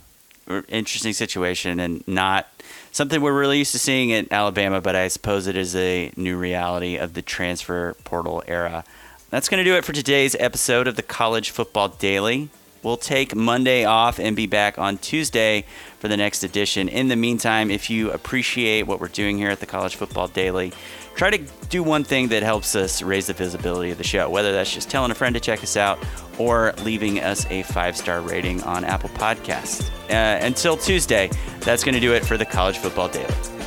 interesting 0.68 1.12
situation 1.12 1.80
and 1.80 2.06
not 2.08 2.48
something 2.92 3.20
we're 3.20 3.38
really 3.38 3.58
used 3.58 3.72
to 3.72 3.78
seeing 3.78 4.12
at 4.12 4.30
Alabama, 4.32 4.80
but 4.80 4.94
I 4.96 5.08
suppose 5.08 5.46
it 5.46 5.56
is 5.56 5.74
a 5.76 6.12
new 6.16 6.36
reality 6.36 6.96
of 6.96 7.14
the 7.14 7.22
transfer 7.22 7.94
portal 8.04 8.42
era. 8.46 8.84
That's 9.30 9.48
going 9.48 9.62
to 9.62 9.70
do 9.70 9.76
it 9.76 9.84
for 9.84 9.92
today's 9.92 10.34
episode 10.40 10.88
of 10.88 10.96
the 10.96 11.02
College 11.02 11.50
Football 11.50 11.88
Daily. 11.88 12.48
We'll 12.82 12.96
take 12.96 13.34
Monday 13.34 13.84
off 13.84 14.18
and 14.18 14.34
be 14.34 14.46
back 14.46 14.78
on 14.78 14.98
Tuesday 14.98 15.66
for 15.98 16.08
the 16.08 16.16
next 16.16 16.42
edition. 16.42 16.88
In 16.88 17.08
the 17.08 17.16
meantime, 17.16 17.70
if 17.70 17.90
you 17.90 18.10
appreciate 18.10 18.86
what 18.86 19.00
we're 19.00 19.08
doing 19.08 19.36
here 19.36 19.50
at 19.50 19.60
the 19.60 19.66
College 19.66 19.96
Football 19.96 20.28
Daily, 20.28 20.72
try 21.14 21.30
to 21.30 21.44
do 21.68 21.82
one 21.82 22.04
thing 22.04 22.28
that 22.28 22.42
helps 22.42 22.74
us 22.74 23.02
raise 23.02 23.26
the 23.26 23.34
visibility 23.34 23.90
of 23.90 23.98
the 23.98 24.04
show, 24.04 24.30
whether 24.30 24.52
that's 24.52 24.72
just 24.72 24.88
telling 24.88 25.10
a 25.10 25.14
friend 25.14 25.34
to 25.34 25.40
check 25.40 25.62
us 25.62 25.76
out 25.76 25.98
or 26.38 26.72
leaving 26.82 27.20
us 27.20 27.46
a 27.50 27.62
five 27.64 27.96
star 27.96 28.22
rating 28.22 28.62
on 28.62 28.84
Apple 28.84 29.10
Podcasts. 29.10 29.90
Uh, 30.08 30.44
until 30.44 30.76
Tuesday, 30.76 31.30
that's 31.60 31.84
going 31.84 31.94
to 31.94 32.00
do 32.00 32.14
it 32.14 32.24
for 32.24 32.38
the 32.38 32.46
College 32.46 32.78
Football 32.78 33.08
Daily. 33.08 33.59